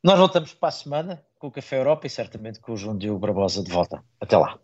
Nós 0.04 0.18
voltamos 0.18 0.54
para 0.54 0.70
a 0.70 0.72
semana 0.72 1.24
com 1.40 1.48
o 1.48 1.52
Café 1.52 1.78
Europa 1.78 2.08
e 2.08 2.10
certamente 2.10 2.60
com 2.60 2.74
o 2.74 2.78
João 2.78 2.98
Diogo 2.98 3.20
Barbosa 3.20 3.64
de 3.64 3.72
volta. 3.72 4.04
Até 4.20 4.38
lá. 4.38 4.58